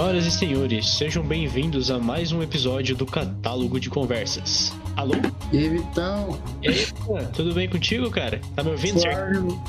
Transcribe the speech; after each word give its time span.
Senhoras 0.00 0.24
e 0.24 0.30
senhores, 0.30 0.88
sejam 0.88 1.22
bem-vindos 1.22 1.90
a 1.90 1.98
mais 1.98 2.32
um 2.32 2.42
episódio 2.42 2.96
do 2.96 3.04
Catálogo 3.04 3.78
de 3.78 3.90
Conversas. 3.90 4.72
Alô? 4.96 5.12
E 5.52 5.58
aí, 5.58 5.68
Vitão? 5.68 6.40
E 6.62 6.68
aí, 6.68 6.86
tudo 7.34 7.52
bem 7.52 7.68
contigo, 7.68 8.10
cara? 8.10 8.40
Tá 8.56 8.64
me 8.64 8.70
ouvindo, 8.70 8.98
certo? 8.98 9.62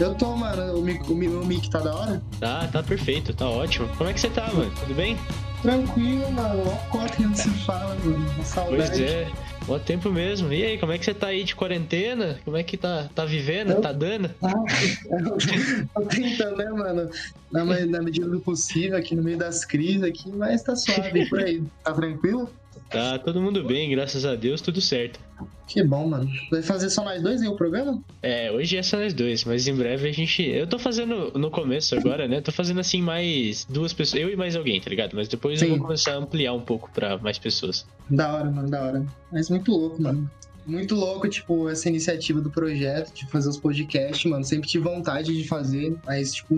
Eu 0.00 0.16
tô, 0.16 0.34
mano. 0.34 0.80
O, 0.80 0.82
mic, 0.82 1.08
o 1.08 1.14
meu 1.14 1.46
mic 1.46 1.70
tá 1.70 1.78
da 1.78 1.94
hora? 1.94 2.22
Tá, 2.40 2.66
tá 2.66 2.82
perfeito, 2.82 3.32
tá 3.32 3.48
ótimo. 3.48 3.86
Como 3.96 4.10
é 4.10 4.12
que 4.12 4.20
você 4.20 4.28
tá, 4.28 4.52
mano? 4.52 4.72
Tudo 4.80 4.96
bem? 4.96 5.16
Tranquilo, 5.62 6.30
mano. 6.32 6.62
Ó, 6.66 6.90
quanto 6.90 7.16
que 7.16 7.22
não 7.22 7.34
se 7.34 7.48
fala, 7.64 7.96
mano. 8.04 8.44
Saudade. 8.44 8.90
Pois 8.90 9.00
é. 9.00 9.28
Bom 9.66 9.78
tempo 9.78 10.10
mesmo. 10.10 10.50
E 10.50 10.64
aí, 10.64 10.78
como 10.78 10.92
é 10.92 10.98
que 10.98 11.04
você 11.04 11.12
tá 11.12 11.26
aí 11.26 11.44
de 11.44 11.54
quarentena? 11.54 12.40
Como 12.42 12.56
é 12.56 12.62
que 12.62 12.78
tá, 12.78 13.10
tá 13.14 13.26
vivendo? 13.26 13.72
Eu... 13.72 13.80
Tá 13.82 13.92
dando? 13.92 14.30
Ah, 14.42 14.52
tô 15.94 16.00
tentando, 16.06 16.56
né, 16.56 16.70
mano? 16.70 17.10
Na, 17.52 17.64
na 17.64 18.02
medida 18.02 18.26
do 18.26 18.40
possível, 18.40 18.96
aqui 18.96 19.14
no 19.14 19.22
meio 19.22 19.36
das 19.36 19.66
crises 19.66 20.02
aqui, 20.02 20.30
mas 20.32 20.62
tá 20.62 20.74
suave 20.74 21.28
por 21.28 21.40
aí. 21.40 21.62
Tá 21.84 21.92
tranquilo? 21.92 22.50
Tá 22.90 23.18
todo 23.18 23.40
mundo 23.40 23.64
bem, 23.64 23.90
graças 23.90 24.24
a 24.24 24.34
Deus, 24.34 24.60
tudo 24.60 24.80
certo. 24.80 25.20
Que 25.66 25.82
bom, 25.82 26.08
mano. 26.08 26.30
Vai 26.50 26.62
fazer 26.62 26.88
só 26.88 27.04
nós 27.04 27.22
dois 27.22 27.42
aí 27.42 27.48
o 27.48 27.54
programa? 27.54 28.02
É, 28.22 28.50
hoje 28.50 28.76
é 28.76 28.82
só 28.82 28.96
nós 28.96 29.12
dois, 29.12 29.44
mas 29.44 29.68
em 29.68 29.74
breve 29.74 30.08
a 30.08 30.12
gente. 30.12 30.42
Eu 30.42 30.66
tô 30.66 30.78
fazendo 30.78 31.32
no 31.38 31.50
começo 31.50 31.94
agora, 31.94 32.26
né? 32.26 32.40
Tô 32.40 32.50
fazendo 32.50 32.80
assim 32.80 33.02
mais 33.02 33.66
duas 33.66 33.92
pessoas, 33.92 34.22
eu 34.22 34.30
e 34.30 34.36
mais 34.36 34.56
alguém, 34.56 34.80
tá 34.80 34.88
ligado? 34.88 35.14
Mas 35.14 35.28
depois 35.28 35.60
Sim. 35.60 35.66
eu 35.66 35.70
vou 35.72 35.80
começar 35.86 36.12
a 36.12 36.16
ampliar 36.16 36.54
um 36.54 36.62
pouco 36.62 36.90
pra 36.90 37.18
mais 37.18 37.38
pessoas. 37.38 37.86
Da 38.08 38.34
hora, 38.34 38.50
mano, 38.50 38.70
da 38.70 38.82
hora. 38.82 39.06
Mas 39.30 39.50
muito 39.50 39.70
louco, 39.70 40.02
mano. 40.02 40.28
Muito 40.66 40.94
louco, 40.94 41.26
tipo, 41.28 41.68
essa 41.70 41.88
iniciativa 41.88 42.42
do 42.42 42.50
projeto, 42.50 43.14
de 43.14 43.26
fazer 43.30 43.48
os 43.48 43.56
podcasts, 43.56 44.30
mano. 44.30 44.44
Sempre 44.44 44.68
tive 44.68 44.84
vontade 44.84 45.34
de 45.34 45.48
fazer, 45.48 45.96
mas, 46.04 46.34
tipo, 46.34 46.54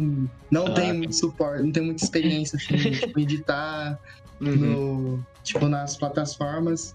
não 0.50 0.66
ah, 0.66 0.70
tem 0.70 0.92
muito 0.92 1.14
suporte, 1.14 1.62
não 1.62 1.70
tem 1.70 1.84
muita 1.84 2.02
experiência, 2.02 2.56
assim, 2.56 2.90
tipo, 2.90 3.18
editar 3.20 4.00
uhum. 4.40 4.56
no, 4.56 5.26
tipo, 5.42 5.68
nas 5.68 5.96
plataformas. 5.96 6.94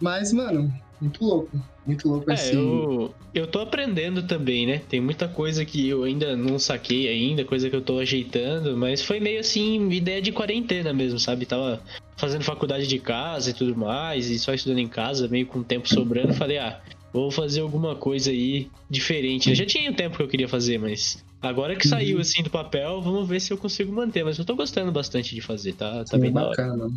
Mas, 0.00 0.32
mano, 0.32 0.72
muito 1.00 1.24
louco. 1.24 1.60
Muito 1.86 2.08
louco 2.08 2.30
é, 2.30 2.34
assim. 2.34 2.56
Eu, 2.56 3.14
eu 3.34 3.46
tô 3.46 3.60
aprendendo 3.60 4.22
também, 4.22 4.66
né? 4.66 4.82
Tem 4.88 5.00
muita 5.00 5.26
coisa 5.26 5.64
que 5.64 5.88
eu 5.88 6.04
ainda 6.04 6.36
não 6.36 6.58
saquei 6.58 7.08
ainda, 7.08 7.44
coisa 7.44 7.70
que 7.70 7.76
eu 7.76 7.80
tô 7.80 7.98
ajeitando, 7.98 8.76
mas 8.76 9.02
foi 9.02 9.18
meio 9.18 9.40
assim, 9.40 9.90
ideia 9.90 10.20
de 10.20 10.30
quarentena 10.30 10.92
mesmo, 10.92 11.18
sabe? 11.18 11.46
Tava 11.46 11.82
fazendo 12.16 12.44
faculdade 12.44 12.86
de 12.86 12.98
casa 12.98 13.50
e 13.50 13.54
tudo 13.54 13.74
mais, 13.74 14.28
e 14.28 14.38
só 14.38 14.52
estudando 14.52 14.78
em 14.78 14.88
casa, 14.88 15.26
meio 15.26 15.46
com 15.46 15.62
tempo 15.62 15.88
sobrando, 15.88 16.34
falei, 16.34 16.58
ah, 16.58 16.80
vou 17.12 17.30
fazer 17.30 17.60
alguma 17.60 17.96
coisa 17.96 18.30
aí 18.30 18.68
diferente. 18.88 19.48
Eu 19.48 19.54
já 19.54 19.64
tinha 19.64 19.90
o 19.90 19.94
tempo 19.94 20.18
que 20.18 20.22
eu 20.22 20.28
queria 20.28 20.48
fazer, 20.48 20.78
mas 20.78 21.24
agora 21.40 21.76
que 21.76 21.86
saiu 21.86 22.16
uhum. 22.16 22.22
assim 22.22 22.42
do 22.42 22.50
papel, 22.50 23.00
vamos 23.00 23.28
ver 23.28 23.40
se 23.40 23.52
eu 23.52 23.58
consigo 23.58 23.92
manter. 23.92 24.24
Mas 24.24 24.38
eu 24.38 24.44
tô 24.44 24.54
gostando 24.54 24.92
bastante 24.92 25.34
de 25.34 25.40
fazer, 25.40 25.72
tá, 25.74 26.04
tá 26.04 26.16
Sim, 26.16 26.20
bem 26.20 26.32
bacana. 26.32 26.90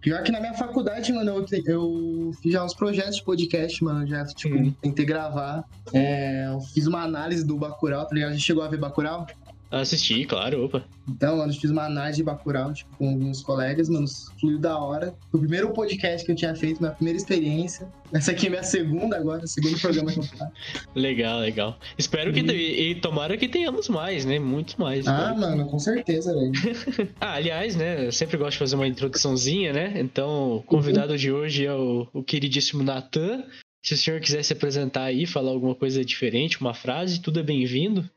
Pior 0.00 0.22
que 0.22 0.32
na 0.32 0.40
minha 0.40 0.54
faculdade, 0.54 1.12
mano, 1.12 1.30
eu, 1.30 1.46
eu 1.66 2.32
fiz 2.42 2.52
já 2.52 2.64
uns 2.64 2.74
projetos 2.74 3.16
de 3.16 3.24
podcast, 3.24 3.82
mano, 3.82 4.06
já, 4.06 4.24
tipo, 4.26 4.54
uhum. 4.54 4.72
tentei 4.80 5.04
gravar. 5.04 5.64
É, 5.92 6.46
eu 6.46 6.60
fiz 6.60 6.86
uma 6.86 7.02
análise 7.02 7.44
do 7.44 7.56
Bacurau, 7.56 8.06
tá 8.06 8.14
ligado? 8.14 8.30
A 8.30 8.32
gente 8.32 8.44
chegou 8.44 8.62
a 8.62 8.68
ver 8.68 8.78
Bacurau? 8.78 9.26
Assisti, 9.70 10.24
claro, 10.24 10.64
opa. 10.64 10.84
Então, 11.08 11.36
mano, 11.36 11.52
fiz 11.52 11.70
uma 11.70 11.84
análise 11.84 12.18
de 12.18 12.24
Bacurau, 12.24 12.72
tipo, 12.72 12.96
com 12.96 13.08
alguns 13.08 13.40
colegas, 13.40 13.88
mano, 13.88 14.06
fluiu 14.40 14.58
da 14.58 14.76
hora. 14.76 15.14
Foi 15.30 15.38
o 15.38 15.42
primeiro 15.42 15.72
podcast 15.72 16.26
que 16.26 16.32
eu 16.32 16.36
tinha 16.36 16.54
feito, 16.56 16.80
minha 16.80 16.92
primeira 16.92 17.16
experiência. 17.16 17.88
Essa 18.12 18.32
aqui 18.32 18.48
é 18.48 18.50
minha 18.50 18.64
segunda 18.64 19.16
agora, 19.16 19.46
segundo 19.46 19.80
programa 19.80 20.12
que 20.12 20.18
eu 20.18 20.22
faço. 20.24 20.52
Legal, 20.94 21.38
legal. 21.38 21.78
Espero 21.96 22.32
que, 22.32 22.40
e, 22.40 22.90
e 22.90 22.94
tomara 22.96 23.36
que 23.36 23.48
tenhamos 23.48 23.88
mais, 23.88 24.24
né? 24.24 24.40
Muitos 24.40 24.74
mais. 24.74 25.06
Ah, 25.06 25.34
mano, 25.34 25.66
com 25.66 25.78
certeza, 25.78 26.34
velho. 26.34 26.52
ah, 27.20 27.34
aliás, 27.34 27.76
né, 27.76 28.06
eu 28.06 28.12
sempre 28.12 28.36
gosto 28.36 28.52
de 28.52 28.58
fazer 28.58 28.74
uma 28.74 28.88
introduçãozinha, 28.88 29.72
né? 29.72 30.00
Então, 30.00 30.56
o 30.56 30.62
convidado 30.62 31.12
uhum. 31.12 31.18
de 31.18 31.30
hoje 31.30 31.66
é 31.66 31.72
o, 31.72 32.08
o 32.12 32.24
queridíssimo 32.24 32.82
Natan. 32.82 33.44
Se 33.84 33.94
o 33.94 33.96
senhor 33.96 34.20
quiser 34.20 34.42
se 34.42 34.52
apresentar 34.52 35.04
aí, 35.04 35.26
falar 35.26 35.52
alguma 35.52 35.74
coisa 35.74 36.04
diferente, 36.04 36.60
uma 36.60 36.74
frase, 36.74 37.20
tudo 37.20 37.38
é 37.38 37.42
bem-vindo. 37.42 38.08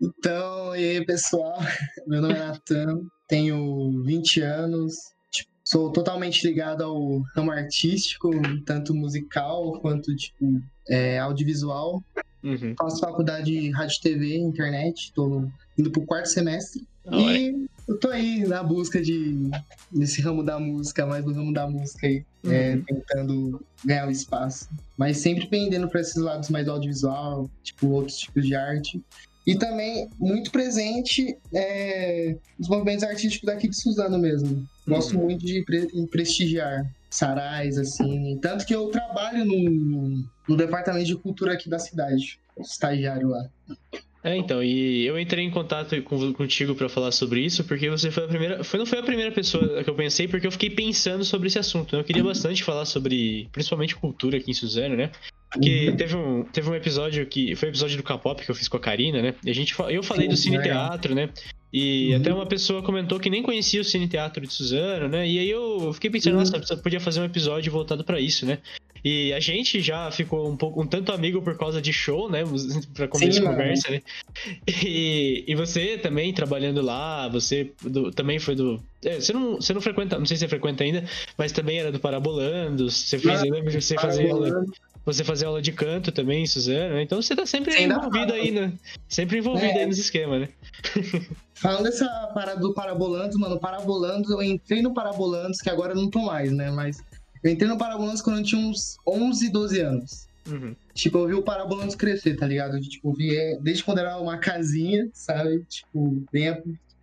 Então, 0.00 0.76
e 0.76 0.90
aí, 0.90 1.04
pessoal? 1.04 1.58
Meu 2.06 2.20
nome 2.20 2.34
é 2.34 2.38
Natan, 2.38 3.00
tenho 3.26 4.02
20 4.04 4.40
anos, 4.42 4.94
tipo, 5.30 5.50
sou 5.64 5.90
totalmente 5.90 6.46
ligado 6.46 6.84
ao 6.84 7.20
ramo 7.34 7.50
artístico, 7.50 8.30
tanto 8.64 8.94
musical 8.94 9.80
quanto 9.80 10.14
tipo, 10.14 10.60
é, 10.88 11.18
audiovisual. 11.18 12.02
Uhum. 12.44 12.74
Faço 12.78 13.00
faculdade 13.00 13.50
de 13.50 13.70
rádio, 13.70 14.00
TV, 14.00 14.36
internet, 14.36 15.06
estou 15.06 15.50
indo 15.78 15.90
pro 15.90 16.06
quarto 16.06 16.28
semestre. 16.28 16.86
e 17.10 17.66
eu 17.88 17.98
tô 17.98 18.08
aí 18.08 18.44
na 18.46 18.62
busca 18.62 19.00
de 19.00 19.48
desse 19.90 20.20
ramo 20.20 20.42
da 20.42 20.58
música, 20.58 21.06
mais 21.06 21.24
do 21.24 21.32
ramo 21.32 21.52
da 21.52 21.68
música 21.68 22.06
aí, 22.06 22.24
é, 22.44 22.48
uhum. 22.48 22.52
é, 22.54 22.76
tentando 22.86 23.66
ganhar 23.84 24.08
o 24.08 24.10
espaço. 24.10 24.68
Mas 24.96 25.18
sempre 25.18 25.46
pendendo 25.46 25.88
para 25.88 26.00
esses 26.00 26.16
lados 26.16 26.50
mais 26.50 26.66
do 26.66 26.72
audiovisual, 26.72 27.48
tipo 27.62 27.88
outros 27.88 28.18
tipos 28.18 28.44
de 28.44 28.54
arte. 28.54 29.02
E 29.46 29.54
também 29.54 30.08
muito 30.18 30.50
presente 30.50 31.36
é, 31.54 32.36
nos 32.58 32.68
movimentos 32.68 33.04
artísticos 33.04 33.46
daqui 33.46 33.68
de 33.68 33.76
Suzano 33.76 34.18
mesmo. 34.18 34.66
Gosto 34.86 35.16
uhum. 35.16 35.24
muito 35.24 35.46
de 35.46 35.62
pre 35.62 35.86
prestigiar 36.10 36.84
sarais, 37.08 37.78
assim. 37.78 38.38
Tanto 38.42 38.66
que 38.66 38.74
eu 38.74 38.88
trabalho 38.88 39.44
no, 39.44 40.24
no 40.48 40.56
departamento 40.56 41.06
de 41.06 41.16
cultura 41.16 41.52
aqui 41.52 41.68
da 41.68 41.78
cidade, 41.78 42.38
estagiário 42.58 43.28
lá. 43.28 43.48
É, 44.26 44.36
então, 44.36 44.60
e 44.60 45.06
eu 45.06 45.16
entrei 45.20 45.44
em 45.44 45.50
contato 45.52 46.02
com, 46.02 46.32
contigo 46.32 46.74
para 46.74 46.88
falar 46.88 47.12
sobre 47.12 47.42
isso, 47.42 47.62
porque 47.62 47.88
você 47.88 48.10
foi 48.10 48.24
a 48.24 48.26
primeira. 48.26 48.64
Foi, 48.64 48.80
não 48.80 48.84
foi 48.84 48.98
a 48.98 49.02
primeira 49.04 49.30
pessoa 49.30 49.84
que 49.84 49.88
eu 49.88 49.94
pensei, 49.94 50.26
porque 50.26 50.48
eu 50.48 50.50
fiquei 50.50 50.68
pensando 50.68 51.24
sobre 51.24 51.46
esse 51.46 51.60
assunto. 51.60 51.94
Né? 51.94 52.00
Eu 52.00 52.04
queria 52.04 52.24
bastante 52.24 52.64
falar 52.64 52.86
sobre, 52.86 53.48
principalmente 53.52 53.94
cultura 53.94 54.38
aqui 54.38 54.50
em 54.50 54.54
Suzano, 54.54 54.96
né? 54.96 55.12
Porque 55.56 55.88
uhum. 55.88 55.96
teve 55.96 56.16
um, 56.16 56.44
teve 56.44 56.70
um 56.70 56.74
episódio 56.74 57.26
que. 57.26 57.54
Foi 57.56 57.68
o 57.68 57.70
episódio 57.70 57.96
do 57.96 58.02
K-pop 58.02 58.44
que 58.44 58.50
eu 58.50 58.54
fiz 58.54 58.68
com 58.68 58.76
a 58.76 58.80
Karina, 58.80 59.22
né? 59.22 59.34
E 59.44 59.50
a 59.50 59.54
gente, 59.54 59.74
eu 59.88 60.02
falei 60.02 60.28
do 60.28 60.36
Cine 60.36 60.62
Teatro, 60.62 61.14
né? 61.14 61.30
E 61.72 62.10
uhum. 62.10 62.20
até 62.20 62.32
uma 62.32 62.46
pessoa 62.46 62.82
comentou 62.82 63.18
que 63.18 63.28
nem 63.28 63.42
conhecia 63.42 63.80
o 63.80 63.84
Cine 63.84 64.06
Teatro 64.06 64.46
de 64.46 64.52
Suzano, 64.52 65.08
né? 65.08 65.26
E 65.26 65.38
aí 65.38 65.50
eu 65.50 65.92
fiquei 65.94 66.10
pensando, 66.10 66.34
uhum. 66.34 66.40
nossa, 66.40 66.76
podia 66.76 67.00
fazer 67.00 67.20
um 67.20 67.24
episódio 67.24 67.72
voltado 67.72 68.04
para 68.04 68.20
isso, 68.20 68.46
né? 68.46 68.58
E 69.04 69.32
a 69.32 69.40
gente 69.40 69.80
já 69.80 70.10
ficou 70.10 70.50
um 70.50 70.56
pouco 70.56 70.82
um 70.82 70.86
tanto 70.86 71.12
amigo 71.12 71.40
por 71.40 71.56
causa 71.56 71.80
de 71.80 71.92
show, 71.92 72.30
né? 72.30 72.42
Pra 72.92 73.08
começar 73.08 73.42
a 73.42 73.46
conversa, 73.46 73.90
né? 73.90 74.02
E, 74.66 75.44
e 75.46 75.54
você 75.54 75.96
também 75.96 76.32
trabalhando 76.32 76.82
lá, 76.82 77.28
você 77.28 77.72
do, 77.82 78.10
também 78.10 78.38
foi 78.38 78.54
do. 78.54 78.82
É, 79.04 79.20
você, 79.20 79.32
não, 79.32 79.56
você 79.56 79.72
não 79.72 79.80
frequenta, 79.80 80.18
não 80.18 80.26
sei 80.26 80.36
se 80.36 80.40
você 80.40 80.48
frequenta 80.48 80.82
ainda, 80.82 81.04
mas 81.38 81.52
também 81.52 81.78
era 81.78 81.92
do 81.92 82.00
Parabolando. 82.00 82.90
Você 82.90 83.18
fez, 83.18 83.42
ah, 83.42 83.44
que 83.44 83.80
você 83.80 83.94
fazia 83.94 84.34
você 85.06 85.22
fazia 85.22 85.46
aula 85.46 85.62
de 85.62 85.70
canto 85.70 86.10
também, 86.10 86.44
Suzano, 86.46 86.94
né? 86.94 87.02
Então 87.02 87.22
você 87.22 87.36
tá 87.36 87.46
sempre 87.46 87.72
Sim, 87.72 87.84
envolvido 87.84 88.32
aí, 88.32 88.50
né? 88.50 88.72
Sempre 89.08 89.38
envolvido 89.38 89.78
é. 89.78 89.82
aí 89.82 89.86
nesse 89.86 90.00
esquema, 90.00 90.40
né? 90.40 90.48
Falando 91.54 91.84
dessa 91.84 92.06
parada 92.34 92.60
do 92.60 92.74
Parabolandos, 92.74 93.36
mano, 93.38 93.58
Parabolandos, 93.58 94.28
eu 94.28 94.42
entrei 94.42 94.82
no 94.82 94.92
Parabolandos, 94.92 95.60
que 95.60 95.70
agora 95.70 95.92
eu 95.92 95.96
não 95.96 96.10
tô 96.10 96.18
mais, 96.22 96.50
né? 96.50 96.72
Mas 96.72 96.98
eu 97.42 97.52
entrei 97.52 97.68
no 97.68 97.78
Parabolandos 97.78 98.20
quando 98.20 98.38
eu 98.38 98.44
tinha 98.44 98.60
uns 98.60 98.96
11, 99.06 99.48
12 99.48 99.80
anos. 99.80 100.26
Uhum. 100.50 100.74
Tipo, 100.92 101.18
eu 101.18 101.26
vi 101.28 101.34
o 101.34 101.42
Parabolandos 101.42 101.94
crescer, 101.94 102.36
tá 102.36 102.46
ligado? 102.46 102.80
Tipo, 102.80 103.10
eu 103.10 103.14
vi 103.14 103.36
é, 103.36 103.58
desde 103.60 103.84
quando 103.84 103.98
era 103.98 104.18
uma 104.18 104.38
casinha, 104.38 105.08
sabe? 105.12 105.64
Tipo, 105.68 106.24
bem 106.32 106.48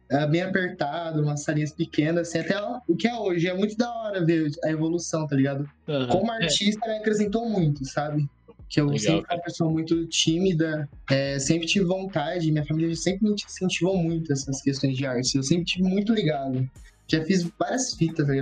é 0.10 0.28
bem 0.28 0.42
apertado, 0.42 1.22
umas 1.22 1.44
salinhas 1.44 1.72
pequenas, 1.72 2.30
assim, 2.30 2.40
até 2.40 2.56
o 2.88 2.96
que 2.96 3.08
é 3.08 3.16
hoje. 3.16 3.48
É 3.48 3.54
muito 3.54 3.76
da 3.78 3.92
hora 3.92 4.24
ver 4.24 4.52
a 4.64 4.70
evolução, 4.70 5.28
tá 5.28 5.36
ligado? 5.36 5.68
Uhum. 5.88 6.08
Como 6.08 6.32
artista, 6.32 6.88
me 6.88 6.98
acrescentou 6.98 7.50
muito, 7.50 7.86
sabe? 7.86 8.28
Que 8.70 8.82
eu 8.82 8.86
Legal, 8.86 9.00
sempre 9.00 9.26
fui 9.28 9.36
uma 9.36 9.44
pessoa 9.44 9.72
muito 9.72 10.06
tímida, 10.08 10.90
é, 11.10 11.38
sempre 11.40 11.68
tive 11.68 11.86
vontade, 11.86 12.52
minha 12.52 12.66
família 12.66 12.96
sempre 12.96 13.28
me 13.28 13.34
incentivou 13.34 13.98
muito 13.98 14.32
essas 14.32 14.62
questões 14.62 14.98
de 14.98 15.06
arte. 15.06 15.36
Eu 15.36 15.44
sempre 15.44 15.66
tive 15.66 15.84
muito 15.84 16.14
ligado. 16.14 16.68
Já 17.08 17.24
fiz 17.24 17.44
várias 17.60 17.94
fitas, 17.94 18.26
tá 18.26 18.34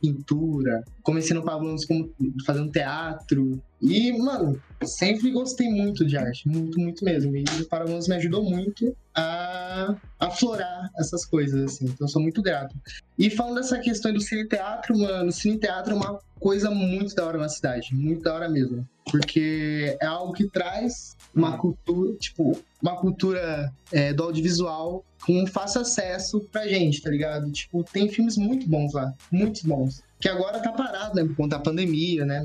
pintura. 0.00 0.84
Comecei 1.02 1.34
no 1.34 1.42
Pablo 1.42 1.74
como 1.86 2.10
fazendo 2.46 2.70
teatro. 2.70 3.60
E, 3.84 4.12
mano, 4.16 4.58
sempre 4.82 5.30
gostei 5.30 5.68
muito 5.68 6.06
de 6.06 6.16
arte. 6.16 6.48
Muito, 6.48 6.80
muito 6.80 7.04
mesmo. 7.04 7.36
E 7.36 7.44
o 7.60 7.68
Paralamas 7.68 8.08
me 8.08 8.14
ajudou 8.16 8.42
muito 8.42 8.96
a 9.14 9.94
aflorar 10.18 10.90
essas 10.98 11.26
coisas, 11.26 11.62
assim. 11.62 11.84
Então, 11.84 12.08
sou 12.08 12.22
muito 12.22 12.40
grato. 12.40 12.74
E 13.18 13.28
falando 13.28 13.56
dessa 13.56 13.78
questão 13.78 14.10
do 14.12 14.20
cine 14.20 14.48
teatro, 14.48 14.98
mano, 14.98 15.30
cine 15.30 15.58
teatro 15.58 15.92
é 15.92 15.96
uma 15.96 16.18
coisa 16.40 16.70
muito 16.70 17.14
da 17.14 17.26
hora 17.26 17.36
na 17.36 17.48
cidade. 17.48 17.94
Muito 17.94 18.22
da 18.22 18.34
hora 18.34 18.48
mesmo. 18.48 18.88
Porque 19.10 19.96
é 20.00 20.06
algo 20.06 20.32
que 20.32 20.48
traz 20.48 21.14
uma 21.34 21.58
cultura, 21.58 22.16
tipo, 22.16 22.58
uma 22.82 22.96
cultura 22.96 23.70
é, 23.92 24.14
do 24.14 24.22
audiovisual 24.22 25.04
com 25.26 25.46
fácil 25.46 25.82
acesso 25.82 26.40
pra 26.50 26.66
gente, 26.66 27.02
tá 27.02 27.10
ligado? 27.10 27.52
Tipo, 27.52 27.84
tem 27.84 28.08
filmes 28.08 28.38
muito 28.38 28.66
bons 28.66 28.94
lá, 28.94 29.12
muito 29.30 29.66
bons. 29.66 30.02
Que 30.18 30.28
agora 30.28 30.58
tá 30.60 30.72
parado, 30.72 31.14
né, 31.14 31.24
por 31.24 31.36
conta 31.36 31.56
da 31.56 31.62
pandemia, 31.62 32.24
né? 32.24 32.40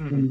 Uhum. 0.00 0.28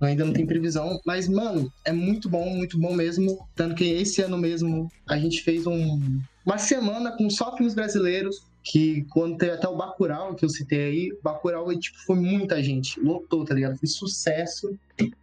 Ainda 0.00 0.24
não 0.24 0.32
tem 0.32 0.46
previsão, 0.46 1.00
mas, 1.04 1.28
mano, 1.28 1.72
é 1.84 1.92
muito 1.92 2.28
bom, 2.28 2.48
muito 2.50 2.78
bom 2.78 2.94
mesmo. 2.94 3.46
Tanto 3.54 3.74
que 3.74 3.84
esse 3.84 4.22
ano 4.22 4.38
mesmo 4.38 4.90
a 5.06 5.18
gente 5.18 5.42
fez 5.42 5.66
um, 5.66 6.20
uma 6.44 6.58
semana 6.58 7.16
com 7.16 7.28
só 7.30 7.56
filmes 7.56 7.74
brasileiros 7.74 8.42
que 8.62 9.04
quando 9.10 9.36
teve 9.36 9.52
até 9.52 9.68
o 9.68 9.76
Bacurau, 9.76 10.34
que 10.34 10.44
eu 10.44 10.48
citei 10.48 10.84
aí, 10.84 11.18
Bacurau 11.22 11.78
tipo, 11.78 11.98
foi 11.98 12.16
muita 12.16 12.62
gente, 12.62 12.98
lotou, 12.98 13.44
tá 13.44 13.54
ligado? 13.54 13.76
Foi 13.76 13.86
sucesso. 13.86 14.74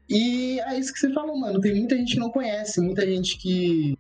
E 0.07 0.59
é 0.59 0.77
isso 0.77 0.93
que 0.93 0.99
você 0.99 1.11
falou, 1.11 1.37
mano. 1.37 1.59
Tem 1.59 1.73
muita 1.73 1.97
gente 1.97 2.13
que 2.13 2.19
não 2.19 2.29
conhece, 2.29 2.79
muita 2.79 3.05
gente 3.05 3.37
que 3.37 3.97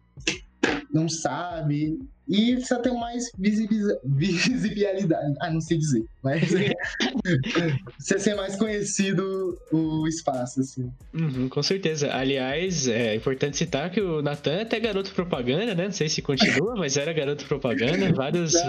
não 0.93 1.09
sabe. 1.09 1.99
E 2.31 2.53
precisa 2.53 2.79
ter 2.79 2.93
mais 2.93 3.29
visibilidade. 3.37 5.05
Ah, 5.41 5.51
não 5.51 5.59
sei 5.59 5.77
dizer. 5.77 6.05
Mas 6.23 6.41
precisa 7.97 8.19
ser 8.19 8.35
mais 8.35 8.55
conhecido 8.55 9.59
o 9.69 10.07
espaço, 10.07 10.61
assim. 10.61 10.89
Uhum, 11.13 11.49
com 11.49 11.61
certeza. 11.61 12.09
Aliás, 12.13 12.87
é 12.87 13.15
importante 13.15 13.57
citar 13.57 13.91
que 13.91 13.99
o 13.99 14.21
Natan 14.21 14.53
é 14.53 14.61
até 14.61 14.79
garoto 14.79 15.11
propaganda, 15.11 15.75
né? 15.75 15.85
Não 15.85 15.91
sei 15.91 16.07
se 16.07 16.21
continua, 16.21 16.73
mas 16.77 16.95
era 16.95 17.11
garoto 17.11 17.43
propaganda. 17.45 18.13
Vários. 18.13 18.53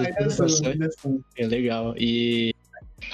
Não. 1.04 1.22
É 1.36 1.46
legal. 1.46 1.94
E 1.96 2.52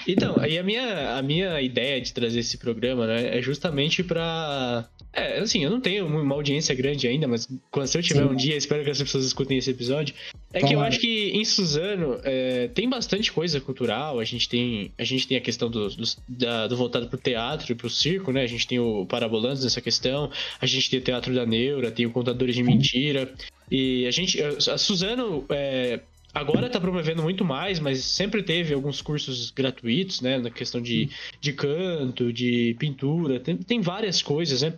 então, 0.06 0.36
aí 0.38 0.58
a 0.58 0.62
minha, 0.62 1.18
a 1.18 1.22
minha 1.22 1.60
ideia 1.60 2.00
de 2.00 2.12
trazer 2.12 2.40
esse 2.40 2.56
programa, 2.56 3.06
né, 3.06 3.38
é 3.38 3.42
justamente 3.42 4.02
para 4.02 4.88
é, 5.12 5.38
assim, 5.38 5.64
eu 5.64 5.70
não 5.70 5.80
tenho 5.80 6.06
uma 6.06 6.34
audiência 6.34 6.74
grande 6.74 7.08
ainda, 7.08 7.26
mas 7.26 7.48
quando 7.70 7.86
se 7.86 7.96
eu 7.96 8.02
tiver 8.02 8.22
Sim. 8.22 8.28
um 8.28 8.36
dia, 8.36 8.56
espero 8.56 8.84
que 8.84 8.90
as 8.90 8.98
pessoas 8.98 9.24
escutem 9.24 9.56
esse 9.56 9.70
episódio. 9.70 10.14
É 10.52 10.60
que 10.60 10.74
eu 10.74 10.80
acho 10.80 10.98
que 10.98 11.30
em 11.30 11.44
Suzano 11.44 12.20
é, 12.22 12.68
tem 12.68 12.88
bastante 12.88 13.32
coisa 13.32 13.60
cultural. 13.60 14.20
A 14.20 14.24
gente 14.24 14.48
tem 14.48 14.92
a, 14.98 15.04
gente 15.04 15.26
tem 15.26 15.36
a 15.36 15.40
questão 15.40 15.70
do, 15.70 15.88
do, 15.88 16.04
da, 16.28 16.66
do 16.66 16.76
voltado 16.76 17.08
pro 17.08 17.18
teatro 17.18 17.72
e 17.72 17.74
pro 17.74 17.90
circo, 17.90 18.32
né? 18.32 18.42
A 18.42 18.46
gente 18.46 18.66
tem 18.66 18.78
o 18.78 19.06
Parabolantes 19.06 19.64
nessa 19.64 19.80
questão. 19.80 20.30
A 20.60 20.66
gente 20.66 20.90
tem 20.90 20.98
o 20.98 21.02
Teatro 21.02 21.34
da 21.34 21.44
Neura, 21.44 21.90
tem 21.90 22.06
o 22.06 22.10
Contadores 22.10 22.54
de 22.54 22.62
Mentira. 22.62 23.32
E 23.70 24.06
a 24.06 24.10
gente. 24.10 24.40
A 24.42 24.78
Suzano. 24.78 25.44
É, 25.48 26.00
Agora 26.38 26.68
está 26.68 26.78
promovendo 26.78 27.20
muito 27.20 27.44
mais, 27.44 27.80
mas 27.80 28.04
sempre 28.04 28.44
teve 28.44 28.72
alguns 28.72 29.02
cursos 29.02 29.50
gratuitos, 29.50 30.20
né? 30.20 30.38
Na 30.38 30.50
questão 30.50 30.80
de, 30.80 31.10
de 31.40 31.52
canto, 31.52 32.32
de 32.32 32.76
pintura, 32.78 33.40
tem, 33.40 33.56
tem 33.56 33.80
várias 33.80 34.22
coisas, 34.22 34.62
né? 34.62 34.74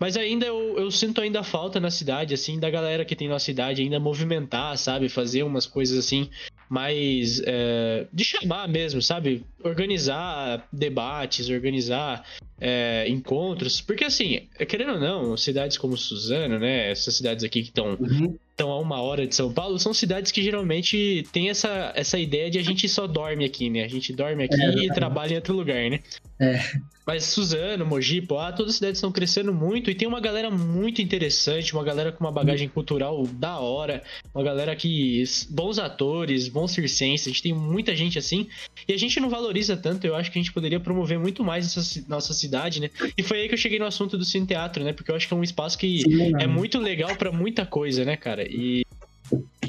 Mas 0.00 0.16
ainda 0.16 0.46
eu, 0.46 0.78
eu 0.78 0.90
sinto 0.90 1.20
ainda 1.20 1.42
falta 1.42 1.78
na 1.78 1.90
cidade, 1.90 2.32
assim, 2.32 2.58
da 2.58 2.70
galera 2.70 3.04
que 3.04 3.14
tem 3.14 3.28
na 3.28 3.38
cidade 3.38 3.82
ainda 3.82 4.00
movimentar, 4.00 4.76
sabe? 4.78 5.10
Fazer 5.10 5.42
umas 5.42 5.66
coisas 5.66 5.98
assim, 5.98 6.30
mais 6.66 7.42
é, 7.44 8.06
de 8.10 8.24
chamar 8.24 8.66
mesmo, 8.66 9.02
sabe? 9.02 9.44
Organizar 9.62 10.66
debates, 10.72 11.50
organizar 11.50 12.26
é, 12.58 13.06
encontros. 13.06 13.82
Porque, 13.82 14.04
assim, 14.04 14.48
querendo 14.66 14.94
ou 14.94 14.98
não, 14.98 15.36
cidades 15.36 15.76
como 15.76 15.94
Suzano, 15.94 16.58
né? 16.58 16.90
Essas 16.90 17.14
cidades 17.14 17.44
aqui 17.44 17.60
que 17.60 17.68
estão 17.68 17.98
uhum 18.00 18.38
estão 18.52 18.70
a 18.70 18.78
uma 18.78 19.00
hora 19.00 19.26
de 19.26 19.34
São 19.34 19.52
Paulo, 19.52 19.78
são 19.78 19.92
cidades 19.92 20.30
que 20.30 20.42
geralmente 20.42 21.26
tem 21.32 21.50
essa, 21.50 21.92
essa 21.96 22.18
ideia 22.18 22.50
de 22.50 22.58
a 22.58 22.62
gente 22.62 22.88
só 22.88 23.06
dorme 23.06 23.44
aqui, 23.44 23.68
né? 23.68 23.82
A 23.84 23.88
gente 23.88 24.12
dorme 24.12 24.44
aqui 24.44 24.60
é, 24.60 24.84
e 24.84 24.92
trabalha 24.92 25.32
em 25.32 25.36
outro 25.36 25.54
lugar, 25.54 25.90
né? 25.90 26.00
É. 26.42 26.60
Mas 27.06 27.24
Suzano, 27.24 27.84
Mogi, 27.84 28.20
Poá, 28.20 28.52
todas 28.52 28.72
as 28.72 28.76
cidades 28.76 28.98
estão 28.98 29.10
crescendo 29.10 29.52
muito 29.52 29.90
e 29.90 29.94
tem 29.94 30.06
uma 30.06 30.20
galera 30.20 30.50
muito 30.50 31.02
interessante, 31.02 31.72
uma 31.72 31.82
galera 31.82 32.12
com 32.12 32.24
uma 32.24 32.32
bagagem 32.32 32.68
cultural 32.68 33.26
da 33.26 33.58
hora, 33.58 34.02
uma 34.34 34.42
galera 34.42 34.74
que. 34.74 35.22
bons 35.50 35.78
atores, 35.78 36.48
bons 36.48 36.72
circenses, 36.72 37.26
a 37.26 37.30
gente 37.30 37.42
tem 37.42 37.52
muita 37.52 37.94
gente 37.94 38.18
assim. 38.18 38.48
E 38.86 38.92
a 38.92 38.96
gente 38.96 39.18
não 39.18 39.28
valoriza 39.28 39.76
tanto, 39.76 40.06
eu 40.06 40.14
acho 40.14 40.30
que 40.30 40.38
a 40.38 40.42
gente 40.42 40.52
poderia 40.52 40.78
promover 40.78 41.18
muito 41.18 41.44
mais 41.44 41.76
essa 41.76 42.04
nossa 42.08 42.32
cidade, 42.32 42.80
né? 42.80 42.90
E 43.16 43.22
foi 43.22 43.40
aí 43.40 43.48
que 43.48 43.54
eu 43.54 43.58
cheguei 43.58 43.78
no 43.78 43.86
assunto 43.86 44.16
do 44.16 44.24
Cine 44.24 44.46
Teatro, 44.46 44.84
né? 44.84 44.92
Porque 44.92 45.10
eu 45.10 45.16
acho 45.16 45.26
que 45.26 45.34
é 45.34 45.36
um 45.36 45.44
espaço 45.44 45.76
que 45.78 46.02
Sim, 46.02 46.32
é 46.40 46.46
muito 46.46 46.78
legal 46.78 47.16
para 47.16 47.32
muita 47.32 47.66
coisa, 47.66 48.04
né, 48.04 48.16
cara? 48.16 48.44
E 48.48 48.84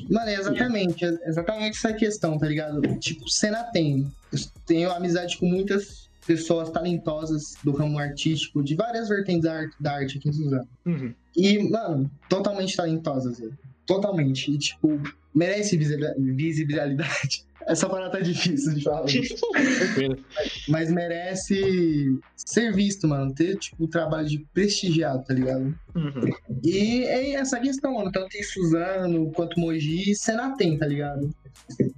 Mano, 0.10 0.30
é 0.30 0.36
exatamente, 0.36 1.06
exatamente 1.26 1.78
essa 1.78 1.94
questão, 1.94 2.38
tá 2.38 2.46
ligado? 2.46 2.82
Tipo, 3.00 3.28
cena 3.30 3.64
tem. 3.64 4.12
Eu 4.32 4.40
tenho 4.68 4.92
amizade 4.92 5.38
com 5.38 5.48
muitas 5.48 6.04
pessoas 6.26 6.70
talentosas 6.70 7.56
do 7.64 7.72
ramo 7.72 8.00
artístico, 8.00 8.64
de 8.64 8.76
várias 8.76 9.10
vertentes 9.10 9.44
da 9.44 9.54
arte, 9.54 9.76
da 9.80 9.94
arte 9.94 10.18
aqui 10.18 10.30
em 10.30 10.34
Suzano. 10.34 10.68
Uhum. 10.86 11.14
E, 11.36 11.70
mano, 11.70 12.10
totalmente 12.30 12.76
talentosas, 12.76 13.40
velho. 13.40 13.58
Totalmente. 13.86 14.52
E, 14.52 14.58
tipo, 14.58 15.00
merece 15.34 15.78
visibilidade. 15.78 17.46
Essa 17.62 17.88
parada 17.88 18.12
tá 18.12 18.20
difícil 18.20 18.74
de 18.74 18.84
falar. 18.84 19.06
Mas 20.68 20.92
merece 20.92 22.20
ser 22.36 22.74
visto, 22.74 23.08
mano. 23.08 23.34
Ter, 23.34 23.58
tipo, 23.58 23.86
o 23.86 23.88
trabalho 23.88 24.28
de 24.28 24.40
prestigiado, 24.54 25.24
tá 25.24 25.34
ligado? 25.34 25.74
Uhum. 25.96 26.34
E 26.64 27.04
é 27.04 27.32
essa 27.34 27.60
questão, 27.60 27.94
mano. 27.94 28.12
Tanto 28.12 28.36
em 28.36 28.44
Suzano 28.44 29.32
quanto 29.32 29.60
Mogi, 29.60 30.16
cena 30.16 30.56
tem, 30.58 30.78
tá 30.78 30.86
ligado? 30.86 31.34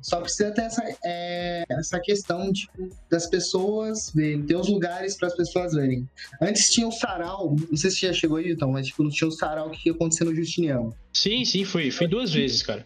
Só 0.02 0.22
precisa 0.22 0.52
ter 0.52 0.62
essa, 0.64 0.84
é, 1.04 1.64
essa 1.70 2.00
questão 2.00 2.52
tipo, 2.52 2.90
das 3.10 3.28
pessoas 3.28 4.12
verem, 4.14 4.44
ter 4.44 4.56
os 4.56 4.70
lugares 4.70 5.16
para 5.18 5.28
as 5.28 5.36
pessoas 5.36 5.74
verem. 5.74 6.08
Antes 6.42 6.70
tinha 6.70 6.88
o 6.88 6.92
sarau, 6.92 7.56
não 7.70 7.78
sei 7.78 7.90
se 7.90 8.02
já 8.02 8.14
chegou 8.14 8.38
aí, 8.38 8.52
então, 8.52 8.72
mas 8.72 8.88
tipo, 8.88 9.04
não 9.04 9.10
tinha 9.10 9.28
o 9.28 9.32
sarau 9.32 9.70
que 9.72 9.90
ia 9.90 9.96
acontecer 9.96 10.26
no 10.26 10.36
Justiniano. 10.36 10.96
Sim, 11.14 11.46
sim, 11.46 11.64
fui, 11.64 11.90
fui 11.90 12.08
duas 12.08 12.34
vezes, 12.34 12.62
cara. 12.62 12.86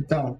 Então, 0.00 0.38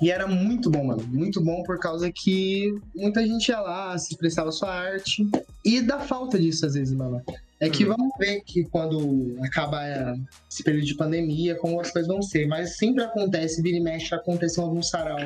e 0.00 0.10
era 0.10 0.26
muito 0.26 0.70
bom, 0.70 0.84
mano. 0.84 1.02
Muito 1.06 1.42
bom 1.42 1.62
por 1.62 1.78
causa 1.78 2.10
que 2.12 2.74
muita 2.94 3.26
gente 3.26 3.48
ia 3.48 3.60
lá, 3.60 3.96
se 3.96 4.12
expressava 4.12 4.52
sua 4.52 4.72
arte. 4.72 5.26
E 5.64 5.80
dá 5.80 6.00
falta 6.00 6.38
disso 6.38 6.66
às 6.66 6.74
vezes, 6.74 6.94
mano. 6.94 7.22
É 7.58 7.70
que 7.70 7.84
uhum. 7.84 7.96
vamos 7.96 8.12
ver 8.18 8.42
que 8.42 8.64
quando 8.64 9.36
acabar 9.42 10.14
esse 10.50 10.62
período 10.62 10.84
de 10.84 10.94
pandemia, 10.94 11.54
como 11.56 11.80
as 11.80 11.90
coisas 11.90 12.08
vão 12.08 12.20
ser. 12.20 12.46
Mas 12.46 12.76
sempre 12.76 13.02
acontece, 13.02 13.62
vira 13.62 13.78
e 13.78 13.80
mexe, 13.80 14.14
acontece 14.14 14.60
em 14.60 14.62
algum 14.62 14.82
sarau. 14.82 15.18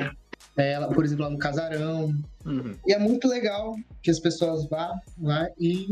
É, 0.57 0.79
por 0.87 1.03
exemplo, 1.03 1.25
lá 1.25 1.29
no 1.29 1.37
Casarão. 1.37 2.15
Uhum. 2.45 2.75
E 2.87 2.93
é 2.93 2.99
muito 2.99 3.27
legal 3.27 3.75
que 4.01 4.09
as 4.09 4.19
pessoas 4.19 4.67
vá 4.69 4.93
lá 5.21 5.49
e 5.59 5.87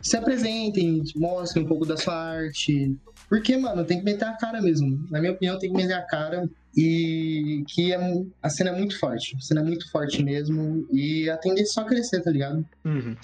se 0.00 0.16
apresentem, 0.16 1.02
mostrem 1.16 1.64
um 1.64 1.68
pouco 1.68 1.84
da 1.84 1.96
sua 1.96 2.14
arte. 2.14 2.96
Porque, 3.34 3.56
mano, 3.56 3.84
tem 3.84 3.98
que 3.98 4.04
meter 4.04 4.26
a 4.26 4.36
cara 4.36 4.62
mesmo. 4.62 5.08
Na 5.10 5.18
minha 5.18 5.32
opinião, 5.32 5.58
tem 5.58 5.68
que 5.68 5.76
meter 5.76 5.94
a 5.94 6.02
cara. 6.02 6.48
E 6.76 7.64
que 7.66 7.92
é, 7.92 7.98
a 8.40 8.48
cena 8.48 8.70
é 8.70 8.78
muito 8.78 8.96
forte. 8.96 9.34
A 9.36 9.40
cena 9.40 9.60
é 9.60 9.64
muito 9.64 9.90
forte 9.90 10.22
mesmo. 10.22 10.86
E 10.92 11.28
a 11.28 11.36
tendência 11.36 11.72
é 11.72 11.74
só 11.74 11.84
crescer, 11.84 12.22
tá 12.22 12.30
ligado? 12.30 12.64
Uhum. 12.84 13.16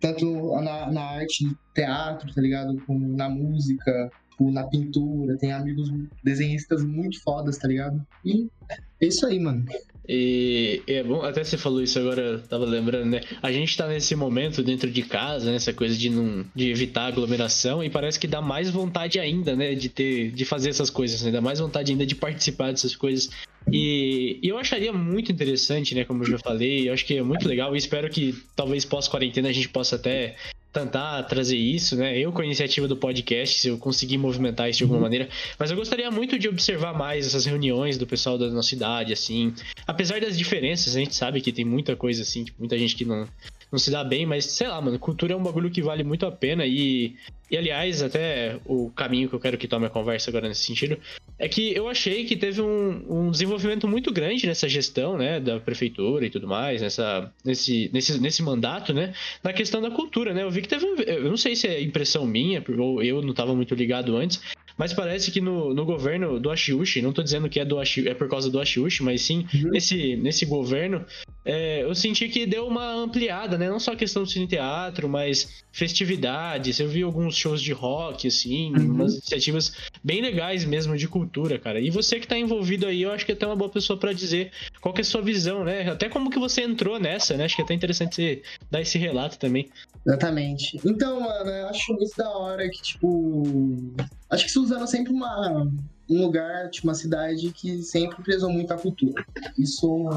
Tanto 0.00 0.60
na, 0.60 0.90
na 0.90 1.00
arte, 1.00 1.48
teatro, 1.76 2.34
tá 2.34 2.40
ligado? 2.40 2.76
Como 2.88 3.16
na 3.16 3.28
música, 3.28 4.10
na 4.40 4.66
pintura. 4.66 5.38
Tem 5.38 5.52
amigos 5.52 5.88
desenhistas 6.24 6.82
muito 6.82 7.22
fodas, 7.22 7.56
tá 7.56 7.68
ligado? 7.68 8.04
E 8.24 8.48
é 9.00 9.06
isso 9.06 9.24
aí, 9.24 9.38
mano. 9.38 9.64
E 10.08 10.82
é 10.86 11.02
bom, 11.02 11.22
até 11.22 11.44
você 11.44 11.56
falou 11.56 11.80
isso 11.80 11.98
agora, 11.98 12.22
eu 12.22 12.42
tava 12.42 12.64
lembrando, 12.64 13.06
né? 13.06 13.20
A 13.40 13.52
gente 13.52 13.76
tá 13.76 13.86
nesse 13.86 14.16
momento 14.16 14.62
dentro 14.62 14.90
de 14.90 15.02
casa, 15.02 15.50
né? 15.50 15.56
essa 15.56 15.72
coisa 15.72 15.96
de 15.96 16.10
não 16.10 16.44
de 16.54 16.70
evitar 16.70 17.06
aglomeração, 17.06 17.84
e 17.84 17.88
parece 17.88 18.18
que 18.18 18.26
dá 18.26 18.40
mais 18.40 18.68
vontade 18.68 19.20
ainda, 19.20 19.54
né? 19.54 19.74
De 19.74 19.88
ter, 19.88 20.32
de 20.32 20.44
fazer 20.44 20.70
essas 20.70 20.90
coisas, 20.90 21.22
né? 21.22 21.30
Dá 21.30 21.40
mais 21.40 21.60
vontade 21.60 21.92
ainda 21.92 22.04
de 22.04 22.16
participar 22.16 22.72
dessas 22.72 22.96
coisas. 22.96 23.30
E, 23.70 24.40
e 24.42 24.48
eu 24.48 24.58
acharia 24.58 24.92
muito 24.92 25.30
interessante, 25.30 25.94
né? 25.94 26.04
Como 26.04 26.24
eu 26.24 26.30
já 26.30 26.38
falei, 26.38 26.88
eu 26.88 26.92
acho 26.92 27.06
que 27.06 27.16
é 27.16 27.22
muito 27.22 27.46
legal 27.46 27.74
e 27.74 27.78
espero 27.78 28.10
que 28.10 28.34
talvez 28.56 28.84
pós-quarentena 28.84 29.48
a 29.48 29.52
gente 29.52 29.68
possa 29.68 29.94
até 29.96 30.34
tentar 30.72 31.22
trazer 31.24 31.56
isso, 31.56 31.94
né? 31.96 32.18
Eu 32.18 32.32
com 32.32 32.40
a 32.40 32.44
iniciativa 32.44 32.88
do 32.88 32.96
podcast, 32.96 33.60
se 33.60 33.68
eu 33.68 33.76
conseguir 33.76 34.16
movimentar 34.16 34.70
isso 34.70 34.78
de 34.78 34.84
alguma 34.84 34.98
uhum. 34.98 35.02
maneira, 35.02 35.28
mas 35.58 35.70
eu 35.70 35.76
gostaria 35.76 36.10
muito 36.10 36.38
de 36.38 36.48
observar 36.48 36.96
mais 36.96 37.26
essas 37.26 37.44
reuniões 37.44 37.98
do 37.98 38.06
pessoal 38.06 38.38
da 38.38 38.48
nossa 38.48 38.68
cidade, 38.68 39.12
assim. 39.12 39.54
Apesar 39.86 40.20
das 40.20 40.38
diferenças, 40.38 40.96
a 40.96 40.98
gente 40.98 41.14
sabe 41.14 41.40
que 41.40 41.52
tem 41.52 41.64
muita 41.64 41.94
coisa 41.94 42.22
assim, 42.22 42.44
tipo, 42.44 42.58
muita 42.58 42.78
gente 42.78 42.96
que 42.96 43.04
não 43.04 43.28
não 43.72 43.78
se 43.78 43.90
dá 43.90 44.04
bem, 44.04 44.26
mas 44.26 44.44
sei 44.44 44.68
lá, 44.68 44.78
mano, 44.80 44.98
cultura 44.98 45.32
é 45.32 45.36
um 45.36 45.42
bagulho 45.42 45.70
que 45.70 45.80
vale 45.80 46.04
muito 46.04 46.26
a 46.26 46.30
pena 46.30 46.66
e, 46.66 47.16
e 47.50 47.56
aliás, 47.56 48.02
até 48.02 48.60
o 48.66 48.90
caminho 48.90 49.30
que 49.30 49.34
eu 49.34 49.40
quero 49.40 49.56
que 49.56 49.66
tome 49.66 49.86
a 49.86 49.90
conversa 49.90 50.28
agora 50.28 50.46
nesse 50.46 50.64
sentido, 50.64 50.98
é 51.38 51.48
que 51.48 51.74
eu 51.74 51.88
achei 51.88 52.26
que 52.26 52.36
teve 52.36 52.60
um, 52.60 53.04
um 53.08 53.30
desenvolvimento 53.30 53.88
muito 53.88 54.12
grande 54.12 54.46
nessa 54.46 54.68
gestão, 54.68 55.16
né, 55.16 55.40
da 55.40 55.58
prefeitura 55.58 56.26
e 56.26 56.30
tudo 56.30 56.46
mais, 56.46 56.82
nessa, 56.82 57.32
nesse, 57.42 57.88
nesse, 57.94 58.20
nesse 58.20 58.42
mandato, 58.42 58.92
né, 58.92 59.14
na 59.42 59.54
questão 59.54 59.80
da 59.80 59.90
cultura, 59.90 60.34
né, 60.34 60.42
eu 60.42 60.50
vi 60.50 60.60
que 60.60 60.68
teve, 60.68 60.86
eu 61.06 61.30
não 61.30 61.38
sei 61.38 61.56
se 61.56 61.66
é 61.66 61.80
impressão 61.80 62.26
minha, 62.26 62.62
ou 62.78 63.02
eu 63.02 63.22
não 63.22 63.30
estava 63.30 63.54
muito 63.54 63.74
ligado 63.74 64.14
antes, 64.18 64.42
mas 64.82 64.92
parece 64.92 65.30
que 65.30 65.40
no, 65.40 65.72
no 65.72 65.84
governo 65.84 66.40
do 66.40 66.50
Ashiushi, 66.50 67.02
não 67.02 67.10
estou 67.10 67.22
dizendo 67.22 67.48
que 67.48 67.60
é, 67.60 67.64
do 67.64 67.78
Ashi, 67.78 68.08
é 68.08 68.14
por 68.14 68.28
causa 68.28 68.50
do 68.50 68.58
Ashiushi, 68.58 69.04
mas 69.04 69.22
sim 69.22 69.46
uhum. 69.54 69.70
nesse, 69.70 70.16
nesse 70.16 70.44
governo, 70.44 71.06
é, 71.44 71.84
eu 71.84 71.94
senti 71.94 72.28
que 72.28 72.44
deu 72.46 72.66
uma 72.66 72.92
ampliada, 72.92 73.56
né? 73.56 73.70
Não 73.70 73.78
só 73.78 73.92
a 73.92 73.96
questão 73.96 74.24
do 74.24 74.28
cine 74.28 74.48
teatro, 74.48 75.08
mas 75.08 75.62
festividades. 75.70 76.80
Eu 76.80 76.88
vi 76.88 77.02
alguns 77.02 77.36
shows 77.36 77.62
de 77.62 77.70
rock, 77.72 78.26
assim, 78.26 78.74
uhum. 78.74 78.94
umas 78.94 79.12
iniciativas 79.12 79.72
bem 80.02 80.20
legais 80.20 80.64
mesmo 80.64 80.96
de 80.96 81.06
cultura, 81.06 81.60
cara. 81.60 81.78
E 81.78 81.88
você 81.88 82.18
que 82.18 82.24
está 82.24 82.36
envolvido 82.36 82.84
aí, 82.84 83.02
eu 83.02 83.12
acho 83.12 83.24
que 83.24 83.30
é 83.30 83.34
até 83.36 83.46
uma 83.46 83.54
boa 83.54 83.70
pessoa 83.70 83.96
para 83.96 84.12
dizer 84.12 84.50
qual 84.80 84.92
que 84.92 85.00
é 85.00 85.02
a 85.02 85.04
sua 85.04 85.22
visão, 85.22 85.62
né? 85.62 85.92
Até 85.92 86.08
como 86.08 86.28
que 86.28 86.40
você 86.40 86.62
entrou 86.62 86.98
nessa, 86.98 87.36
né? 87.36 87.44
Acho 87.44 87.54
que 87.54 87.62
é 87.62 87.64
até 87.64 87.74
interessante 87.74 88.16
você 88.16 88.42
dar 88.68 88.80
esse 88.80 88.98
relato 88.98 89.38
também. 89.38 89.68
Exatamente. 90.06 90.80
Então, 90.84 91.20
mano, 91.20 91.50
eu 91.50 91.68
acho 91.68 91.92
muito 91.94 92.16
da 92.16 92.30
hora 92.30 92.68
que, 92.68 92.82
tipo. 92.82 93.94
Acho 94.28 94.44
que 94.44 94.50
Suzano 94.50 94.84
é 94.84 94.86
sempre 94.86 95.12
uma, 95.12 95.66
um 96.08 96.22
lugar, 96.22 96.70
tipo, 96.70 96.88
uma 96.88 96.94
cidade 96.94 97.50
que 97.52 97.82
sempre 97.82 98.22
prezou 98.22 98.50
muito 98.50 98.72
a 98.72 98.78
cultura. 98.78 99.24
Isso 99.58 100.08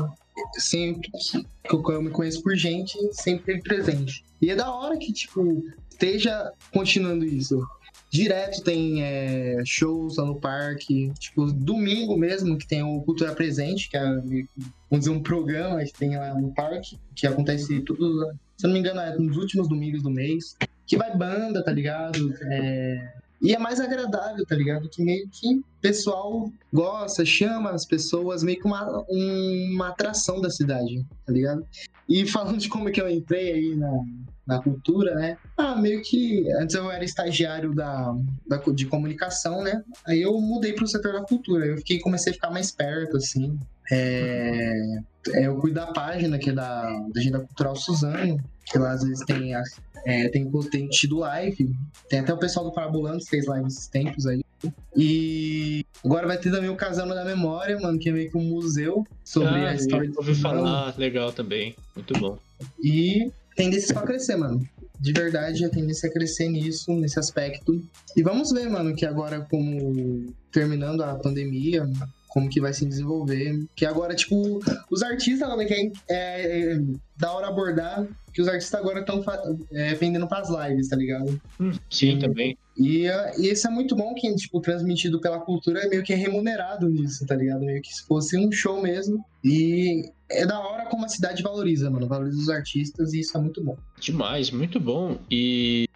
sempre 0.54 1.10
que 1.12 1.75
eu 1.75 2.01
me 2.01 2.10
conheço 2.10 2.42
por 2.42 2.56
gente, 2.56 2.98
sempre 3.13 3.62
presente. 3.62 4.25
E 4.42 4.50
é 4.50 4.56
da 4.56 4.72
hora 4.74 4.98
que, 4.98 5.13
tipo, 5.13 5.63
esteja 5.89 6.51
continuando 6.74 7.24
isso. 7.24 7.65
Direto 8.10 8.64
tem 8.64 9.04
é, 9.04 9.62
shows 9.66 10.18
lá 10.18 10.26
no 10.26 10.40
parque, 10.40 11.12
tipo, 11.20 11.52
domingo 11.52 12.18
mesmo, 12.18 12.58
que 12.58 12.68
tem 12.68 12.82
o 12.82 13.02
Cultura 13.02 13.34
Presente, 13.34 13.90
que 13.90 13.98
é, 13.98 14.04
vamos 14.04 15.06
dizer, 15.06 15.10
um 15.10 15.22
programa 15.22 15.84
que 15.84 15.94
tem 15.94 16.18
lá 16.18 16.34
no 16.34 16.54
parque, 16.54 16.98
que 17.14 17.28
acontece 17.28 17.82
tudo, 17.82 18.32
se 18.56 18.66
eu 18.66 18.70
não 18.70 18.74
me 18.74 18.80
engano, 18.80 19.02
é 19.02 19.18
nos 19.18 19.38
últimos 19.38 19.68
domingos 19.68 20.02
do 20.02 20.10
mês. 20.10 20.56
Que 20.88 20.98
vai 20.98 21.18
banda, 21.18 21.64
tá 21.64 21.72
ligado? 21.72 22.32
É, 22.44 23.14
e 23.42 23.54
é 23.54 23.60
mais 23.60 23.80
agradável, 23.80 24.46
tá 24.46 24.56
ligado? 24.56 24.88
Que 24.90 25.04
meio 25.04 25.28
que 25.30 25.56
o 25.56 25.64
pessoal 25.82 26.52
gosta, 26.72 27.26
chama 27.26 27.72
as 27.72 27.86
pessoas, 27.86 28.44
meio 28.44 28.60
que 28.60 28.66
uma, 28.66 29.04
uma 29.10 29.90
atração 29.90 30.40
da 30.40 30.50
cidade, 30.50 31.06
tá 31.26 31.34
ligado? 31.34 31.66
E 32.08 32.26
falando 32.28 32.60
de 32.60 32.70
como 32.70 32.88
é 32.88 32.92
que 32.92 33.02
eu 33.02 33.10
entrei 33.10 33.52
aí 33.52 33.76
na, 33.76 33.92
na 34.46 34.62
cultura, 34.62 35.16
né? 35.16 35.38
Ah, 35.58 35.75
meio 35.75 36.02
que 36.02 36.50
antes 36.54 36.75
eu 36.75 36.90
era 36.92 37.04
estagiário 37.04 37.74
da, 37.74 38.16
da 38.48 38.58
de 38.58 38.86
comunicação, 38.86 39.64
né? 39.64 39.84
Aí 40.06 40.22
eu 40.22 40.40
mudei 40.40 40.74
para 40.74 40.84
o 40.84 40.88
setor 40.88 41.14
da 41.14 41.22
cultura. 41.22 41.66
Eu 41.66 41.78
fiquei 41.78 42.00
comecei 42.00 42.32
a 42.32 42.36
ficar 42.36 42.52
mais 42.52 42.72
perto, 42.72 43.18
assim. 43.18 43.58
É, 43.92 45.00
é, 45.34 45.48
eu 45.48 45.58
cuido 45.58 45.75
da 45.75 45.88
página 45.88 46.38
que 46.38 46.50
é 46.50 46.54
da, 46.54 46.84
da 46.84 47.20
Agenda 47.20 47.40
Cultural 47.40 47.75
Suzano, 47.75 48.38
que 48.66 48.78
lá 48.78 48.92
às 48.92 49.04
vezes 49.04 49.24
tem, 49.25 49.56
é, 50.06 50.30
tem, 50.30 50.50
tem 50.72 50.88
tido 50.90 51.18
live. 51.18 51.75
Tem 52.10 52.20
até 52.20 52.34
o 52.34 52.38
pessoal 52.38 52.66
do 52.66 52.72
Parabulando 52.72 53.20
que 53.20 53.30
fez 53.30 53.46
live 53.48 53.68
esses 53.68 53.88
tempos 53.88 54.28
aí. 54.28 54.44
E 54.96 55.86
agora 56.04 56.28
vai 56.28 56.38
ter 56.38 56.52
também 56.52 56.70
o 56.70 56.75
Casano 56.75 57.14
da 57.14 57.25
Memória, 57.25 57.80
mano, 57.80 58.00
que 58.00 58.10
é 58.10 58.12
meio 58.12 58.32
que 58.32 58.38
um 58.38 58.44
museu 58.44 59.06
sobre 59.24 59.50
ah, 59.50 59.70
a 59.70 59.75
história 59.75 60.10
do 60.10 60.18
ouvi 60.18 60.34
falar, 60.34 60.98
legal 60.98 61.32
também. 61.32 61.75
Muito 61.96 62.18
bom. 62.20 62.38
E 62.82 63.32
tendência 63.56 63.94
pra 63.94 64.04
crescer, 64.04 64.36
mano. 64.36 64.68
De 65.00 65.12
verdade, 65.12 65.66
a 65.66 65.70
tendência 65.70 66.08
é 66.08 66.10
crescer 66.10 66.50
nisso, 66.50 66.94
nesse 66.94 67.20
aspecto. 67.20 67.84
E 68.16 68.24
vamos 68.24 68.52
ver, 68.52 68.70
mano, 68.70 68.96
que 68.96 69.06
agora, 69.06 69.42
como 69.50 70.34
terminando 70.52 71.02
a 71.02 71.16
pandemia, 71.16 71.88
como 72.30 72.50
que 72.50 72.62
vai 72.62 72.74
se 72.74 72.86
desenvolver. 72.86 73.66
Que 73.76 73.86
agora, 73.86 74.16
tipo, 74.16 74.60
os 74.90 75.04
artistas, 75.04 75.48
mano, 75.48 75.66
que 75.66 75.74
é, 75.74 75.92
é, 76.10 76.74
é 76.74 76.82
da 77.18 77.32
hora 77.32 77.48
abordar 77.48 78.08
que 78.34 78.42
os 78.42 78.48
artistas 78.50 78.78
agora 78.78 79.00
estão 79.00 79.24
é, 79.72 79.96
vendendo 79.96 80.28
pras 80.28 80.50
lives, 80.50 80.90
tá 80.90 80.98
ligado? 80.98 81.42
Hum, 81.58 81.72
sim, 81.90 82.20
também. 82.20 82.58
E, 82.77 83.08
e 83.38 83.51
isso 83.51 83.67
é 83.67 83.72
muito 83.72 83.96
bom 83.96 84.13
que, 84.13 84.34
tipo, 84.36 84.60
transmitido 84.60 85.20
pela 85.22 85.39
cultura 85.39 85.82
é 85.82 85.88
meio 85.88 86.03
que 86.03 86.13
remunerado 86.13 86.89
nisso, 86.89 87.25
tá 87.25 87.36
ligado? 87.36 87.62
Meio 87.62 87.82
que 87.82 87.94
se 87.94 88.05
fosse 88.05 88.38
um 88.38 88.51
show 88.51 88.82
mesmo. 88.82 89.24
E 89.44 90.12
é 90.29 90.46
da 90.46 90.60
hora 90.60 90.86
como 90.88 91.05
a 91.05 91.10
cidade 91.10 91.41
valoriza, 91.41 91.89
mano. 91.89 92.08
Valoriza 92.08 92.38
os 92.38 92.50
artistas 92.50 93.13
e 93.13 93.22
isso 93.22 93.38
é 93.38 93.41
muito 93.41 93.63
bom. 93.63 93.77
Demais, 94.00 94.51
muito 94.51 94.79
bom. 94.79 95.17
E 95.32 95.88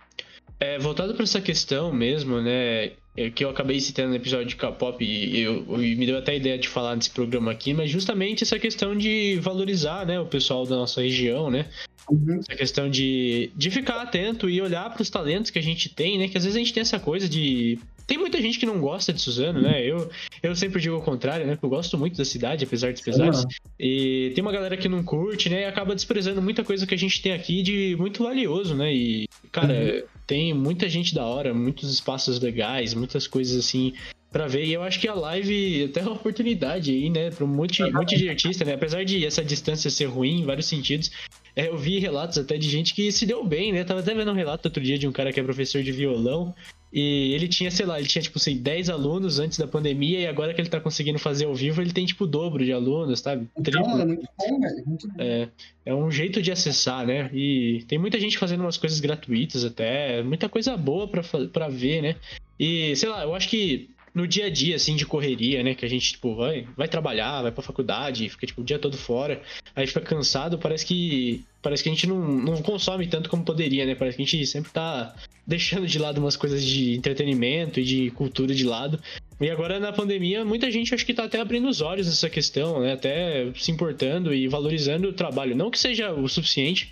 é, 0.60 0.78
voltado 0.78 1.14
para 1.14 1.24
essa 1.24 1.40
questão 1.40 1.92
mesmo, 1.92 2.42
né? 2.42 2.92
É, 3.18 3.30
que 3.30 3.44
eu 3.44 3.50
acabei 3.50 3.80
citando 3.82 4.10
no 4.10 4.16
episódio 4.16 4.46
de 4.46 4.56
K-pop 4.56 5.04
e, 5.04 5.44
e 5.44 5.96
me 5.96 6.06
deu 6.06 6.18
até 6.18 6.32
a 6.32 6.36
ideia 6.36 6.58
de 6.58 6.70
falar 6.70 6.96
nesse 6.96 7.10
programa 7.10 7.52
aqui, 7.52 7.74
mas 7.74 7.90
justamente 7.90 8.44
essa 8.44 8.58
questão 8.58 8.96
de 8.96 9.38
valorizar, 9.42 10.06
né, 10.06 10.20
o 10.20 10.26
pessoal 10.26 10.66
da 10.66 10.78
nossa 10.78 11.02
região, 11.02 11.50
né? 11.50 11.66
Uhum. 12.10 12.40
Essa 12.40 12.56
questão 12.56 12.90
de, 12.90 13.52
de 13.56 13.72
ficar 13.72 14.02
atento 14.02 14.50
e 14.50 14.62
olhar 14.62 14.90
para 14.92 15.02
os 15.02 15.10
talentos 15.10 15.52
que 15.52 15.60
a 15.60 15.64
gente 15.64 15.90
tem, 15.90 16.18
né? 16.18 16.28
Que 16.28 16.38
às 16.38 16.44
vezes 16.44 16.56
a 16.56 16.60
gente 16.60 16.74
tem 16.74 16.82
essa 16.82 17.00
coisa 17.00 17.28
de 17.28 17.80
tem 18.10 18.18
muita 18.18 18.42
gente 18.42 18.58
que 18.58 18.66
não 18.66 18.80
gosta 18.80 19.14
de 19.14 19.22
Suzano, 19.22 19.62
né? 19.62 19.86
Eu, 19.86 20.10
eu 20.42 20.56
sempre 20.56 20.82
digo 20.82 20.96
o 20.96 21.02
contrário, 21.02 21.46
né? 21.46 21.54
Porque 21.54 21.68
eu 21.68 21.70
gosto 21.70 21.96
muito 21.96 22.18
da 22.18 22.26
cidade, 22.26 22.66
apesar 22.66 22.92
dos 22.92 23.04
pesares. 23.04 23.44
Uhum. 23.44 23.50
E 23.80 24.32
tem 24.34 24.42
uma 24.42 24.52
galera 24.52 24.76
que 24.76 24.90
não 24.90 25.04
curte, 25.04 25.48
né? 25.48 25.62
E 25.62 25.66
acaba 25.66 25.94
desprezando 25.94 26.42
muita 26.42 26.64
coisa 26.64 26.88
que 26.88 26.96
a 26.96 26.98
gente 26.98 27.22
tem 27.22 27.34
aqui 27.34 27.62
de 27.62 27.96
muito 28.00 28.24
valioso, 28.24 28.74
né? 28.74 28.92
E, 28.92 29.28
cara, 29.52 29.74
uhum. 29.74 30.02
tem 30.26 30.54
muita 30.56 30.90
gente 30.90 31.14
da 31.14 31.24
hora, 31.24 31.54
muitos 31.54 31.94
espaços 31.94 32.40
legais, 32.40 32.96
muitas 32.96 33.28
coisas 33.28 33.64
assim 33.64 33.94
para 34.32 34.48
ver. 34.48 34.66
E 34.66 34.74
eu 34.74 34.82
acho 34.82 35.00
que 35.00 35.08
a 35.08 35.14
live 35.14 35.86
até 35.86 36.00
é 36.00 36.04
uma 36.04 36.14
oportunidade 36.14 36.92
aí, 36.92 37.10
né, 37.10 37.30
para 37.30 37.46
um 37.46 37.48
monte, 37.48 37.84
um 37.84 37.94
monte 37.94 38.18
de 38.18 38.30
artista, 38.30 38.66
né? 38.66 38.74
Apesar 38.74 39.04
de 39.04 39.26
essa 39.26 39.44
distância 39.44 39.90
ser 39.90 40.06
ruim 40.06 40.42
em 40.42 40.46
vários 40.46 40.66
sentidos, 40.66 41.12
eu 41.68 41.78
vi 41.78 42.00
relatos 42.00 42.38
até 42.38 42.58
de 42.58 42.70
gente 42.70 42.94
que 42.94 43.12
se 43.12 43.26
deu 43.26 43.44
bem, 43.44 43.74
né? 43.74 43.84
Tava 43.84 44.00
até 44.00 44.14
vendo 44.14 44.32
um 44.32 44.36
relato 44.36 44.68
outro 44.68 44.82
dia 44.84 44.98
de 44.98 45.08
um 45.08 45.12
cara 45.12 45.34
que 45.34 45.40
é 45.40 45.44
professor 45.44 45.82
de 45.82 45.92
violão 45.92 46.54
e 46.92 47.34
ele 47.34 47.48
tinha, 47.48 47.70
sei 47.70 47.86
lá, 47.86 48.00
ele 48.00 48.08
tinha, 48.08 48.22
tipo 48.22 48.38
assim, 48.40 48.58
10 48.58 48.90
alunos 48.90 49.40
antes 49.40 49.60
da 49.60 49.68
pandemia 49.68 50.20
e 50.20 50.28
agora 50.28 50.54
que 50.54 50.62
ele 50.62 50.70
tá 50.70 50.80
conseguindo 50.80 51.20
fazer 51.20 51.46
ao 51.46 51.54
vivo, 51.54 51.82
ele 51.82 51.94
tem, 51.94 52.06
tipo, 52.06 52.24
o 52.24 52.28
dobro 52.28 52.66
de 52.66 52.74
alunos, 52.74 53.20
sabe? 53.20 53.48
Então, 53.58 54.02
é 54.02 54.06
muito 54.06 54.28
bom, 54.38 54.60
velho. 54.60 54.84
Muito 54.88 55.08
bom. 55.08 55.16
É, 55.20 55.50
é 55.86 55.94
um 55.94 56.10
jeito 56.10 56.42
de 56.42 56.52
acessar, 56.52 57.06
né? 57.06 57.30
E 57.32 57.84
tem 57.88 58.00
muita 58.00 58.20
gente 58.20 58.40
fazendo 58.40 58.62
umas 58.62 58.78
coisas 58.78 59.00
gratuitas 59.00 59.64
até, 59.64 60.24
muita 60.24 60.50
coisa 60.50 60.76
boa 60.76 61.08
pra, 61.08 61.22
pra 61.54 61.70
ver, 61.70 62.02
né? 62.02 62.16
E, 62.60 62.96
sei 62.96 63.08
lá, 63.08 63.24
eu 63.24 63.36
acho 63.36 63.50
que 63.50 63.90
no 64.14 64.28
dia 64.28 64.46
a 64.46 64.50
dia, 64.50 64.76
assim, 64.76 64.96
de 64.96 65.06
correria, 65.06 65.64
né? 65.64 65.76
Que 65.76 65.86
a 65.86 65.90
gente, 65.90 66.14
tipo, 66.14 66.36
vai, 66.36 66.68
vai 66.76 66.88
trabalhar, 66.88 67.42
vai 67.42 67.52
pra 67.52 67.64
faculdade, 67.64 68.30
fica, 68.30 68.48
tipo, 68.48 68.62
o 68.62 68.64
dia 68.64 68.80
todo 68.80 68.98
fora, 68.98 69.42
aí 69.76 69.86
fica 69.88 70.02
cansado, 70.02 70.58
parece 70.58 70.86
que. 70.86 71.44
Parece 71.62 71.84
que 71.84 71.90
a 71.90 71.92
gente 71.92 72.08
não, 72.08 72.26
não 72.26 72.62
consome 72.62 73.06
tanto 73.06 73.30
como 73.30 73.44
poderia, 73.44 73.86
né? 73.86 73.94
Parece 73.94 74.16
que 74.16 74.24
a 74.24 74.26
gente 74.26 74.48
sempre 74.48 74.72
tá 74.72 75.14
deixando 75.46 75.88
de 75.88 76.00
lado 76.00 76.20
umas 76.20 76.38
coisas 76.38 76.64
de 76.64 76.96
entretenimento 76.96 77.80
e 77.80 77.84
de 77.84 78.12
cultura 78.12 78.54
de 78.54 78.64
lado. 78.64 78.98
E 79.42 79.50
agora 79.50 79.80
na 79.80 79.92
pandemia, 79.92 80.46
muita 80.46 80.70
gente 80.70 80.94
acho 80.94 81.06
que 81.06 81.14
tá 81.14 81.24
até 81.24 81.40
abrindo 81.40 81.68
os 81.68 81.82
olhos 81.82 82.08
nessa 82.08 82.30
questão, 82.30 82.82
né? 82.82 82.94
Até 82.94 83.52
se 83.56 83.72
importando 83.72 84.34
e 84.34 84.48
valorizando 84.48 85.08
o 85.08 85.14
trabalho. 85.14 85.56
Não 85.56 85.72
que 85.72 85.80
seja 85.80 86.12
o 86.12 86.28
suficiente, 86.28 86.92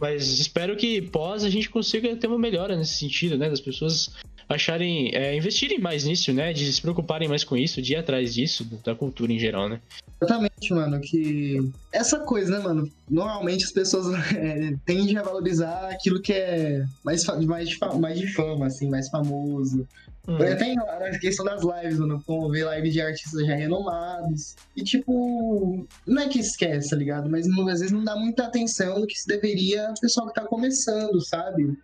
mas 0.00 0.40
espero 0.40 0.76
que 0.76 1.02
pós 1.02 1.44
a 1.44 1.50
gente 1.50 1.68
consiga 1.68 2.14
ter 2.16 2.28
uma 2.28 2.38
melhora 2.38 2.76
nesse 2.76 2.98
sentido, 2.98 3.36
né? 3.36 3.50
Das 3.50 3.60
pessoas 3.60 4.10
acharem, 4.48 5.14
é, 5.14 5.36
investirem 5.36 5.78
mais 5.78 6.04
nisso, 6.04 6.32
né? 6.32 6.52
De 6.52 6.72
se 6.72 6.80
preocuparem 6.80 7.28
mais 7.28 7.44
com 7.44 7.56
isso, 7.56 7.82
de 7.82 7.92
ir 7.92 7.96
atrás 7.96 8.34
disso, 8.34 8.64
da 8.84 8.94
cultura 8.94 9.32
em 9.32 9.38
geral, 9.38 9.68
né? 9.68 9.80
Exatamente, 10.20 10.72
mano, 10.72 11.00
que 11.00 11.70
essa 11.92 12.18
coisa, 12.20 12.58
né, 12.58 12.64
mano? 12.64 12.90
Normalmente 13.08 13.64
as 13.64 13.72
pessoas 13.72 14.06
é, 14.34 14.74
tendem 14.84 15.16
a 15.18 15.22
valorizar 15.22 15.90
aquilo 15.90 16.20
que 16.20 16.32
é 16.32 16.84
mais, 17.04 17.24
mais, 17.24 17.78
mais 17.98 18.18
de 18.18 18.32
fama, 18.32 18.66
assim, 18.66 18.88
mais 18.88 19.08
famoso. 19.08 19.86
Hum. 20.28 20.36
Tem 20.58 20.78
a 20.78 21.18
questão 21.18 21.42
das 21.42 21.62
lives, 21.62 21.98
mano, 21.98 22.22
como 22.26 22.50
ver 22.50 22.64
live 22.64 22.90
de 22.90 23.00
artistas 23.00 23.46
já 23.46 23.54
renomados. 23.54 24.56
E, 24.76 24.84
tipo, 24.84 25.86
não 26.06 26.22
é 26.22 26.28
que 26.28 26.38
esquece, 26.38 26.90
tá 26.90 26.96
ligado? 26.96 27.30
Mas 27.30 27.48
às 27.48 27.80
vezes 27.80 27.90
não 27.90 28.04
dá 28.04 28.14
muita 28.14 28.44
atenção 28.44 28.98
no 29.00 29.06
que 29.06 29.18
se 29.18 29.26
deveria 29.26 29.90
o 29.90 30.00
pessoal 30.00 30.28
que 30.28 30.34
tá 30.34 30.44
começando, 30.44 31.18
sabe? 31.24 31.74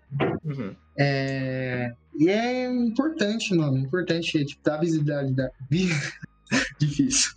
Uhum. 0.44 0.76
É... 0.98 1.94
E 2.16 2.28
é 2.28 2.70
importante, 2.70 3.54
mano, 3.54 3.78
importante, 3.78 4.44
tipo, 4.44 4.62
dar 4.62 4.76
visibilidade, 4.76 5.32
dar... 5.32 5.50
difícil. 6.78 7.32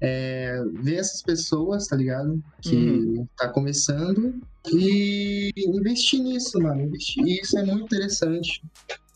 É, 0.00 0.62
ver 0.74 0.94
essas 0.94 1.22
pessoas, 1.22 1.88
tá 1.88 1.96
ligado? 1.96 2.40
Que 2.62 2.76
uhum. 2.76 3.28
tá 3.36 3.48
começando 3.48 4.40
e 4.72 5.50
investir 5.56 6.20
nisso, 6.20 6.58
mano. 6.60 6.82
Investir. 6.82 7.26
Isso 7.26 7.58
é 7.58 7.64
muito 7.64 7.84
interessante. 7.84 8.62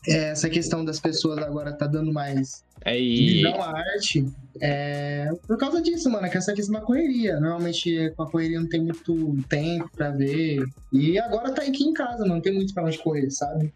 É, 0.07 0.29
essa 0.29 0.49
questão 0.49 0.83
das 0.83 0.99
pessoas 0.99 1.37
agora 1.39 1.71
tá 1.71 1.85
dando 1.85 2.11
mais 2.11 2.63
é, 2.83 2.99
e... 2.99 3.35
visão 3.35 3.61
à 3.61 3.77
arte 3.77 4.25
é 4.59 5.29
por 5.47 5.57
causa 5.57 5.81
disso, 5.81 6.09
mano, 6.09 6.29
que 6.29 6.37
essa 6.37 6.53
questão 6.53 6.79
da 6.79 6.85
correria. 6.85 7.39
Normalmente 7.39 8.11
com 8.15 8.23
a 8.23 8.29
correria 8.29 8.59
não 8.59 8.67
tem 8.67 8.81
muito 8.81 9.37
tempo 9.47 9.89
pra 9.95 10.11
ver. 10.11 10.63
E 10.91 11.19
agora 11.19 11.51
tá 11.51 11.61
aqui 11.61 11.83
em 11.83 11.93
casa, 11.93 12.19
mano, 12.19 12.35
não 12.35 12.41
tem 12.41 12.53
muito 12.53 12.73
pra 12.73 12.83
onde 12.83 12.97
correr, 12.97 13.29
sabe? 13.31 13.73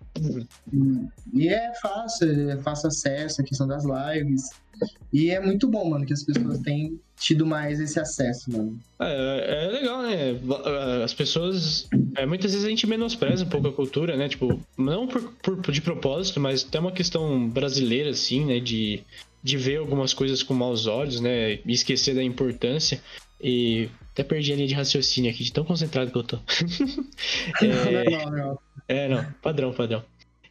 Uhum. 0.71 1.09
E 1.33 1.47
é 1.47 1.73
fácil, 1.81 2.49
é 2.49 2.57
fácil 2.57 2.87
acesso, 2.87 3.41
a 3.41 3.43
questão 3.43 3.67
das 3.67 3.83
lives. 3.83 4.49
E 5.13 5.29
é 5.29 5.39
muito 5.39 5.67
bom, 5.67 5.89
mano, 5.89 6.05
que 6.05 6.13
as 6.13 6.23
pessoas 6.23 6.59
têm 6.59 6.99
tido 7.19 7.45
mais 7.45 7.79
esse 7.79 7.99
acesso, 7.99 8.51
mano. 8.51 8.79
É, 8.99 9.65
é 9.65 9.71
legal, 9.71 10.01
né? 10.03 10.39
As 11.03 11.13
pessoas. 11.13 11.87
É, 12.15 12.25
muitas 12.25 12.51
vezes 12.51 12.65
a 12.65 12.69
gente 12.69 12.85
menospreza 12.87 13.45
um 13.45 13.49
pouco 13.49 13.67
a 13.67 13.73
cultura, 13.73 14.15
né? 14.17 14.27
Tipo, 14.27 14.59
não 14.77 15.07
por, 15.07 15.21
por, 15.41 15.71
de 15.71 15.81
propósito, 15.81 16.39
mas 16.39 16.65
até 16.65 16.79
uma 16.79 16.91
questão 16.91 17.47
brasileira, 17.49 18.09
assim, 18.09 18.45
né? 18.45 18.59
De, 18.59 19.01
de 19.41 19.57
ver 19.57 19.77
algumas 19.77 20.13
coisas 20.13 20.43
com 20.43 20.53
maus 20.53 20.87
olhos, 20.87 21.19
né? 21.19 21.53
E 21.53 21.71
esquecer 21.71 22.15
da 22.15 22.23
importância. 22.23 23.01
E 23.41 23.89
até 24.11 24.23
perdi 24.23 24.53
a 24.53 24.55
linha 24.55 24.67
de 24.67 24.73
raciocínio 24.73 25.29
aqui, 25.29 25.43
de 25.43 25.51
tão 25.51 25.63
concentrado 25.63 26.11
que 26.11 26.17
eu 26.17 26.23
tô. 26.23 26.37
é, 27.61 28.09
não, 28.09 28.31
não. 28.31 28.59
é, 28.87 29.07
não, 29.07 29.25
padrão, 29.41 29.73
padrão. 29.73 30.03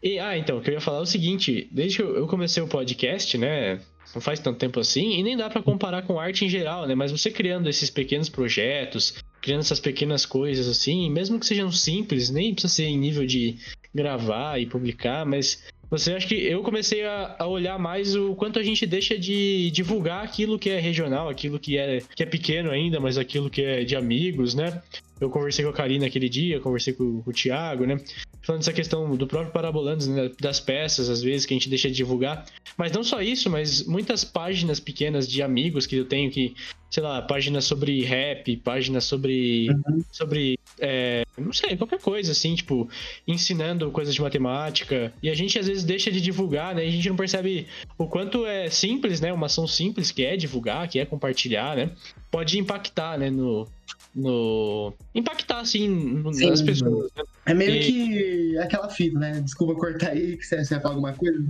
E, 0.03 0.19
ah, 0.19 0.37
então, 0.37 0.59
o 0.59 0.61
que 0.61 0.69
eu 0.69 0.75
ia 0.75 0.81
falar 0.83 0.99
é 0.99 1.03
o 1.03 1.07
seguinte: 1.07 1.67
desde 1.73 1.97
que 1.97 2.03
eu 2.03 2.27
comecei 2.27 2.63
o 2.63 2.69
podcast, 2.69 3.39
né? 3.39 3.81
Não 4.15 4.21
faz 4.21 4.41
tanto 4.41 4.59
tempo 4.59 4.81
assim, 4.81 5.19
e 5.19 5.23
nem 5.23 5.37
dá 5.37 5.49
para 5.49 5.63
comparar 5.63 6.03
com 6.03 6.19
arte 6.19 6.45
em 6.45 6.49
geral, 6.49 6.87
né? 6.87 6.95
Mas 6.95 7.13
você 7.13 7.31
criando 7.31 7.69
esses 7.69 7.91
pequenos 7.91 8.29
projetos, 8.29 9.15
criando 9.41 9.61
essas 9.61 9.81
pequenas 9.81 10.27
coisas 10.27 10.69
assim, 10.69 11.11
mesmo 11.11 11.39
que 11.39 11.47
sejam 11.47 11.71
simples, 11.71 12.31
nem 12.31 12.53
precisa 12.53 12.73
ser 12.73 12.85
em 12.85 12.99
nível 12.99 13.27
de 13.27 13.57
gravar 13.95 14.61
e 14.61 14.67
publicar, 14.67 15.25
mas 15.25 15.63
Você 15.91 16.13
acha 16.13 16.27
que 16.27 16.35
eu 16.35 16.63
comecei 16.63 17.05
a, 17.05 17.37
a, 17.39 17.47
olhar 17.47 17.79
mais 17.79 18.17
o 18.17 18.35
quanto 18.35 18.59
a 18.59 18.63
gente 18.63 18.85
deixa 18.87 19.17
de 19.19 19.71
divulgar 19.71 20.25
aquilo 20.25 20.59
que 20.59 20.71
é 20.71 20.81
regional, 20.81 21.29
aquilo 21.29 21.59
que 21.59 21.79
é, 21.79 22.03
que 22.17 22.23
é 22.23 22.27
pequeno 22.27 22.71
ainda, 22.71 22.99
mas 22.99 23.17
aquilo 23.17 23.49
que 23.49 23.63
é 23.63 23.85
de 23.85 23.95
amigos, 23.95 24.55
né? 24.55 24.83
Eu 25.21 25.31
conversei 25.31 25.65
com 25.65 25.71
a 25.71 25.75
Karina 25.75 26.07
aquele 26.07 26.29
dia, 26.29 26.61
conversei 26.61 26.93
com, 26.93 27.23
com 27.23 27.31
o 27.31 27.33
Thiago, 27.33 27.87
né? 27.87 28.01
Falando 28.43 28.61
dessa 28.61 28.73
questão 28.73 29.17
do 29.17 29.27
próprio 29.27 29.53
Parabolandos, 29.53 30.07
né? 30.07 30.31
das 30.41 30.61
peças, 30.61 31.09
às 31.09 31.23
vezes, 31.23 31.47
que 31.47 31.55
a 31.55 31.57
gente 31.57 31.69
deixa 31.69 31.89
de 31.89 31.95
divulgar. 31.95 32.45
Mas 32.77 32.93
não 32.93 33.05
só 33.05 33.23
isso, 33.23 33.49
mas 33.49 33.85
muitas 33.85 34.25
páginas 34.25 34.81
pequenas 34.81 35.29
de 35.29 35.43
amigos 35.43 35.87
que 35.87 35.97
eu 35.97 36.05
tenho 36.05 36.31
que, 36.31 36.55
sei 36.91 37.03
lá, 37.03 37.23
páginas 37.23 37.65
sobre 37.65 38.03
rap, 38.03 38.57
páginas 38.59 39.05
sobre. 39.05 39.71
Uhum. 39.71 40.05
sobre. 40.11 40.59
É, 40.79 41.25
não 41.39 41.53
sei, 41.53 41.77
qualquer 41.77 42.01
coisa, 42.01 42.33
assim, 42.33 42.55
tipo, 42.55 42.89
ensinando 43.27 43.91
coisas 43.91 44.15
de 44.15 44.21
matemática. 44.21 45.13
E 45.23 45.31
a 45.31 45.35
gente 45.35 45.59
às 45.59 45.67
vezes 45.67 45.85
deixa 45.85 46.11
de 46.11 46.21
divulgar, 46.21 46.75
né? 46.75 46.85
E 46.85 46.89
a 46.89 46.91
gente 46.91 47.09
não 47.09 47.17
percebe 47.17 47.67
o 47.97 48.07
quanto 48.07 48.45
é 48.45 48.69
simples, 48.69 49.21
né? 49.21 49.33
Uma 49.33 49.47
ação 49.47 49.67
simples 49.67 50.11
que 50.11 50.25
é 50.25 50.37
divulgar, 50.37 50.89
que 50.89 50.99
é 50.99 51.07
compartilhar, 51.07 51.77
né? 51.77 51.93
Pode 52.35 52.59
impactar, 52.59 53.17
né? 53.17 53.31
No, 53.31 53.65
no 54.13 54.93
impactar 55.15 55.61
assim 55.61 56.21
Sim, 56.33 56.51
nas 56.51 56.63
pessoas. 56.63 57.09
Né? 57.17 57.23
É 57.47 57.55
meio 57.55 57.77
e... 57.77 57.81
que 57.81 58.59
aquela 58.59 58.91
fita, 58.91 59.17
né? 59.21 59.41
Desculpa 59.41 59.77
cortar 59.77 60.11
aí 60.11 60.37
que 60.37 60.45
você, 60.45 60.57
vai 60.57 60.81
falar 60.81 60.95
alguma 60.97 61.13
coisa. 61.13 61.47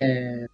É, 0.00 0.46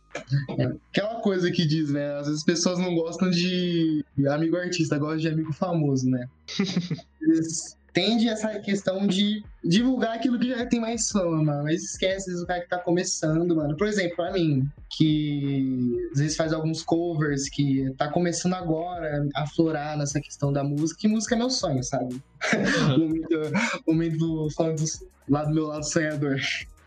é, 0.58 0.73
aquela 0.90 1.20
coisa 1.20 1.49
que 1.52 1.64
diz, 1.64 1.90
né? 1.90 2.11
Às 2.14 2.26
vezes 2.26 2.40
as 2.40 2.44
pessoas 2.44 2.80
não 2.80 2.92
gostam 2.97 3.30
de 3.30 4.04
amigo 4.28 4.56
artista, 4.56 4.99
gostam 4.99 5.18
de 5.18 5.28
amigo 5.28 5.52
famoso, 5.52 6.11
né? 6.11 6.28
Eles 7.23 7.76
tende 7.98 8.28
essa 8.28 8.60
questão 8.60 9.08
de 9.08 9.42
divulgar 9.64 10.14
aquilo 10.14 10.38
que 10.38 10.50
já 10.50 10.64
tem 10.64 10.78
mais 10.78 11.08
fama, 11.08 11.42
mano. 11.42 11.64
Mas 11.64 11.82
esquece 11.82 12.32
do 12.32 12.46
cara 12.46 12.60
que 12.60 12.68
tá 12.68 12.78
começando, 12.78 13.56
mano. 13.56 13.76
Por 13.76 13.88
exemplo, 13.88 14.14
pra 14.14 14.32
mim, 14.32 14.68
que 14.88 15.96
às 16.12 16.20
vezes 16.20 16.36
faz 16.36 16.52
alguns 16.52 16.80
covers, 16.80 17.48
que 17.48 17.92
tá 17.98 18.08
começando 18.08 18.54
agora 18.54 19.28
a 19.34 19.44
florar 19.48 19.98
nessa 19.98 20.20
questão 20.20 20.52
da 20.52 20.62
música, 20.62 21.00
que 21.00 21.08
música 21.08 21.34
é 21.34 21.38
meu 21.38 21.50
sonho, 21.50 21.82
sabe? 21.82 22.22
o 23.84 23.92
momento, 23.92 24.48
falando 24.56 24.84
lá 25.28 25.44
do 25.44 25.52
meu 25.52 25.66
lado 25.66 25.84
sonhador. 25.84 26.36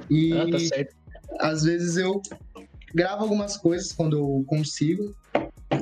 E 0.10 0.32
ah, 0.32 0.50
tá 0.50 0.60
certo. 0.60 0.96
às 1.42 1.64
vezes 1.64 1.98
eu 1.98 2.22
gravo 2.96 3.24
algumas 3.24 3.58
coisas 3.58 3.92
quando 3.92 4.18
eu 4.18 4.46
consigo. 4.48 5.14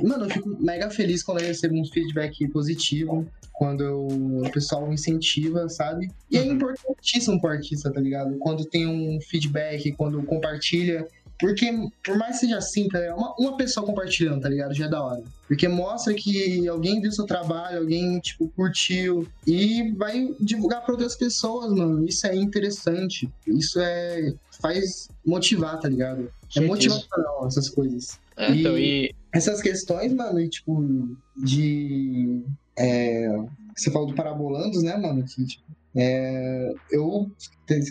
Mano, 0.02 0.24
eu 0.24 0.30
fico 0.30 0.48
mega 0.60 0.90
feliz 0.90 1.22
quando 1.22 1.40
eu 1.40 1.46
recebo 1.46 1.80
um 1.80 1.84
feedback 1.84 2.48
positivo 2.48 3.28
quando 3.60 4.08
o 4.08 4.50
pessoal 4.52 4.90
incentiva, 4.90 5.68
sabe? 5.68 6.10
E 6.30 6.38
é 6.38 6.40
uhum. 6.40 6.52
importantíssimo 6.52 7.38
pro 7.38 7.50
artista, 7.50 7.92
tá 7.92 8.00
ligado? 8.00 8.38
Quando 8.38 8.64
tem 8.64 8.86
um 8.86 9.20
feedback, 9.20 9.92
quando 9.92 10.22
compartilha. 10.22 11.06
Porque, 11.38 11.70
por 12.02 12.16
mais 12.16 12.36
que 12.36 12.46
seja 12.46 12.56
assim, 12.56 12.88
tá? 12.88 12.98
Uma, 13.14 13.34
uma 13.38 13.56
pessoa 13.58 13.84
compartilhando, 13.84 14.40
tá 14.40 14.48
ligado? 14.48 14.72
Já 14.72 14.86
é 14.86 14.88
da 14.88 15.02
hora. 15.02 15.22
Porque 15.46 15.68
mostra 15.68 16.14
que 16.14 16.66
alguém 16.66 17.02
viu 17.02 17.12
seu 17.12 17.26
trabalho, 17.26 17.80
alguém, 17.80 18.18
tipo, 18.20 18.48
curtiu. 18.56 19.28
E 19.46 19.92
vai 19.92 20.34
divulgar 20.40 20.82
para 20.82 20.94
outras 20.94 21.14
pessoas, 21.14 21.70
mano. 21.70 22.06
Isso 22.08 22.26
é 22.26 22.34
interessante. 22.34 23.28
Isso 23.46 23.78
é. 23.78 24.32
faz 24.58 25.10
motivar, 25.24 25.78
tá 25.78 25.86
ligado? 25.86 26.32
É 26.56 26.60
motivacional 26.62 27.46
essas 27.46 27.68
coisas. 27.68 28.18
É, 28.38 28.52
e, 28.52 28.60
então, 28.60 28.78
e... 28.78 29.14
Essas 29.34 29.60
questões, 29.60 30.14
mano, 30.14 30.40
e, 30.40 30.48
tipo, 30.48 31.14
de 31.36 32.42
é, 32.80 33.28
você 33.76 33.90
falou 33.90 34.08
do 34.08 34.14
Parabolandos, 34.14 34.82
né, 34.82 34.96
mano? 34.96 35.22
Que, 35.24 35.44
tipo, 35.44 35.64
é, 35.94 36.72
eu 36.90 37.30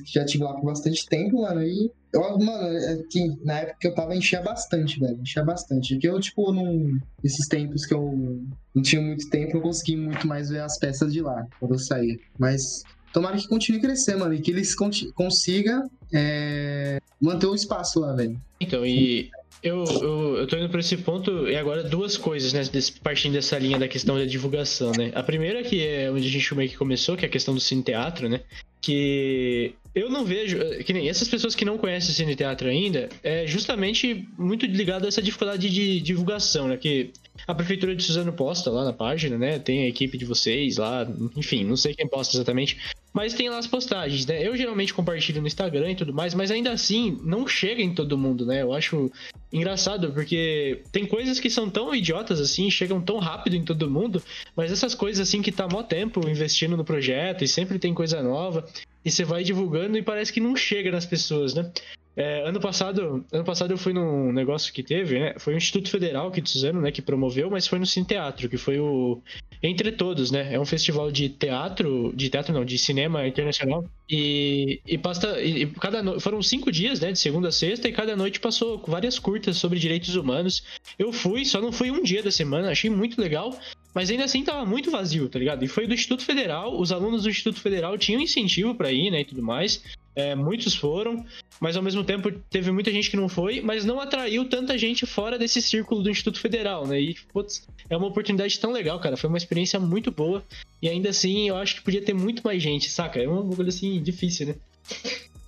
já 0.06 0.26
tive 0.26 0.44
lá 0.44 0.54
por 0.54 0.66
bastante 0.66 1.06
tempo, 1.06 1.42
mano, 1.42 1.62
e 1.62 1.92
eu, 2.12 2.40
mano, 2.40 3.04
que 3.10 3.28
na 3.46 3.60
época 3.60 3.78
que 3.80 3.88
eu 3.88 3.94
tava 3.94 4.16
enchia 4.16 4.42
bastante, 4.42 5.00
velho. 5.00 5.20
Enchia 5.22 5.44
bastante. 5.44 5.94
Porque 5.94 6.08
eu, 6.08 6.20
tipo, 6.20 6.52
não. 6.52 6.98
Esses 7.24 7.48
tempos 7.48 7.86
que 7.86 7.94
eu 7.94 8.42
não 8.74 8.82
tinha 8.82 9.02
muito 9.02 9.30
tempo, 9.30 9.58
eu 9.58 9.62
consegui 9.62 9.96
muito 9.96 10.28
mais 10.28 10.50
ver 10.50 10.62
as 10.62 10.80
peças 10.80 11.14
de 11.14 11.22
lá 11.22 11.46
quando 11.60 11.76
eu 11.76 11.80
sair. 11.80 12.20
Mas 12.38 12.84
tomara 13.14 13.38
que 13.38 13.48
continue 13.48 13.80
a 13.80 13.84
crescer, 13.84 14.16
mano, 14.16 14.34
e 14.34 14.42
que 14.42 14.50
eles 14.50 14.76
consiga 15.14 15.84
é, 16.14 17.00
manter 17.22 17.46
o 17.46 17.56
espaço 17.56 18.00
lá, 18.00 18.14
velho. 18.14 18.40
Então, 18.60 18.86
e 18.86 19.30
eu, 19.62 19.84
eu, 19.84 20.38
eu 20.38 20.48
tô 20.48 20.58
indo 20.58 20.70
para 20.70 20.80
esse 20.80 20.96
ponto 20.98 21.48
e 21.48 21.56
agora 21.56 21.84
duas 21.84 22.18
coisas, 22.18 22.54
né? 22.54 22.62
Partindo 23.04 23.34
dessa 23.34 23.58
linha 23.58 23.78
da 23.78 23.88
questão 23.88 24.18
da 24.18 24.26
divulgação, 24.26 24.92
né? 24.92 25.12
A 25.14 25.22
primeira, 25.22 25.64
que 25.64 25.86
é 25.86 26.10
onde 26.10 26.28
a 26.28 26.32
gente 26.32 26.56
meio 26.56 26.70
que 26.70 26.78
começou, 26.78 27.18
que 27.18 27.26
é 27.26 27.28
a 27.28 27.32
questão 27.32 27.54
do 27.54 27.60
cine 27.60 27.84
teatro, 27.84 28.30
né? 28.30 28.42
Que 28.82 29.74
eu 29.94 30.10
não 30.10 30.24
vejo. 30.24 30.58
Que 30.86 30.94
nem 30.94 31.10
essas 31.10 31.28
pessoas 31.28 31.56
que 31.56 31.66
não 31.66 31.78
conhecem 31.78 32.14
cine 32.14 32.36
teatro 32.36 32.70
ainda, 32.70 33.10
é 33.22 33.46
justamente 33.46 34.28
muito 34.38 34.66
ligado 34.66 35.06
a 35.06 35.08
essa 35.08 35.22
dificuldade 35.22 35.70
de 35.70 36.00
divulgação, 36.00 36.70
né? 36.70 36.78
Que 36.78 37.12
a 37.46 37.54
prefeitura 37.54 37.96
de 37.96 38.04
Suzano 38.04 38.32
posta 38.32 38.70
lá 38.70 38.86
na 38.86 38.94
página, 38.94 39.38
né? 39.38 39.60
Tem 39.60 39.84
a 39.84 39.88
equipe 39.88 40.18
de 40.18 40.26
vocês 40.26 40.78
lá, 40.78 41.08
enfim, 41.36 41.64
não 41.64 41.76
sei 41.76 41.94
quem 41.94 42.08
posta 42.08 42.38
exatamente, 42.38 42.78
mas 43.14 43.34
tem 43.34 43.50
lá 43.50 43.58
as 43.58 43.68
postagens, 43.68 44.26
né? 44.26 44.46
Eu 44.46 44.56
geralmente 44.56 44.94
compartilho 44.94 45.42
no 45.42 45.48
Instagram 45.48 45.92
e 45.92 45.96
tudo 45.96 46.14
mais, 46.14 46.34
mas 46.34 46.52
ainda 46.52 46.72
assim 46.72 47.20
não 47.24 47.48
chega 47.48 47.82
em 47.82 47.94
todo 47.94 48.18
mundo, 48.18 48.46
né? 48.46 48.62
Eu 48.62 48.74
acho 48.74 49.12
engraçado 49.52 50.12
porque 50.12 50.82
tem 50.92 51.06
coisas 51.06 51.40
que 51.40 51.50
são 51.50 51.70
tão 51.70 51.94
idiotas 51.94 52.40
assim, 52.40 52.70
chegam 52.70 53.02
tão 53.02 53.18
rápido 53.18 53.56
em 53.56 53.64
todo 53.64 53.90
mundo, 53.90 54.22
mas 54.56 54.72
essas 54.72 54.94
coisas 54.94 55.28
assim 55.28 55.42
que 55.42 55.52
tá 55.52 55.68
mó 55.68 55.82
tempo 55.82 56.28
investindo 56.30 56.78
no 56.78 56.86
projeto 56.86 57.44
e 57.44 57.48
sempre 57.48 57.80
tem 57.80 57.94
coisa 57.94 58.22
nova 58.22 58.66
e 59.04 59.10
você 59.10 59.24
vai 59.24 59.44
divulgando 59.44 59.98
e 59.98 60.04
parece 60.04 60.32
que 60.32 60.40
não 60.40 60.56
chega 60.56 60.92
nas 60.92 61.06
pessoas, 61.06 61.54
né? 61.54 61.72
É, 62.20 62.46
ano 62.46 62.60
passado, 62.60 63.26
ano 63.32 63.44
passado 63.46 63.72
eu 63.72 63.78
fui 63.78 63.94
num 63.94 64.34
negócio 64.34 64.74
que 64.74 64.84
teve, 64.84 65.18
né? 65.18 65.36
Foi 65.40 65.54
o 65.54 65.58
Instituto 65.58 65.90
Federal 65.90 66.30
que 66.30 66.42
Suzano, 66.46 66.82
né, 66.82 66.92
que 66.92 67.02
promoveu, 67.02 67.50
mas 67.50 67.66
foi 67.66 67.80
no 67.80 67.86
Cine 67.86 68.06
Teatro, 68.06 68.50
que 68.50 68.58
foi 68.58 68.78
o 68.78 69.22
Entre 69.64 69.90
Todos, 69.94 70.30
né? 70.30 70.54
É 70.54 70.60
um 70.60 70.66
festival 70.66 71.10
de 71.14 71.30
teatro, 71.30 72.12
de 72.14 72.30
teatro 72.30 72.54
não, 72.54 72.66
de 72.66 72.78
cinema 72.78 73.26
internacional. 73.26 73.86
E, 74.10 74.82
e 74.86 74.98
passa, 74.98 75.42
e, 75.42 75.66
cada 75.68 76.04
no... 76.04 76.20
foram 76.20 76.42
cinco 76.44 76.70
dias, 76.70 77.00
né, 77.00 77.14
de 77.14 77.20
segunda 77.20 77.48
a 77.48 77.52
sexta, 77.54 77.88
e 77.88 77.94
cada 77.94 78.18
noite 78.18 78.42
passou 78.42 78.84
várias 78.86 79.18
curtas 79.18 79.56
sobre 79.56 79.80
direitos 79.80 80.14
humanos. 80.18 80.62
Eu 80.98 81.14
fui, 81.14 81.46
só 81.46 81.62
não 81.62 81.72
fui 81.72 81.90
um 81.90 82.04
dia 82.04 82.22
da 82.22 82.32
semana, 82.32 82.70
achei 82.70 82.90
muito 82.90 83.22
legal, 83.22 83.58
mas 83.96 84.12
ainda 84.12 84.26
assim 84.26 84.44
tava 84.44 84.66
muito 84.66 84.92
vazio, 84.92 85.30
tá 85.30 85.40
ligado? 85.40 85.64
E 85.64 85.70
foi 85.70 85.88
do 85.88 85.94
Instituto 85.94 86.26
Federal, 86.26 86.78
os 86.78 86.92
alunos 86.92 87.24
do 87.24 87.30
Instituto 87.30 87.62
Federal 87.62 87.98
tinham 87.98 88.20
incentivo 88.20 88.76
para 88.76 88.92
ir, 88.92 89.10
né, 89.10 89.22
e 89.22 89.26
tudo 89.26 89.42
mais. 89.42 89.82
É, 90.20 90.36
muitos 90.36 90.76
foram, 90.76 91.26
mas 91.62 91.78
ao 91.78 91.82
mesmo 91.82 92.04
tempo 92.04 92.30
teve 92.50 92.72
muita 92.72 92.92
gente 92.92 93.10
que 93.10 93.16
não 93.16 93.30
foi, 93.30 93.62
mas 93.62 93.86
não 93.86 94.02
atraiu 94.02 94.44
tanta 94.50 94.78
gente 94.78 95.06
fora 95.06 95.40
desse 95.40 95.62
círculo 95.62 96.04
do 96.04 96.10
Instituto 96.10 96.42
Federal, 96.42 96.86
né? 96.86 97.00
E, 97.00 97.16
putz, 97.32 97.66
é 97.90 97.96
uma 97.96 98.08
oportunidade 98.08 98.60
tão 98.60 98.74
legal, 98.74 99.00
cara. 99.00 99.16
Foi 99.16 99.30
uma 99.30 99.38
experiência 99.38 99.80
muito 99.80 100.12
boa. 100.12 100.44
E 100.82 100.90
ainda 100.90 101.10
assim, 101.10 101.48
eu 101.48 101.56
acho 101.56 101.76
que 101.76 101.84
podia 101.84 102.04
ter 102.04 102.14
muito 102.14 102.42
mais 102.44 102.62
gente, 102.62 102.90
saca? 102.90 103.18
É 103.18 103.28
uma 103.30 103.56
coisa 103.56 103.70
assim 103.70 104.02
difícil, 104.04 104.48
né? 104.48 104.56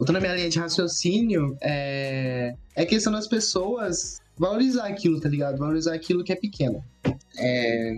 À 0.07 0.19
minha 0.19 0.35
linha 0.35 0.49
de 0.49 0.57
raciocínio, 0.57 1.57
é... 1.61 2.55
é 2.73 2.85
questão 2.85 3.11
das 3.11 3.27
pessoas 3.27 4.21
valorizar 4.37 4.87
aquilo, 4.87 5.19
tá 5.19 5.27
ligado? 5.27 5.57
Valorizar 5.57 5.93
aquilo 5.93 6.23
que 6.23 6.31
é 6.31 6.35
pequeno. 6.35 6.81
É... 7.37 7.95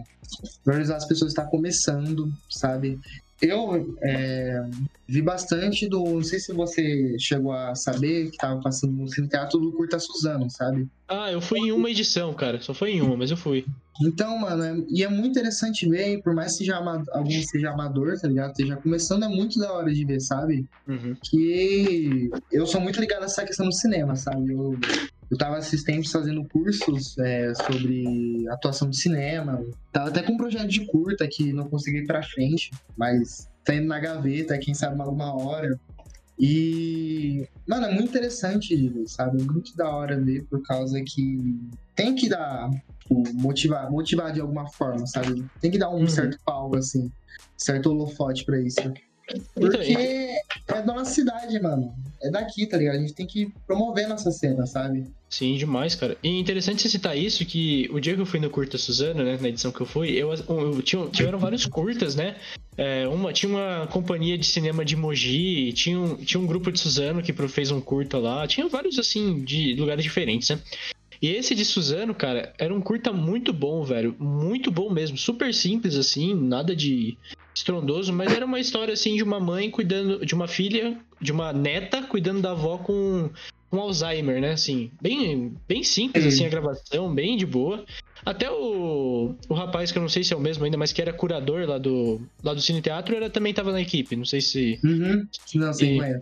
Valorizar 0.65 0.95
as 0.95 1.05
pessoas 1.05 1.33
que 1.33 1.39
estão 1.39 1.45
tá 1.45 1.51
começando, 1.51 2.33
sabe? 2.49 2.99
Eu 3.41 3.95
é, 4.01 4.65
vi 5.07 5.21
bastante 5.21 5.87
do. 5.87 6.03
Não 6.03 6.23
sei 6.23 6.39
se 6.39 6.53
você 6.53 7.15
chegou 7.19 7.51
a 7.51 7.75
saber 7.75 8.29
que 8.31 8.37
tava 8.37 8.61
passando 8.61 8.93
no 8.93 9.27
Teatro 9.27 9.59
do 9.59 9.71
Curta 9.71 9.99
Suzano, 9.99 10.49
sabe? 10.49 10.87
Ah, 11.07 11.31
eu 11.31 11.41
fui 11.41 11.59
em 11.59 11.71
uma 11.71 11.89
edição, 11.89 12.33
cara. 12.33 12.61
Só 12.61 12.73
foi 12.73 12.91
em 12.91 13.01
uma, 13.01 13.17
mas 13.17 13.31
eu 13.31 13.37
fui. 13.37 13.65
Então, 14.01 14.37
mano, 14.39 14.63
é, 14.63 14.75
e 14.89 15.03
é 15.03 15.09
muito 15.09 15.29
interessante 15.29 15.87
ver, 15.87 16.21
por 16.23 16.33
mais 16.33 16.53
que 16.53 16.59
seja 16.59 16.77
alguém 17.11 17.43
seja 17.43 17.69
amador, 17.69 18.19
tá 18.19 18.27
ligado? 18.27 18.51
Esteja 18.51 18.75
começando, 18.77 19.23
é 19.23 19.27
muito 19.27 19.59
da 19.59 19.71
hora 19.71 19.93
de 19.93 20.03
ver, 20.05 20.19
sabe? 20.19 20.65
Uhum. 20.87 21.15
Que 21.21 22.29
eu 22.51 22.65
sou 22.65 22.81
muito 22.81 22.99
ligado 22.99 23.23
a 23.23 23.25
essa 23.25 23.45
questão 23.45 23.67
do 23.67 23.73
cinema, 23.73 24.15
sabe? 24.15 24.51
Eu, 24.51 24.77
eu 25.33 25.37
tava 25.37 25.57
assistente 25.57 26.11
fazendo 26.11 26.47
cursos 26.47 27.17
é, 27.17 27.53
sobre 27.55 28.47
atuação 28.49 28.87
de 28.87 28.97
cinema. 28.97 29.65
Tava 29.91 30.09
até 30.09 30.21
com 30.21 30.33
um 30.33 30.37
projeto 30.37 30.67
de 30.67 30.85
curta 30.85 31.27
que 31.27 31.51
não 31.51 31.67
consegui 31.67 31.99
ir 31.99 32.05
pra 32.05 32.21
frente, 32.21 32.69
mas 32.95 33.49
tá 33.65 33.73
indo 33.73 33.87
na 33.87 33.99
gaveta, 33.99 34.59
quem 34.59 34.75
sabe 34.75 35.01
alguma 35.01 35.35
hora. 35.35 35.79
E, 36.37 37.47
mano, 37.67 37.87
é 37.87 37.91
muito 37.91 38.09
interessante, 38.09 38.75
sabe? 39.07 39.41
É 39.41 39.45
muito 39.45 39.75
da 39.75 39.89
hora 39.89 40.21
ver, 40.21 40.43
por 40.43 40.61
causa 40.61 41.01
que 41.01 41.59
tem 41.95 42.13
que 42.13 42.29
dar, 42.29 42.69
tipo, 42.99 43.23
motivar, 43.33 43.89
motivar 43.89 44.31
de 44.31 44.39
alguma 44.39 44.67
forma, 44.67 45.07
sabe? 45.07 45.43
Tem 45.59 45.71
que 45.71 45.79
dar 45.79 45.89
um 45.89 46.01
uhum. 46.01 46.07
certo 46.07 46.37
pau, 46.45 46.75
assim, 46.75 47.11
certo 47.57 47.89
holofote 47.89 48.45
pra 48.45 48.59
isso. 48.59 48.81
Porque 49.55 49.95
é 50.67 50.81
da 50.81 50.93
nossa 50.93 51.11
cidade, 51.11 51.59
mano. 51.59 51.91
É 52.21 52.29
daqui, 52.29 52.67
tá 52.67 52.77
ligado? 52.77 52.97
A 52.97 52.99
gente 52.99 53.13
tem 53.13 53.25
que 53.25 53.51
promover 53.65 54.07
nossa 54.07 54.31
cena, 54.31 54.65
sabe? 54.67 55.11
Sim, 55.33 55.55
demais, 55.55 55.95
cara. 55.95 56.15
E 56.21 56.29
interessante 56.29 56.83
você 56.83 56.89
citar 56.89 57.17
isso, 57.17 57.43
que 57.43 57.89
o 57.91 57.99
dia 57.99 58.13
que 58.13 58.21
eu 58.21 58.25
fui 58.25 58.39
no 58.39 58.51
Curta 58.51 58.77
Suzano, 58.77 59.23
né, 59.23 59.35
na 59.41 59.49
edição 59.49 59.71
que 59.71 59.81
eu 59.81 59.85
fui, 59.87 60.11
eu, 60.11 60.31
eu, 60.31 60.75
eu 60.75 60.81
tinha, 60.83 61.07
tiveram 61.07 61.39
vários 61.39 61.65
curtas, 61.65 62.15
né? 62.15 62.35
É, 62.77 63.07
uma, 63.07 63.33
tinha 63.33 63.49
uma 63.51 63.87
companhia 63.87 64.37
de 64.37 64.45
cinema 64.45 64.85
de 64.85 64.95
Mogi, 64.95 65.73
tinha 65.73 65.99
um, 65.99 66.17
tinha 66.17 66.39
um 66.39 66.45
grupo 66.45 66.71
de 66.71 66.79
Suzano 66.79 67.23
que 67.23 67.33
fez 67.47 67.71
um 67.71 67.81
curta 67.81 68.19
lá, 68.19 68.45
tinha 68.45 68.67
vários, 68.67 68.99
assim, 68.99 69.43
de 69.43 69.73
lugares 69.73 70.03
diferentes, 70.03 70.49
né? 70.49 70.59
E 71.19 71.29
esse 71.29 71.55
de 71.55 71.65
Suzano, 71.65 72.13
cara, 72.13 72.53
era 72.59 72.71
um 72.71 72.79
curta 72.79 73.11
muito 73.11 73.51
bom, 73.51 73.83
velho. 73.83 74.15
Muito 74.19 74.69
bom 74.69 74.91
mesmo. 74.91 75.17
Super 75.17 75.51
simples, 75.51 75.95
assim, 75.95 76.35
nada 76.35 76.75
de 76.75 77.17
estrondoso, 77.55 78.13
mas 78.13 78.31
era 78.31 78.45
uma 78.45 78.59
história, 78.59 78.93
assim, 78.93 79.15
de 79.15 79.23
uma 79.23 79.39
mãe 79.39 79.71
cuidando, 79.71 80.23
de 80.23 80.35
uma 80.35 80.47
filha, 80.47 80.95
de 81.19 81.31
uma 81.31 81.51
neta 81.51 82.03
cuidando 82.03 82.39
da 82.39 82.51
avó 82.51 82.77
com, 82.77 83.31
com 83.73 83.79
Alzheimer, 83.79 84.39
né? 84.39 84.51
Assim, 84.51 84.91
bem, 85.01 85.51
bem 85.67 85.83
simples, 85.83 86.23
assim, 86.27 86.45
a 86.45 86.49
gravação, 86.49 87.11
bem 87.11 87.35
de 87.35 87.43
boa. 87.43 87.83
Até 88.23 88.49
o, 88.51 89.35
o 89.49 89.53
rapaz, 89.55 89.91
que 89.91 89.97
eu 89.97 90.01
não 90.01 90.07
sei 90.07 90.23
se 90.23 90.31
é 90.31 90.37
o 90.37 90.39
mesmo 90.39 90.63
ainda, 90.63 90.77
mas 90.77 90.93
que 90.93 91.01
era 91.01 91.11
curador 91.11 91.67
lá 91.67 91.79
do, 91.79 92.21
lá 92.43 92.53
do 92.53 92.61
Cine 92.61 92.83
Teatro, 92.83 93.15
era, 93.15 93.31
também 93.31 93.51
tava 93.51 93.71
na 93.71 93.81
equipe. 93.81 94.15
Não 94.15 94.25
sei 94.25 94.41
se. 94.41 94.79
Uhum. 94.83 95.27
Não 95.55 95.73
sei 95.73 95.97
e, 95.97 96.21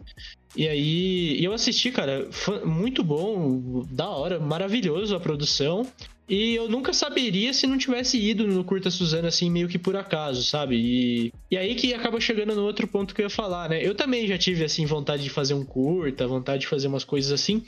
e 0.55 0.67
aí, 0.67 1.43
eu 1.43 1.53
assisti, 1.53 1.91
cara, 1.91 2.27
muito 2.65 3.03
bom, 3.03 3.85
da 3.89 4.09
hora, 4.09 4.39
maravilhoso 4.39 5.15
a 5.15 5.19
produção. 5.19 5.87
E 6.27 6.55
eu 6.55 6.69
nunca 6.69 6.93
saberia 6.93 7.53
se 7.53 7.67
não 7.67 7.77
tivesse 7.77 8.17
ido 8.17 8.47
no 8.47 8.63
Curta 8.63 8.89
Suzana, 8.89 9.27
assim, 9.27 9.49
meio 9.49 9.67
que 9.67 9.77
por 9.77 9.97
acaso, 9.97 10.43
sabe? 10.43 10.77
E, 10.77 11.33
e 11.49 11.57
aí 11.57 11.75
que 11.75 11.93
acaba 11.93 12.21
chegando 12.21 12.55
no 12.55 12.63
outro 12.63 12.87
ponto 12.87 13.13
que 13.13 13.21
eu 13.21 13.25
ia 13.25 13.29
falar, 13.29 13.69
né? 13.69 13.85
Eu 13.85 13.93
também 13.93 14.25
já 14.25 14.37
tive, 14.37 14.63
assim, 14.63 14.85
vontade 14.85 15.23
de 15.23 15.29
fazer 15.29 15.53
um 15.53 15.65
curta, 15.65 16.25
vontade 16.25 16.61
de 16.61 16.67
fazer 16.67 16.87
umas 16.87 17.03
coisas 17.03 17.31
assim. 17.33 17.63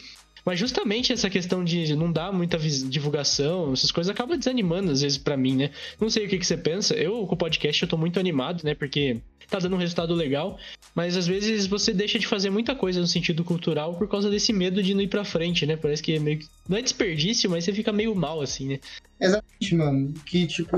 Mas 0.45 0.59
justamente 0.59 1.13
essa 1.13 1.29
questão 1.29 1.63
de 1.63 1.95
não 1.95 2.11
dar 2.11 2.31
muita 2.31 2.57
divulgação, 2.57 3.73
essas 3.73 3.91
coisas 3.91 4.11
acaba 4.11 4.37
desanimando 4.37 4.91
às 4.91 5.01
vezes 5.01 5.17
para 5.17 5.37
mim, 5.37 5.55
né? 5.55 5.71
Não 5.99 6.09
sei 6.09 6.25
o 6.25 6.29
que, 6.29 6.37
que 6.37 6.45
você 6.45 6.57
pensa. 6.57 6.93
Eu, 6.95 7.25
com 7.25 7.35
o 7.35 7.37
podcast, 7.37 7.81
eu 7.81 7.87
tô 7.87 7.97
muito 7.97 8.19
animado, 8.19 8.63
né? 8.63 8.75
Porque 8.75 9.21
tá 9.49 9.59
dando 9.59 9.75
um 9.75 9.79
resultado 9.79 10.13
legal. 10.13 10.57
Mas 10.95 11.15
às 11.15 11.25
vezes 11.25 11.65
você 11.65 11.93
deixa 11.93 12.19
de 12.19 12.27
fazer 12.27 12.49
muita 12.49 12.75
coisa 12.75 12.99
no 12.99 13.07
sentido 13.07 13.43
cultural 13.43 13.95
por 13.95 14.07
causa 14.07 14.29
desse 14.29 14.51
medo 14.51 14.81
de 14.83 14.93
não 14.93 15.01
ir 15.01 15.07
pra 15.07 15.23
frente, 15.23 15.65
né? 15.65 15.77
Parece 15.77 16.03
que 16.03 16.13
é 16.13 16.19
meio. 16.19 16.39
Não 16.67 16.77
é 16.77 16.81
desperdício, 16.81 17.49
mas 17.49 17.63
você 17.63 17.73
fica 17.73 17.91
meio 17.91 18.13
mal, 18.15 18.41
assim, 18.41 18.67
né? 18.67 18.79
Exatamente, 19.19 19.75
mano. 19.75 20.13
Que 20.25 20.45
tipo. 20.45 20.77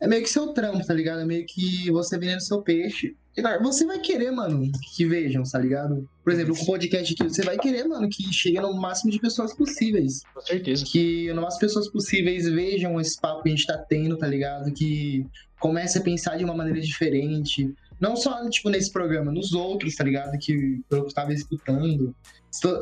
É 0.00 0.06
meio 0.06 0.22
que 0.22 0.30
seu 0.30 0.48
trampo, 0.48 0.84
tá 0.84 0.94
ligado? 0.94 1.20
É 1.20 1.24
meio 1.24 1.46
que 1.46 1.90
você 1.90 2.18
vendendo 2.18 2.40
seu 2.40 2.62
peixe. 2.62 3.14
Você 3.62 3.86
vai 3.86 3.98
querer, 3.98 4.30
mano, 4.30 4.70
que 4.94 5.06
vejam, 5.06 5.42
tá 5.42 5.58
ligado? 5.58 6.06
Por 6.22 6.32
exemplo, 6.32 6.54
com 6.54 6.62
o 6.62 6.66
podcast 6.66 7.14
aqui, 7.14 7.24
você 7.24 7.42
vai 7.42 7.56
querer, 7.56 7.84
mano, 7.84 8.08
que 8.08 8.30
chegue 8.32 8.60
no 8.60 8.74
máximo 8.74 9.10
de 9.10 9.18
pessoas 9.18 9.54
possíveis. 9.54 10.22
Com 10.34 10.40
certeza. 10.42 10.84
Que 10.84 11.32
no 11.32 11.40
máximo 11.40 11.60
de 11.60 11.66
pessoas 11.66 11.88
possíveis 11.88 12.46
vejam 12.46 13.00
esse 13.00 13.18
papo 13.18 13.42
que 13.42 13.48
a 13.48 13.52
gente 13.52 13.66
tá 13.66 13.78
tendo, 13.78 14.18
tá 14.18 14.26
ligado? 14.26 14.70
Que 14.72 15.26
comece 15.58 15.98
a 15.98 16.02
pensar 16.02 16.36
de 16.36 16.44
uma 16.44 16.54
maneira 16.54 16.80
diferente. 16.80 17.72
Não 17.98 18.16
só, 18.16 18.48
tipo, 18.50 18.68
nesse 18.68 18.92
programa, 18.92 19.32
nos 19.32 19.54
outros, 19.54 19.94
tá 19.94 20.04
ligado? 20.04 20.36
Que 20.38 20.80
eu 20.90 21.06
tava 21.08 21.32
escutando. 21.32 22.14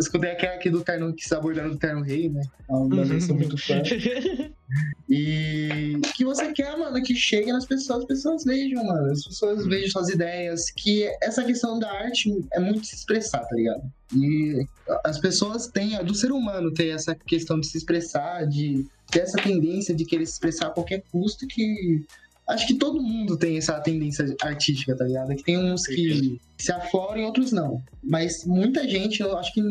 Escutei 0.00 0.32
aquele 0.32 0.54
aqui 0.54 0.68
do 0.68 0.82
Terno, 0.82 1.14
que 1.14 1.22
está 1.22 1.36
abordando 1.36 1.70
do 1.70 1.78
Terno 1.78 2.02
Rei, 2.02 2.28
né? 2.28 2.42
Eu 2.68 3.20
sou 3.20 3.36
muito 3.36 3.56
fã. 3.56 3.82
E 5.09 5.98
que 6.14 6.24
você 6.24 6.52
quer, 6.52 6.76
mano, 6.78 7.02
que 7.02 7.14
chegue 7.14 7.52
nas 7.52 7.66
pessoas, 7.66 8.00
as 8.00 8.04
pessoas 8.06 8.44
vejam, 8.44 8.85
mano. 8.85 9.11
As 9.11 9.24
pessoas 9.24 9.66
vejam 9.66 9.90
suas 9.90 10.09
ideias. 10.09 10.70
Que 10.70 11.04
essa 11.22 11.42
questão 11.42 11.78
da 11.78 11.90
arte 11.90 12.44
é 12.52 12.61
muito 12.61 12.87
se 12.87 12.94
expressar, 12.94 13.40
tá 13.40 13.56
ligado? 13.56 13.83
E 14.14 14.64
as 15.04 15.18
pessoas 15.18 15.66
têm, 15.68 16.02
do 16.04 16.14
ser 16.14 16.33
humano 16.33 16.72
ter 16.72 16.88
essa 16.88 17.14
questão 17.14 17.59
de 17.59 17.66
se 17.66 17.78
expressar, 17.78 18.46
de 18.46 18.87
ter 19.11 19.20
essa 19.20 19.40
tendência 19.42 19.94
de 19.94 20.04
querer 20.04 20.26
se 20.26 20.33
expressar 20.33 20.68
a 20.68 20.70
qualquer 20.70 21.02
custo 21.11 21.46
que 21.46 22.04
acho 22.50 22.66
que 22.66 22.74
todo 22.74 23.02
mundo 23.02 23.37
tem 23.37 23.56
essa 23.56 23.78
tendência 23.80 24.35
artística, 24.42 24.96
tá 24.96 25.04
ligado? 25.04 25.35
Que 25.37 25.42
tem 25.42 25.59
uns 25.59 25.87
que 25.87 26.40
se 26.59 26.72
afloram 26.72 27.18
e 27.18 27.24
outros 27.24 27.52
não. 27.52 27.83
Mas 28.02 28.44
muita 28.44 28.88
gente, 28.88 29.20
eu 29.20 29.37
acho 29.38 29.52
que 29.54 29.62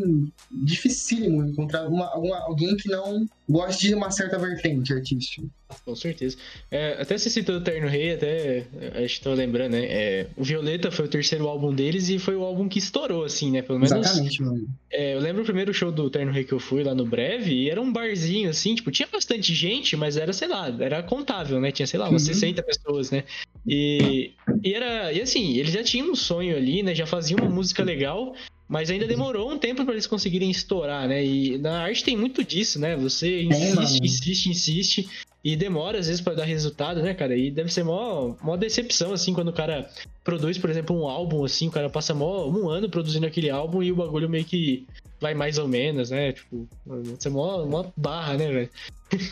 dificílimo 0.52 1.44
encontrar 1.44 1.88
uma, 1.88 2.06
alguma, 2.08 2.38
alguém 2.40 2.76
que 2.78 2.90
não 2.90 3.28
goste 3.50 3.88
de 3.88 3.96
uma 3.96 4.12
certa 4.12 4.38
vertente 4.38 4.94
artística. 4.94 5.48
Com 5.84 5.96
certeza. 5.96 6.38
É, 6.70 7.02
até 7.02 7.18
você 7.18 7.30
citou 7.30 7.56
o 7.56 7.62
Terno 7.62 7.88
Rei, 7.88 8.14
até 8.14 8.66
acho 9.04 9.18
que 9.18 9.24
tô 9.24 9.34
lembrando, 9.34 9.72
né? 9.72 9.86
É, 9.86 10.28
o 10.38 10.44
Violeta 10.44 10.92
foi 10.92 11.06
o 11.06 11.08
terceiro 11.08 11.48
álbum 11.48 11.74
deles 11.74 12.10
e 12.10 12.20
foi 12.20 12.36
o 12.36 12.44
álbum 12.44 12.70
que 12.70 12.80
estourou, 12.80 13.24
assim, 13.24 13.52
né? 13.52 13.62
Pelo 13.62 13.80
menos. 13.80 13.92
Exatamente, 13.92 14.42
mano. 14.44 14.68
É, 14.92 15.16
eu 15.16 15.20
lembro 15.20 15.42
o 15.42 15.46
primeiro 15.46 15.74
show 15.74 15.92
do 15.92 16.10
Terno 16.10 16.32
Rei 16.32 16.44
que 16.44 16.54
eu 16.54 16.60
fui 16.60 16.84
lá 16.84 16.94
no 16.94 17.06
Breve 17.06 17.54
e 17.54 17.70
era 17.70 17.82
um 17.82 17.92
barzinho, 17.92 18.50
assim, 18.50 18.76
tipo, 18.76 18.92
tinha 18.92 19.08
bastante 19.12 19.54
gente, 19.54 19.96
mas 19.96 20.18
era, 20.18 20.32
sei 20.32 20.48
lá, 20.48 20.68
era 20.80 21.02
contável, 21.02 21.60
né? 21.60 21.72
Tinha, 21.72 21.88
sei 21.88 22.00
lá, 22.00 22.08
umas 22.08 22.28
uhum. 22.28 22.34
60 22.34 22.64
pessoas, 22.64 23.12
né? 23.12 23.24
E, 23.66 24.32
e 24.64 24.74
era. 24.74 25.12
E 25.12 25.22
assim, 25.22 25.58
eles 25.58 25.72
já 25.72 25.84
tinham 25.84 26.12
um 26.12 26.16
sonho 26.16 26.56
ali, 26.56 26.84
né? 26.84 26.94
Já 26.94 27.06
faziam 27.06 27.40
uma 27.40 27.50
música 27.50 27.84
legal. 27.84 28.36
Mas 28.70 28.92
ainda 28.92 29.08
demorou 29.08 29.52
um 29.52 29.58
tempo 29.58 29.84
para 29.84 29.94
eles 29.96 30.06
conseguirem 30.06 30.52
estourar, 30.52 31.08
né? 31.08 31.26
E 31.26 31.58
na 31.58 31.82
arte 31.82 32.04
tem 32.04 32.16
muito 32.16 32.44
disso, 32.44 32.80
né? 32.80 32.96
Você 32.96 33.42
insiste, 33.42 34.00
insiste, 34.04 34.50
insiste 34.50 35.10
e 35.44 35.56
demora 35.56 36.00
às 36.00 36.08
vezes 36.08 36.22
para 36.22 36.36
dar 36.36 36.46
resultado, 36.46 37.02
né, 37.02 37.14
cara? 37.14 37.36
E 37.36 37.50
deve 37.50 37.72
ser 37.72 37.84
mó, 37.84 38.36
mó 38.42 38.58
decepção, 38.58 39.14
assim, 39.14 39.34
quando 39.34 39.50
o 39.50 39.54
cara 39.54 39.90
produz, 40.24 40.58
por 40.58 40.70
exemplo, 40.70 41.00
um 41.00 41.08
álbum, 41.08 41.46
assim, 41.46 41.68
o 41.68 41.72
cara 41.72 41.90
passa 41.90 42.14
mó, 42.14 42.48
um 42.48 42.70
ano 42.70 42.90
produzindo 42.90 43.26
aquele 43.26 43.50
álbum 43.50 43.82
e 43.82 43.92
o 43.92 43.96
bagulho 43.96 44.30
meio 44.30 44.46
que 44.46 44.86
vai 45.20 45.34
mais 45.34 45.58
ou 45.58 45.68
menos, 45.68 46.12
né? 46.12 46.34
Tipo, 46.34 46.68
você 46.86 47.28
é 47.28 47.32
mó, 47.32 47.66
mó 47.66 47.86
barra, 47.96 48.38
né, 48.38 48.52
velho? 48.52 48.70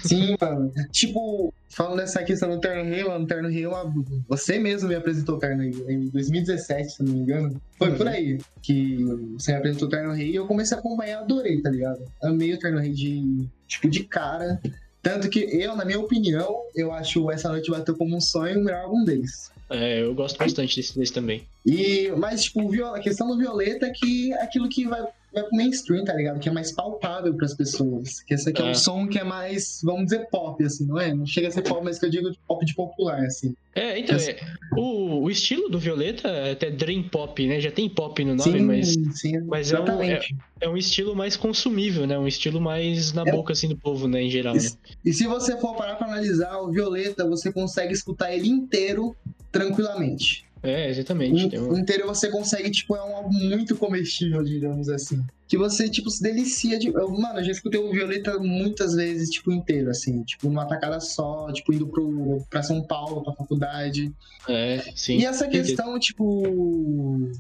Sim, 0.03 0.35
mano. 0.41 0.71
Tipo, 0.91 1.53
falando 1.69 1.97
dessa 1.97 2.23
questão 2.23 2.49
do 2.49 2.59
Terno 2.59 2.83
Rio, 2.83 3.09
mano, 3.09 3.27
Terno 3.27 3.49
Rio, 3.49 3.71
é 3.71 3.85
você 4.27 4.57
mesmo 4.57 4.89
me 4.89 4.95
apresentou 4.95 5.35
o 5.35 5.39
Terno 5.39 5.63
Rio 5.63 5.89
em 5.89 6.07
2017, 6.07 6.89
se 6.89 7.03
não 7.03 7.13
me 7.13 7.19
engano. 7.19 7.61
Foi 7.77 7.89
uhum. 7.89 7.97
por 7.97 8.07
aí 8.07 8.39
que 8.61 8.97
você 9.37 9.51
me 9.51 9.57
apresentou 9.59 9.87
o 9.87 9.91
Terno 9.91 10.13
Rio 10.13 10.27
e 10.27 10.35
eu 10.35 10.47
comecei 10.47 10.75
a 10.75 10.79
acompanhar, 10.79 11.19
adorei, 11.19 11.61
tá 11.61 11.69
ligado? 11.69 12.03
Amei 12.23 12.53
o 12.53 12.59
Terno 12.59 12.79
Rio 12.79 12.93
de, 12.93 13.47
tipo, 13.67 13.89
de 13.89 14.03
cara. 14.03 14.59
Tanto 15.07 15.29
que 15.29 15.39
eu, 15.39 15.73
na 15.73 15.85
minha 15.85 16.01
opinião, 16.01 16.63
eu 16.75 16.91
acho 16.91 17.31
Essa 17.31 17.47
Noite 17.47 17.71
Bateu 17.71 17.95
Como 17.95 18.17
um 18.17 18.19
Sonho 18.19 18.59
o 18.59 18.63
melhor 18.65 18.83
álbum 18.83 19.05
deles. 19.05 19.49
É, 19.69 20.01
eu 20.01 20.13
gosto 20.13 20.37
bastante 20.37 20.75
desse, 20.75 20.99
desse 20.99 21.13
também. 21.13 21.47
E, 21.65 22.11
mas, 22.17 22.43
tipo, 22.43 22.83
a 22.83 22.99
questão 22.99 23.25
do 23.25 23.37
Violeta 23.37 23.85
é 23.85 23.89
que 23.89 24.33
é 24.33 24.43
aquilo 24.43 24.67
que 24.67 24.85
vai 24.85 25.07
vai 25.37 25.47
pro 25.47 25.55
mainstream, 25.55 26.03
tá 26.03 26.13
ligado? 26.13 26.39
Que 26.39 26.49
é 26.49 26.51
mais 26.51 26.71
palpável 26.71 27.33
pras 27.35 27.53
pessoas. 27.53 28.21
Que 28.21 28.33
esse 28.33 28.49
aqui 28.49 28.61
é. 28.61 28.65
é 28.67 28.71
um 28.71 28.75
som 28.75 29.07
que 29.07 29.19
é 29.19 29.23
mais, 29.23 29.81
vamos 29.83 30.05
dizer, 30.05 30.27
pop, 30.29 30.63
assim, 30.63 30.85
não 30.85 30.99
é? 30.99 31.13
Não 31.13 31.25
chega 31.25 31.47
a 31.47 31.51
ser 31.51 31.61
pop, 31.61 31.83
mas 31.83 31.99
que 31.99 32.05
eu 32.05 32.09
digo 32.09 32.29
pop 32.47 32.65
de 32.65 32.73
popular, 32.73 33.23
assim. 33.23 33.53
É, 33.75 33.99
então, 33.99 34.15
é, 34.17 34.37
o, 34.75 35.23
o 35.23 35.29
estilo 35.29 35.69
do 35.69 35.77
Violeta 35.77 36.27
é 36.27 36.51
até 36.53 36.71
Dream 36.71 37.03
Pop, 37.09 37.45
né? 37.45 37.59
Já 37.59 37.69
tem 37.69 37.87
pop 37.87 38.23
no 38.25 38.33
nome, 38.33 38.51
sim, 38.51 38.65
mas, 38.65 39.19
sim, 39.19 39.39
mas 39.41 39.71
é, 39.71 39.79
um, 39.79 40.01
é, 40.01 40.19
é, 40.61 40.67
um 40.67 40.75
estilo 40.75 41.15
mais 41.15 41.37
consumível, 41.37 42.07
né? 42.07 42.17
Um 42.17 42.27
estilo 42.27 42.59
mais 42.59 43.13
na 43.13 43.21
é. 43.21 43.31
boca, 43.31 43.53
assim, 43.53 43.67
do 43.67 43.77
povo, 43.77 44.07
né? 44.07 44.23
Em 44.23 44.31
geral. 44.31 44.55
E, 44.57 44.59
né? 44.59 44.69
e 45.05 45.13
se 45.13 45.27
você 45.27 45.55
for 45.57 45.75
parar 45.75 45.95
pra 45.95 46.07
analisar 46.07 46.57
o 46.57 46.71
Violeta, 46.71 47.27
você 47.27 47.51
consegue 47.51 47.93
escutar 47.93 48.33
ele 48.33 48.49
inteiro 48.49 49.15
tranquilamente. 49.51 50.46
É, 50.63 50.89
exatamente. 50.89 51.57
O, 51.57 51.73
o 51.73 51.77
inteiro 51.77 52.05
você 52.07 52.29
consegue, 52.29 52.69
tipo, 52.71 52.95
é 52.95 53.03
um 53.03 53.15
álbum 53.15 53.33
muito 53.33 53.75
comestível, 53.75 54.43
digamos 54.43 54.89
assim. 54.89 55.23
Que 55.47 55.57
você, 55.57 55.89
tipo, 55.89 56.09
se 56.09 56.21
delicia 56.21 56.77
de. 56.77 56.87
Eu, 56.87 57.09
mano, 57.09 57.39
eu 57.39 57.43
já 57.43 57.51
escutei 57.51 57.79
o 57.79 57.91
Violeta 57.91 58.37
muitas 58.39 58.93
vezes, 58.95 59.29
tipo, 59.29 59.51
inteiro, 59.51 59.89
assim, 59.89 60.23
tipo, 60.23 60.47
numa 60.47 60.65
tacada 60.65 60.99
só, 60.99 61.51
tipo, 61.53 61.73
indo 61.73 61.87
pro, 61.87 62.43
pra 62.49 62.61
São 62.61 62.81
Paulo, 62.81 63.23
pra 63.23 63.33
faculdade. 63.33 64.11
É, 64.47 64.83
sim. 64.95 65.19
E 65.19 65.25
essa 65.25 65.47
questão, 65.47 65.97
tipo 65.99 67.31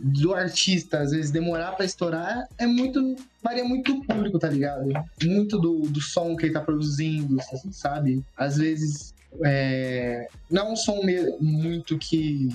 do 0.00 0.32
artista, 0.32 1.00
às 1.00 1.10
vezes, 1.10 1.30
demorar 1.30 1.72
para 1.72 1.84
estourar, 1.84 2.46
é 2.56 2.66
muito. 2.66 3.16
varia 3.42 3.64
muito 3.64 3.92
do 3.92 4.04
público, 4.04 4.38
tá 4.38 4.48
ligado? 4.48 4.88
Muito 5.24 5.58
do, 5.58 5.80
do 5.80 6.00
som 6.00 6.36
que 6.36 6.46
ele 6.46 6.52
tá 6.52 6.60
produzindo, 6.60 7.36
sabe? 7.72 8.22
Às 8.36 8.58
vezes 8.58 9.12
é, 9.44 10.26
não 10.50 10.68
é 10.68 10.72
um 10.72 10.76
som 10.76 11.00
muito 11.40 11.98
que. 11.98 12.48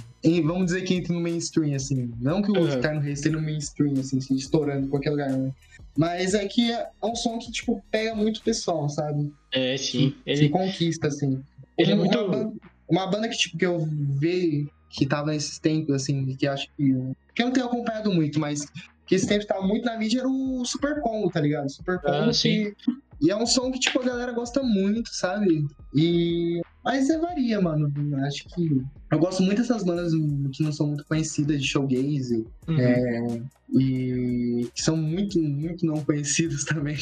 Vamos 0.43 0.65
dizer 0.65 0.81
que 0.83 0.95
entra 0.95 1.13
no 1.13 1.21
mainstream, 1.21 1.75
assim. 1.75 2.11
Não 2.19 2.41
que 2.41 2.51
o 2.51 2.59
uhum. 2.59 2.81
Terno 2.81 2.99
Reis 2.99 3.19
esteja 3.19 3.35
no 3.35 3.41
mainstream, 3.41 3.93
assim, 3.99 4.17
estourando 4.35 4.87
em 4.87 4.89
qualquer 4.89 5.11
lugar, 5.11 5.31
né? 5.31 5.51
Mas 5.95 6.33
é 6.33 6.45
que 6.47 6.71
é 6.71 6.89
um 7.01 7.15
som 7.15 7.37
que, 7.37 7.51
tipo, 7.51 7.83
pega 7.91 8.15
muito 8.15 8.41
pessoal, 8.41 8.89
sabe? 8.89 9.31
É, 9.53 9.77
sim. 9.77 10.15
Ele... 10.25 10.41
que 10.41 10.49
conquista, 10.49 11.07
assim. 11.07 11.43
Ele 11.77 11.91
é 11.91 11.95
uma, 11.95 12.05
é 12.05 12.07
muito. 12.07 12.17
Uma 12.17 12.29
banda, 12.29 12.53
uma 12.89 13.07
banda 13.07 13.29
que, 13.29 13.37
tipo, 13.37 13.57
que 13.57 13.65
eu 13.65 13.79
vi 13.79 14.67
que 14.89 15.05
tava 15.05 15.31
nesses 15.31 15.59
tempos, 15.59 15.93
assim, 15.93 16.35
que 16.35 16.47
acho 16.47 16.67
que. 16.75 16.93
Que 17.35 17.41
eu 17.41 17.47
não 17.47 17.53
tenho 17.53 17.67
acompanhado 17.67 18.11
muito, 18.11 18.39
mas 18.39 18.65
que 19.05 19.15
esse 19.15 19.27
tempo 19.27 19.45
tava 19.45 19.65
muito 19.65 19.85
na 19.85 19.97
mídia 19.97 20.19
era 20.19 20.29
o 20.29 20.65
Super 20.65 20.99
Combo, 21.01 21.29
tá 21.29 21.39
ligado? 21.39 21.69
Super 21.69 21.99
Combo 21.99 22.29
ah, 22.29 22.31
que, 22.31 22.75
e 23.23 23.31
é 23.31 23.35
um 23.37 23.45
som 23.45 23.71
que, 23.71 23.79
tipo, 23.79 24.01
a 24.01 24.03
galera 24.03 24.33
gosta 24.33 24.61
muito, 24.61 25.09
sabe? 25.15 25.65
E. 25.95 26.59
Mas 26.83 27.09
é 27.09 27.17
varia, 27.17 27.61
mano. 27.61 27.89
Acho 28.25 28.43
que. 28.49 28.81
Eu 29.09 29.17
gosto 29.17 29.41
muito 29.41 29.61
dessas 29.61 29.81
bandas 29.85 30.11
que 30.51 30.61
não 30.61 30.73
são 30.73 30.87
muito 30.87 31.05
conhecidas 31.05 31.61
de 31.61 31.67
showgaze. 31.69 32.45
Uhum. 32.67 32.77
É... 32.77 33.41
E 33.79 34.69
que 34.75 34.83
são 34.83 34.97
muito, 34.97 35.39
muito 35.39 35.85
não 35.85 36.03
conhecidas 36.03 36.65
também. 36.65 36.97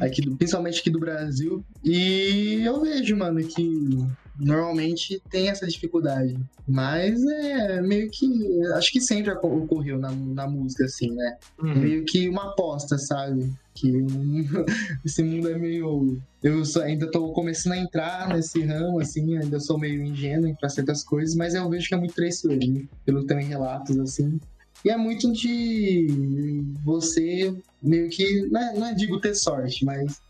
aqui 0.00 0.22
do... 0.22 0.34
Principalmente 0.36 0.80
aqui 0.80 0.88
do 0.88 0.98
Brasil. 0.98 1.62
E 1.84 2.62
eu 2.64 2.80
vejo, 2.80 3.14
mano, 3.14 3.46
que 3.46 4.06
normalmente 4.38 5.22
tem 5.30 5.48
essa 5.48 5.66
dificuldade. 5.66 6.36
Mas 6.66 7.24
é 7.24 7.80
meio 7.80 8.10
que. 8.10 8.62
Acho 8.74 8.92
que 8.92 9.00
sempre 9.00 9.30
ocorreu 9.30 9.98
na, 9.98 10.10
na 10.10 10.48
música, 10.48 10.84
assim, 10.84 11.10
né? 11.12 11.36
Uhum. 11.62 11.76
Meio 11.76 12.04
que 12.04 12.28
uma 12.28 12.50
aposta, 12.50 12.98
sabe? 12.98 13.52
Que 13.74 13.92
esse 15.04 15.22
mundo 15.22 15.48
é 15.48 15.56
meio. 15.56 16.18
Eu 16.42 16.64
só, 16.64 16.82
ainda 16.82 17.10
tô 17.10 17.32
começando 17.32 17.74
a 17.74 17.78
entrar 17.78 18.28
nesse 18.28 18.62
ramo, 18.62 19.00
assim, 19.00 19.36
ainda 19.36 19.60
sou 19.60 19.78
meio 19.78 20.02
ingênuo 20.02 20.56
para 20.58 20.68
certas 20.68 21.02
coisas, 21.04 21.34
mas 21.34 21.54
eu 21.54 21.68
vejo 21.68 21.88
que 21.88 21.94
é 21.94 21.98
muito 21.98 22.14
traiçoeiro, 22.14 22.72
né? 22.72 22.84
pelo 23.04 23.24
também 23.26 23.46
relatos, 23.46 23.98
assim. 23.98 24.40
E 24.84 24.90
é 24.90 24.96
muito 24.96 25.32
de 25.32 26.64
você 26.84 27.54
meio 27.82 28.08
que, 28.08 28.42
não, 28.50 28.60
é, 28.60 28.78
não 28.78 28.86
é 28.86 28.94
digo 28.94 29.20
ter 29.20 29.34
sorte, 29.34 29.84
mas 29.84 30.20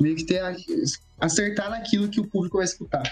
meio 0.00 0.16
que 0.16 0.24
ter 0.24 0.42
acertar 1.20 1.70
naquilo 1.70 2.08
que 2.08 2.20
o 2.20 2.26
público 2.26 2.56
vai 2.56 2.64
escutar. 2.64 3.02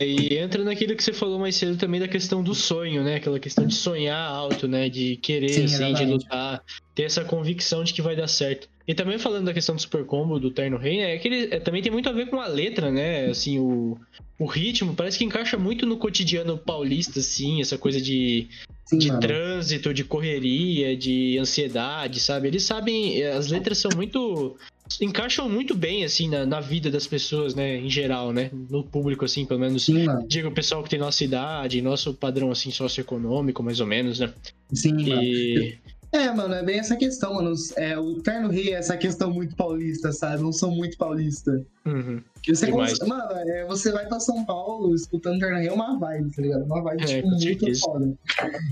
E 0.00 0.38
entra 0.38 0.64
naquilo 0.64 0.96
que 0.96 1.04
você 1.04 1.12
falou 1.12 1.38
mais 1.38 1.54
cedo 1.56 1.76
também 1.76 2.00
da 2.00 2.08
questão 2.08 2.42
do 2.42 2.54
sonho, 2.54 3.04
né? 3.04 3.16
Aquela 3.16 3.38
questão 3.38 3.66
de 3.66 3.74
sonhar 3.74 4.18
alto, 4.18 4.66
né? 4.66 4.88
De 4.88 5.16
querer, 5.16 5.50
Sim, 5.50 5.64
assim, 5.64 5.92
de 5.92 6.06
lutar, 6.06 6.64
ter 6.94 7.02
essa 7.02 7.22
convicção 7.22 7.84
de 7.84 7.92
que 7.92 8.00
vai 8.00 8.16
dar 8.16 8.26
certo. 8.26 8.66
E 8.88 8.94
também 8.94 9.18
falando 9.18 9.44
da 9.44 9.52
questão 9.52 9.74
do 9.74 9.80
Super 9.80 10.06
Combo, 10.06 10.40
do 10.40 10.50
Terno 10.50 10.78
Rei, 10.78 10.96
né? 10.96 11.14
É 11.14 11.18
que 11.18 11.28
ele 11.28 11.54
é, 11.54 11.60
também 11.60 11.82
tem 11.82 11.92
muito 11.92 12.08
a 12.08 12.12
ver 12.12 12.30
com 12.30 12.40
a 12.40 12.46
letra, 12.46 12.90
né? 12.90 13.26
Assim, 13.26 13.58
o, 13.58 13.98
o 14.38 14.46
ritmo 14.46 14.94
parece 14.94 15.18
que 15.18 15.24
encaixa 15.24 15.58
muito 15.58 15.84
no 15.84 15.98
cotidiano 15.98 16.56
paulista, 16.56 17.20
assim, 17.20 17.60
essa 17.60 17.76
coisa 17.76 18.00
de, 18.00 18.48
Sim, 18.86 18.96
de 18.96 19.20
trânsito, 19.20 19.92
de 19.92 20.02
correria, 20.02 20.96
de 20.96 21.36
ansiedade, 21.36 22.20
sabe? 22.20 22.48
Eles 22.48 22.62
sabem, 22.62 23.22
as 23.22 23.48
letras 23.48 23.76
são 23.76 23.90
muito 23.94 24.56
encaixam 25.00 25.48
muito 25.48 25.74
bem, 25.74 26.04
assim, 26.04 26.28
na, 26.28 26.44
na, 26.44 26.60
vida 26.60 26.90
das 26.90 27.06
pessoas, 27.06 27.54
né, 27.54 27.76
em 27.76 27.88
geral, 27.88 28.32
né, 28.32 28.50
no 28.68 28.82
público, 28.82 29.24
assim, 29.24 29.44
pelo 29.44 29.60
menos, 29.60 29.84
Sim, 29.84 30.06
digo, 30.26 30.48
o 30.48 30.52
pessoal 30.52 30.82
que 30.82 30.90
tem 30.90 30.98
nossa 30.98 31.22
idade, 31.22 31.80
nosso 31.80 32.14
padrão, 32.14 32.50
assim, 32.50 32.70
socioeconômico, 32.70 33.62
mais 33.62 33.80
ou 33.80 33.86
menos, 33.86 34.18
né. 34.18 34.32
Sim, 34.72 34.96
e... 34.98 35.78
É, 36.12 36.30
mano, 36.32 36.54
é 36.54 36.62
bem 36.62 36.78
essa 36.78 36.96
questão, 36.96 37.34
mano. 37.34 37.54
É, 37.76 37.96
o 37.96 38.20
Terno 38.20 38.48
Rei 38.48 38.74
é 38.74 38.78
essa 38.78 38.96
questão 38.96 39.32
muito 39.32 39.54
paulista, 39.54 40.10
sabe? 40.12 40.42
Não 40.42 40.52
sou 40.52 40.70
muito 40.70 40.96
paulista. 40.98 41.64
Uhum. 41.86 42.20
Você 42.46 42.70
cons... 42.70 42.98
Mano, 43.06 43.30
é, 43.32 43.64
você 43.66 43.92
vai 43.92 44.06
pra 44.06 44.18
São 44.18 44.44
Paulo 44.44 44.94
escutando 44.94 45.38
Terno 45.38 45.58
Rei 45.58 45.68
é 45.68 45.72
uma 45.72 45.98
vibe, 45.98 46.34
tá 46.34 46.42
ligado? 46.42 46.64
Uma 46.64 46.82
vibe, 46.82 47.02
é, 47.02 47.06
tipo, 47.06 47.28
muito 47.28 47.42
certeza. 47.42 47.80
foda. 47.82 48.12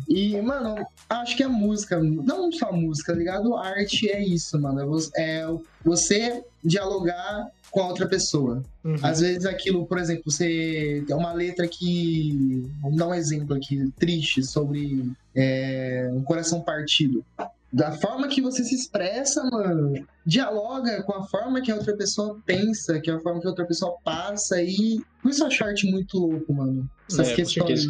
E, 0.08 0.40
mano, 0.40 0.84
acho 1.08 1.36
que 1.36 1.42
a 1.44 1.48
música, 1.48 2.00
não 2.00 2.50
só 2.50 2.70
a 2.70 2.72
música, 2.72 3.12
tá 3.12 3.18
ligado? 3.18 3.54
A 3.54 3.66
arte 3.66 4.10
é 4.10 4.20
isso, 4.24 4.60
mano. 4.60 4.80
É 5.16 5.46
você 5.84 6.14
é 6.20 6.44
dialogar 6.64 7.48
com 7.70 7.80
a 7.80 7.88
outra 7.88 8.08
pessoa. 8.08 8.62
Uhum. 8.84 8.96
Às 9.02 9.20
vezes 9.20 9.44
aquilo, 9.44 9.86
por 9.86 9.98
exemplo, 9.98 10.30
você 10.30 11.04
tem 11.06 11.16
uma 11.16 11.32
letra 11.32 11.66
que. 11.68 12.66
Vamos 12.80 12.96
dar 12.96 13.08
um 13.08 13.14
exemplo 13.14 13.54
aqui, 13.54 13.90
triste, 13.98 14.42
sobre 14.42 15.10
é, 15.34 16.10
um 16.12 16.22
coração 16.22 16.60
partido. 16.60 17.24
Da 17.70 17.92
forma 17.92 18.28
que 18.28 18.40
você 18.40 18.64
se 18.64 18.74
expressa, 18.74 19.44
mano, 19.44 19.92
dialoga 20.24 21.02
com 21.02 21.12
a 21.12 21.26
forma 21.26 21.60
que 21.60 21.70
a 21.70 21.74
outra 21.74 21.94
pessoa 21.94 22.40
pensa, 22.46 22.98
que 22.98 23.10
é 23.10 23.14
a 23.14 23.20
forma 23.20 23.40
que 23.40 23.46
a 23.46 23.50
outra 23.50 23.66
pessoa 23.66 23.94
passa, 24.02 24.62
e 24.62 25.02
por 25.22 25.30
isso 25.30 25.42
eu 25.42 25.48
acho 25.48 25.64
arte 25.64 25.90
muito 25.90 26.18
louco, 26.18 26.52
mano. 26.54 26.88
Essas 27.10 27.28
é, 27.28 27.34
questões. 27.34 27.86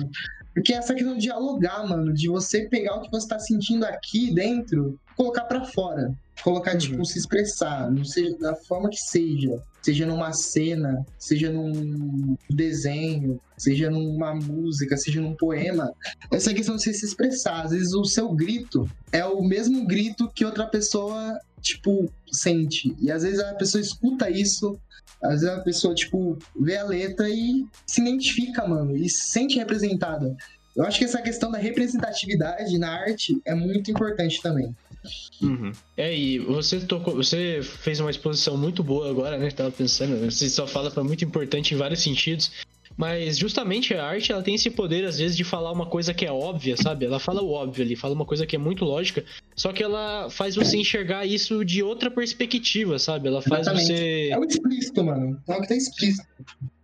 Porque 0.52 0.74
essa 0.74 0.92
questão 0.92 1.14
de 1.14 1.20
dialogar, 1.20 1.86
mano, 1.86 2.12
de 2.12 2.28
você 2.28 2.68
pegar 2.68 2.96
o 2.96 3.02
que 3.02 3.10
você 3.12 3.28
tá 3.28 3.38
sentindo 3.38 3.84
aqui 3.84 4.34
dentro, 4.34 4.98
colocar 5.16 5.44
para 5.44 5.64
fora. 5.64 6.12
Colocar, 6.42 6.72
uhum. 6.72 6.78
tipo, 6.78 7.04
se 7.04 7.18
expressar, 7.18 7.90
não 7.90 8.04
seja 8.04 8.36
da 8.38 8.54
forma 8.54 8.88
que 8.88 8.98
seja. 8.98 9.62
Seja 9.82 10.06
numa 10.06 10.32
cena, 10.32 11.04
seja 11.18 11.50
num 11.50 12.36
desenho, 12.50 13.40
seja 13.56 13.90
numa 13.90 14.34
música, 14.34 14.96
seja 14.96 15.20
num 15.20 15.34
poema. 15.34 15.92
Essa 16.30 16.52
questão 16.52 16.76
de 16.76 16.82
você 16.82 16.92
se 16.92 17.06
expressar. 17.06 17.64
Às 17.64 17.70
vezes 17.70 17.94
o 17.94 18.04
seu 18.04 18.30
grito 18.32 18.88
é 19.12 19.24
o 19.24 19.42
mesmo 19.42 19.86
grito 19.86 20.30
que 20.34 20.44
outra 20.44 20.66
pessoa, 20.66 21.38
tipo, 21.60 22.10
sente. 22.30 22.94
E 23.00 23.10
às 23.10 23.22
vezes 23.22 23.40
a 23.40 23.54
pessoa 23.54 23.80
escuta 23.80 24.28
isso 24.28 24.78
às 25.22 25.40
vezes 25.40 25.48
a 25.48 25.60
pessoa, 25.60 25.94
tipo, 25.94 26.38
vê 26.58 26.76
a 26.76 26.84
letra 26.84 27.28
e 27.28 27.66
se 27.86 28.00
identifica, 28.00 28.66
mano, 28.66 28.96
e 28.96 29.08
se 29.08 29.30
sente 29.30 29.58
representada. 29.58 30.36
Eu 30.76 30.84
acho 30.84 30.98
que 30.98 31.04
essa 31.04 31.20
questão 31.20 31.50
da 31.50 31.58
representatividade 31.58 32.78
na 32.78 32.88
arte 32.88 33.40
é 33.44 33.54
muito 33.54 33.90
importante 33.90 34.40
também. 34.40 34.74
Uhum. 35.40 35.72
É, 35.96 36.14
e 36.16 36.38
você 36.38 36.80
tocou, 36.80 37.14
você 37.14 37.60
fez 37.62 38.00
uma 38.00 38.10
exposição 38.10 38.56
muito 38.56 38.82
boa 38.82 39.10
agora, 39.10 39.38
né? 39.38 39.50
Tava 39.50 39.70
pensando, 39.70 40.30
você 40.30 40.48
só 40.48 40.66
fala 40.66 40.90
foi 40.90 41.02
muito 41.02 41.24
importante 41.24 41.74
em 41.74 41.76
vários 41.76 42.00
sentidos. 42.00 42.50
Mas 42.96 43.38
justamente 43.38 43.94
a 43.94 44.04
arte, 44.04 44.32
ela 44.32 44.42
tem 44.42 44.56
esse 44.56 44.68
poder, 44.70 45.04
às 45.04 45.18
vezes, 45.18 45.36
de 45.36 45.44
falar 45.44 45.70
uma 45.70 45.86
coisa 45.86 46.12
que 46.12 46.26
é 46.26 46.32
óbvia, 46.32 46.76
sabe? 46.76 47.06
Ela 47.06 47.20
fala 47.20 47.40
o 47.42 47.50
óbvio 47.52 47.84
ali, 47.84 47.94
fala 47.94 48.12
uma 48.12 48.24
coisa 48.24 48.44
que 48.44 48.56
é 48.56 48.58
muito 48.58 48.84
lógica, 48.84 49.24
só 49.54 49.72
que 49.72 49.84
ela 49.84 50.28
faz 50.30 50.56
você 50.56 50.76
enxergar 50.76 51.24
isso 51.24 51.64
de 51.64 51.80
outra 51.80 52.10
perspectiva, 52.10 52.98
sabe? 52.98 53.28
Ela 53.28 53.40
faz 53.40 53.68
Exatamente. 53.68 53.86
você. 53.86 54.28
É 54.32 54.38
o 54.38 54.44
explícito, 54.44 55.04
mano. 55.04 55.40
É 55.48 55.56
o 55.56 55.60
que 55.60 55.68
tá 55.68 55.76
explícito. 55.76 56.26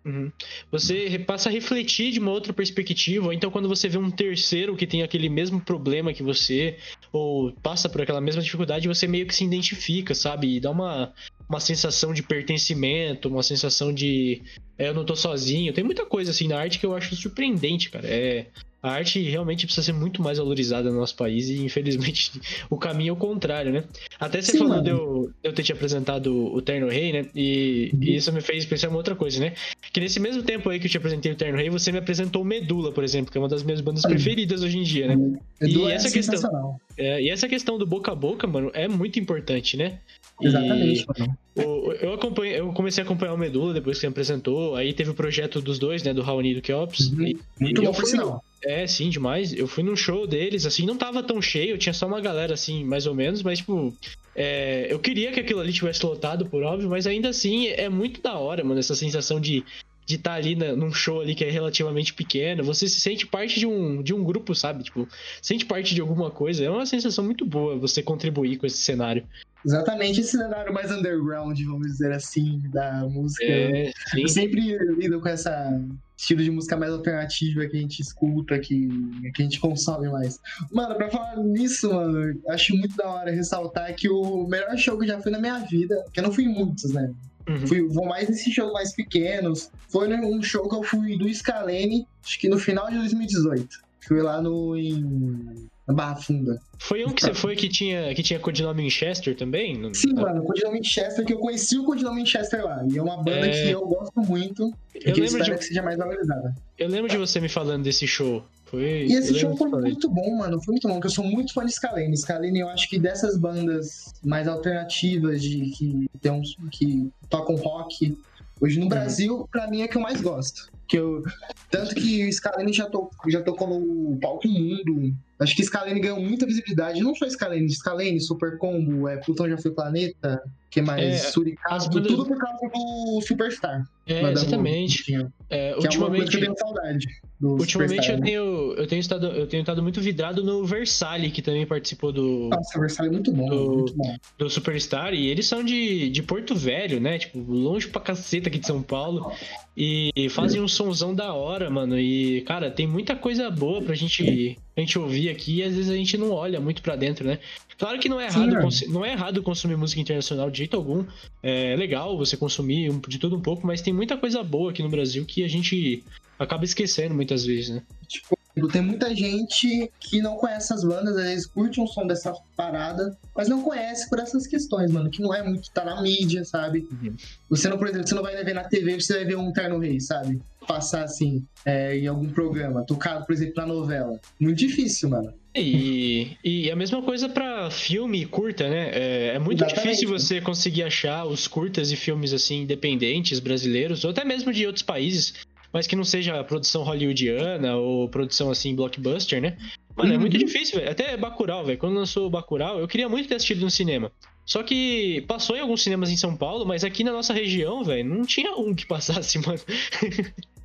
Uhum. 0.05 0.31
Você 0.71 1.19
passa 1.19 1.49
a 1.49 1.53
refletir 1.53 2.13
de 2.13 2.21
uma 2.21 2.31
outra 2.31 2.53
perspectiva, 2.53 3.27
ou 3.27 3.33
então 3.33 3.51
quando 3.51 3.69
você 3.69 3.89
vê 3.89 3.97
um 3.97 4.11
terceiro 4.11 4.77
que 4.77 4.87
tem 4.87 5.03
aquele 5.03 5.31
mesmo 5.31 5.61
problema 5.61 6.13
que 6.13 6.23
você, 6.23 6.77
ou 7.11 7.53
passa 7.63 7.89
por 7.89 8.03
aquela 8.03 8.21
mesma 8.21 8.43
dificuldade, 8.43 8.87
você 8.87 9.07
meio 9.07 9.27
que 9.27 9.35
se 9.35 9.45
identifica, 9.45 10.15
sabe? 10.15 10.57
E 10.57 10.61
dá 10.61 10.71
uma, 10.71 11.15
uma 11.49 11.59
sensação 11.59 12.13
de 12.13 12.23
pertencimento, 12.23 13.29
uma 13.29 13.43
sensação 13.43 13.93
de 13.93 14.43
é, 14.79 14.89
eu 14.89 14.95
não 14.95 15.05
tô 15.05 15.17
sozinho. 15.17 15.73
Tem 15.73 15.85
muita 15.85 16.05
coisa 16.05 16.33
assim 16.33 16.49
na 16.49 16.59
arte 16.59 16.79
que 16.79 16.85
eu 16.85 16.95
acho 16.95 17.17
surpreendente, 17.17 17.89
cara. 17.89 18.07
É, 18.07 18.47
a 18.85 18.91
arte 18.91 19.19
realmente 19.19 19.65
precisa 19.65 19.83
ser 19.83 19.95
muito 19.95 20.21
mais 20.21 20.37
valorizada 20.37 20.91
no 20.91 20.99
nosso 20.99 21.17
país 21.17 21.49
e 21.49 21.65
infelizmente 21.65 22.33
o 22.69 22.77
caminho 22.77 23.09
é 23.09 23.13
o 23.15 23.17
contrário, 23.17 23.73
né? 23.73 23.85
Até 24.21 24.43
você 24.43 24.53
Sim, 24.53 24.59
falou 24.59 24.83
de 24.83 24.91
eu, 24.91 25.33
eu, 25.43 25.55
ter 25.55 25.63
te 25.63 25.73
apresentado 25.73 26.55
o 26.55 26.61
Terno 26.61 26.91
Rei, 26.91 27.11
né? 27.11 27.27
E, 27.35 27.91
uhum. 27.95 28.03
e, 28.03 28.17
isso 28.17 28.31
me 28.31 28.43
fez 28.43 28.67
pensar 28.67 28.89
em 28.89 28.91
uma 28.91 28.99
outra 28.99 29.17
coisa, 29.17 29.41
né? 29.41 29.55
Que 29.91 30.01
nesse 30.01 30.21
mesmo 30.21 30.43
tempo 30.43 30.69
aí 30.69 30.79
que 30.79 30.85
eu 30.85 30.91
te 30.91 30.99
apresentei 30.99 31.33
o 31.33 31.35
Terno 31.35 31.57
Rei, 31.57 31.71
você 31.71 31.91
me 31.91 31.97
apresentou 31.97 32.45
Medula, 32.45 32.93
por 32.93 33.03
exemplo, 33.03 33.33
que 33.33 33.39
é 33.39 33.41
uma 33.41 33.49
das 33.49 33.63
minhas 33.63 33.81
bandas 33.81 34.05
uhum. 34.05 34.11
preferidas 34.11 34.63
hoje 34.63 34.77
em 34.77 34.83
dia, 34.83 35.09
né? 35.09 35.17
Uhum. 35.17 35.39
E 35.63 35.91
essa 35.91 36.09
é 36.09 36.11
questão 36.11 36.79
é, 36.97 37.23
e 37.23 37.31
essa 37.31 37.49
questão 37.49 37.79
do 37.79 37.87
boca 37.87 38.13
a 38.13 38.15
boca, 38.15 38.47
mano, 38.47 38.71
é 38.75 38.87
muito 38.87 39.19
importante, 39.19 39.77
né? 39.77 39.99
Exatamente, 40.41 41.07
mano. 41.07 41.39
eu, 41.55 42.13
acompanhei, 42.15 42.59
eu 42.59 42.73
comecei 42.73 43.03
a 43.03 43.05
acompanhar 43.05 43.35
o 43.35 43.39
Medula 43.39 43.73
depois 43.73 43.97
que 43.97 44.01
você 44.01 44.07
apresentou. 44.07 44.75
Aí 44.75 44.93
teve 44.93 45.11
o 45.11 45.15
projeto 45.15 45.61
dos 45.61 45.79
dois, 45.79 46.03
né? 46.03 46.13
Do 46.13 46.23
Raoni 46.23 46.53
e 46.53 46.55
do 46.57 46.63
Keops. 46.63 47.11
Uhum. 47.11 47.27
E, 47.27 47.39
muito 47.61 47.83
e 47.83 47.85
bom, 47.85 47.93
por 47.93 48.05
sinal. 48.05 48.45
É, 48.63 48.87
sim, 48.87 49.11
demais. 49.11 49.53
Eu 49.53 49.69
fui 49.69 49.85
num 49.85 49.95
show 49.95 50.27
deles, 50.27 50.67
assim, 50.67 50.87
não 50.87 50.97
tava 50.97 51.23
tão 51.23 51.41
cheio, 51.41 51.79
tinha 51.79 51.93
só 51.93 52.07
uma 52.07 52.21
galera, 52.21 52.55
assim, 52.55 52.83
mais 52.83 53.07
ou 53.07 53.15
menos, 53.15 53.43
mas, 53.43 53.59
tipo, 53.59 53.95
é, 54.35 54.87
eu 54.91 54.99
queria 54.99 55.31
que 55.31 55.39
aquilo 55.39 55.61
ali 55.61 55.73
tivesse 55.73 56.05
lotado, 56.05 56.47
por 56.47 56.63
óbvio, 56.63 56.89
mas 56.89 57.07
ainda 57.07 57.29
assim 57.29 57.69
é 57.69 57.89
muito 57.89 58.21
da 58.21 58.37
hora, 58.37 58.65
mano, 58.65 58.81
essa 58.81 58.95
sensação 58.95 59.39
de 59.39 59.65
de 60.07 60.17
estar 60.17 60.31
tá 60.31 60.37
ali 60.37 60.55
na, 60.55 60.75
num 60.75 60.93
show 60.93 61.21
ali 61.21 61.35
que 61.35 61.45
é 61.45 61.51
relativamente 61.51 62.13
pequeno, 62.13 62.63
você 62.63 62.89
se 62.89 63.01
sente 63.01 63.27
parte 63.27 63.59
de 63.59 63.67
um, 63.67 64.03
de 64.03 64.13
um 64.13 64.23
grupo, 64.23 64.55
sabe? 64.55 64.85
Tipo, 64.85 65.09
sente 65.41 65.65
parte 65.65 65.95
de 65.95 66.01
alguma 66.01 66.31
coisa. 66.31 66.65
É 66.65 66.71
uma 66.71 66.87
sensação 66.87 67.25
muito 67.25 67.47
boa 67.47 67.79
você 67.79 68.03
contribuir 68.03 68.57
com 68.57 68.67
esse 68.67 68.79
cenário. 68.79 69.27
Exatamente, 69.65 70.21
esse 70.21 70.33
cenário 70.33 70.75
mais 70.75 70.91
underground, 70.91 71.59
vamos 71.63 71.87
dizer 71.87 72.13
assim, 72.13 72.61
da 72.71 73.07
música. 73.09 73.45
É, 73.45 73.91
eu 74.15 74.29
sempre 74.29 74.77
lido 74.99 75.21
com 75.21 75.29
essa 75.29 75.81
estilo 76.17 76.43
de 76.43 76.51
música 76.51 76.77
mais 76.77 76.93
alternativa 76.93 77.67
que 77.67 77.77
a 77.77 77.81
gente 77.81 78.01
escuta, 78.01 78.59
que, 78.59 78.89
que 79.35 79.43
a 79.43 79.45
gente 79.45 79.59
consome 79.59 80.09
mais. 80.09 80.39
Mano, 80.71 80.95
pra 80.95 81.11
falar 81.11 81.37
nisso, 81.39 81.93
mano, 81.93 82.39
acho 82.49 82.77
muito 82.77 82.97
da 82.97 83.09
hora 83.09 83.31
ressaltar 83.31 83.95
que 83.95 84.09
o 84.09 84.47
melhor 84.47 84.77
show 84.77 84.99
que 84.99 85.05
eu 85.05 85.09
já 85.09 85.21
fui 85.21 85.33
na 85.33 85.41
minha 85.41 85.59
vida, 85.61 86.05
que 86.13 86.21
eu 86.21 86.25
não 86.25 86.33
fui 86.33 86.45
em 86.45 86.49
muitos, 86.49 86.93
né? 86.93 87.13
Uhum. 87.49 87.67
Fui, 87.67 87.83
vou 87.89 88.07
mais 88.07 88.29
nesses 88.29 88.53
shows 88.53 88.73
mais 88.73 88.95
pequenos. 88.95 89.71
Foi 89.89 90.09
um 90.15 90.43
show 90.43 90.69
que 90.69 90.75
eu 90.75 90.83
fui 90.83 91.17
do 91.17 91.33
Scalene, 91.33 92.07
acho 92.25 92.39
que 92.39 92.49
no 92.49 92.59
final 92.59 92.89
de 92.91 92.99
2018. 92.99 93.69
Fui 94.07 94.21
lá 94.21 94.41
no. 94.41 94.77
Em, 94.77 95.69
na 95.87 95.95
Barra 95.95 96.17
Funda. 96.17 96.61
Foi 96.79 97.05
um 97.05 97.13
que 97.13 97.23
você 97.23 97.35
foi 97.35 97.55
que 97.57 97.69
tinha, 97.69 98.15
que 98.15 98.23
tinha 98.23 98.39
codinome 98.39 98.83
Winchester 98.83 99.37
também? 99.37 99.95
Sim, 99.95 100.15
mano, 100.15 100.43
codinome 100.45 100.79
Winchester, 100.79 101.25
que 101.25 101.33
eu 101.33 101.39
conheci 101.39 101.79
o 101.79 101.85
codinome 101.85 102.21
Winchester 102.21 102.65
lá. 102.65 102.85
E 102.91 102.97
é 102.97 103.03
uma 103.03 103.19
banda 103.19 103.47
é... 103.47 103.51
que 103.51 103.71
eu 103.71 103.87
gosto 103.87 104.21
muito 104.21 104.73
eu 104.95 105.15
lembro 105.15 105.43
de... 105.43 105.55
que 105.55 105.65
seja 105.65 105.83
mais 105.83 105.99
valorizada. 105.99 106.55
Eu 106.79 106.89
lembro 106.89 107.11
de 107.11 107.19
você 107.19 107.41
me 107.41 107.49
falando 107.49 107.83
desse 107.83 108.07
show. 108.07 108.45
Foi... 108.75 109.07
E 109.07 109.13
esse 109.15 109.35
show 109.35 109.57
foi 109.57 109.69
muito 109.69 110.09
bom, 110.09 110.37
mano. 110.39 110.61
Foi 110.63 110.73
muito 110.73 110.89
bom, 110.89 110.95
porque 110.95 111.07
eu 111.07 111.13
sou 111.13 111.25
muito 111.25 111.53
fã 111.53 111.65
de 111.65 111.73
Scalene. 111.73 112.17
Scalene, 112.17 112.61
eu 112.61 112.69
acho 112.69 112.89
que 112.89 112.99
dessas 112.99 113.37
bandas 113.37 114.13
mais 114.25 114.49
alternativas, 114.49 115.43
de 115.43 115.71
que, 115.71 116.11
tem 116.21 116.33
uns, 116.33 116.57
que 116.71 117.11
tocam 117.29 117.57
rock, 117.57 118.17
hoje 118.61 118.77
no 118.77 118.85
uhum. 118.85 118.89
Brasil, 118.89 119.49
pra 119.51 119.69
mim 119.69 119.83
é 119.83 119.89
que 119.89 119.97
eu 119.97 120.03
mais 120.03 120.21
gosto. 120.21 120.71
Que 120.87 120.99
eu, 120.99 121.23
tanto 121.71 121.95
que 121.95 122.29
o 122.29 122.33
Scalene 122.33 122.73
já, 122.73 122.87
to, 122.87 123.09
já 123.29 123.43
tocou 123.43 123.69
no 123.69 124.19
palco 124.21 124.47
mundo. 124.47 125.15
Acho 125.39 125.57
que 125.57 125.65
Scalene 125.65 126.01
ganhou 126.01 126.21
muita 126.21 126.47
visibilidade. 126.47 127.01
Não 127.01 127.15
só 127.15 127.29
Scalene, 127.29 127.69
Scalene, 127.71 128.21
Super 128.21 128.59
Combo, 128.59 129.09
é, 129.09 129.17
Plutão 129.17 129.49
já 129.49 129.59
foi 129.59 129.73
planeta, 129.73 130.43
que 130.71 130.83
mais? 130.83 131.03
É, 131.03 131.19
Suricato, 131.19 131.89
bandas... 131.89 132.13
tudo 132.13 132.27
por 132.27 132.39
causa 132.39 132.69
do 132.73 133.21
Superstar. 133.21 133.89
É, 134.07 134.23
exatamente. 134.33 135.15
É, 135.49 135.73
que 135.73 135.81
ultimamente, 135.81 135.97
é 135.97 135.99
uma 135.99 136.09
coisa 136.11 136.31
que 136.31 136.37
eu 136.37 136.41
tenho 136.41 136.59
saudade. 136.59 137.07
Ultimamente 137.41 138.11
eu 138.11 138.21
tenho, 138.21 138.75
eu, 138.75 138.87
tenho 138.87 139.01
estado, 139.01 139.27
eu 139.27 139.47
tenho 139.47 139.61
estado 139.61 139.83
muito 139.83 140.01
vidrado 140.01 140.43
no 140.43 140.65
Versalhe, 140.65 141.31
que 141.31 141.43
também 141.43 141.67
participou 141.67 142.13
do. 142.13 142.49
Nossa, 142.49 142.79
o 142.79 142.81
Versalhe 142.81 143.09
é 143.09 143.13
muito 143.13 143.33
bom, 143.33 143.49
do, 143.49 143.73
muito 143.73 143.95
bom. 143.95 144.17
Do 144.39 144.51
Superstar. 144.51 145.15
E 145.15 145.27
eles 145.29 145.47
são 145.47 145.63
de, 145.63 146.11
de 146.11 146.23
Porto 146.23 146.55
Velho, 146.55 147.01
né? 147.01 147.19
Tipo, 147.19 147.39
longe 147.41 147.89
pra 147.89 148.01
caceta 148.01 148.49
aqui 148.49 148.59
de 148.59 148.67
São 148.67 148.83
Paulo. 148.83 149.33
E, 149.77 150.11
e 150.17 150.29
fazem 150.29 150.61
um 150.61 150.69
sonzão 150.75 151.15
da 151.15 151.33
hora, 151.33 151.71
mano. 151.71 151.99
E, 151.99 152.43
cara, 152.43 152.71
tem 152.71 152.87
muita 152.87 153.17
coisa 153.17 153.51
boa 153.51 153.81
pra 153.81 153.95
gente, 153.95 154.59
a 154.77 154.81
gente 154.81 154.99
ouvir 154.99 155.31
aqui 155.31 155.57
e 155.57 155.63
às 155.63 155.75
vezes 155.75 155.91
a 155.91 155.95
gente 155.95 156.19
não 156.19 156.31
olha 156.31 156.61
muito 156.61 156.83
pra 156.83 156.97
dentro, 156.97 157.27
né? 157.27 157.39
Claro 157.79 157.99
que 157.99 158.09
não 158.09 158.21
é 158.21 158.27
errado, 158.27 158.71
Sim, 158.71 158.89
não 158.89 159.05
é 159.05 159.13
errado 159.13 159.43
consumir 159.43 159.77
música 159.77 160.01
internacional 160.01 160.51
de 160.51 160.59
jeito 160.59 160.77
algum. 160.77 161.05
É 161.43 161.75
legal 161.77 162.17
você 162.17 162.37
consumir 162.37 162.91
de 163.09 163.19
tudo 163.19 163.37
um 163.37 163.41
pouco, 163.41 163.67
mas 163.67 163.83
tem 163.83 163.93
muita 163.93 164.17
coisa 164.17 164.43
boa 164.43 164.71
aqui 164.71 164.83
no 164.83 164.89
Brasil 164.89 165.25
que 165.25 165.43
a 165.45 165.49
gente 165.49 166.03
acaba 166.39 166.65
esquecendo 166.65 167.15
muitas 167.15 167.45
vezes, 167.45 167.71
né? 167.71 167.83
Tipo, 168.07 168.37
tem 168.71 168.83
muita 168.83 169.15
gente 169.15 169.91
que 169.99 170.23
não 170.23 170.37
conhece 170.37 170.73
as 170.73 170.85
bandas, 170.85 171.17
às 171.17 171.25
vezes 171.25 171.47
curte 171.47 171.81
um 171.81 171.87
som 171.89 172.07
dessa 172.07 172.33
parada, 172.57 173.17
mas 173.37 173.49
não 173.49 173.63
conhece 173.63 174.09
por 174.09 174.21
essas 174.21 174.47
questões, 174.47 174.93
mano, 174.93 175.11
que 175.11 175.21
não 175.21 175.35
é 175.35 175.43
muito, 175.43 175.69
tá 175.73 175.85
na 175.85 176.01
mídia, 176.01 176.45
sabe? 176.45 176.87
Uhum. 176.91 177.17
Você 177.51 177.69
não, 177.69 177.77
por 177.77 177.89
exemplo, 177.89 178.07
você 178.07 178.15
não 178.15 178.23
vai 178.23 178.45
ver 178.45 178.55
na 178.55 178.63
TV, 178.63 179.01
você 179.01 179.15
vai 179.15 179.25
ver 179.25 179.37
um 179.37 179.53
Terno 179.53 179.79
Rei, 179.81 180.01
sabe? 180.01 180.41
Passar 180.67 181.05
assim, 181.05 181.45
é, 181.65 181.97
em 181.97 182.07
algum 182.07 182.29
programa, 182.29 182.85
tocado, 182.85 183.25
por 183.27 183.33
exemplo, 183.33 183.55
na 183.57 183.67
novela. 183.67 184.21
Muito 184.41 184.59
difícil, 184.59 185.09
mano. 185.11 185.33
E, 185.57 186.37
e 186.43 186.71
a 186.71 186.75
mesma 186.75 187.01
coisa 187.01 187.29
para 187.29 187.71
filme 187.71 188.27
curta, 188.27 188.69
né? 188.69 188.91
É, 188.93 189.27
é 189.37 189.39
muito 189.39 189.63
Exatamente. 189.63 189.85
difícil 189.85 190.09
você 190.09 190.41
conseguir 190.41 190.83
achar 190.83 191.25
os 191.25 191.47
curtas 191.47 191.93
e 191.93 191.97
filmes 191.97 192.33
assim 192.33 192.63
independentes 192.63 193.39
brasileiros, 193.39 194.05
ou 194.05 194.11
até 194.11 194.25
mesmo 194.25 194.53
de 194.53 194.67
outros 194.67 194.83
países, 194.83 195.35
mas 195.73 195.87
que 195.87 195.95
não 195.95 196.05
seja 196.05 196.43
produção 196.43 196.83
hollywoodiana 196.83 197.77
ou 197.77 198.09
produção 198.09 198.51
assim 198.51 198.75
blockbuster, 198.75 199.41
né? 199.41 199.57
Mano, 199.97 200.11
uhum. 200.11 200.17
é 200.17 200.19
muito 200.19 200.35
uhum. 200.35 200.45
difícil, 200.45 200.79
velho. 200.79 200.91
Até 200.91 201.17
Bacurau, 201.17 201.65
velho. 201.65 201.79
Quando 201.79 201.95
lançou 201.95 202.29
Bacurau, 202.29 202.81
eu 202.81 202.89
queria 202.89 203.09
muito 203.09 203.29
ter 203.29 203.37
assistido 203.37 203.61
no 203.61 203.71
cinema. 203.71 204.11
Só 204.47 204.63
que 204.63 205.25
passou 205.27 205.57
em 205.57 205.61
alguns 205.61 205.83
cinemas 205.83 206.11
em 206.11 206.17
São 206.17 206.37
Paulo, 206.37 206.67
mas 206.67 206.85
aqui 206.85 207.03
na 207.03 207.13
nossa 207.13 207.33
região, 207.33 207.83
velho, 207.83 208.09
não 208.09 208.23
tinha 208.25 208.55
um 208.57 208.75
que 208.75 208.87
passasse, 208.87 209.39
mano. 209.45 209.61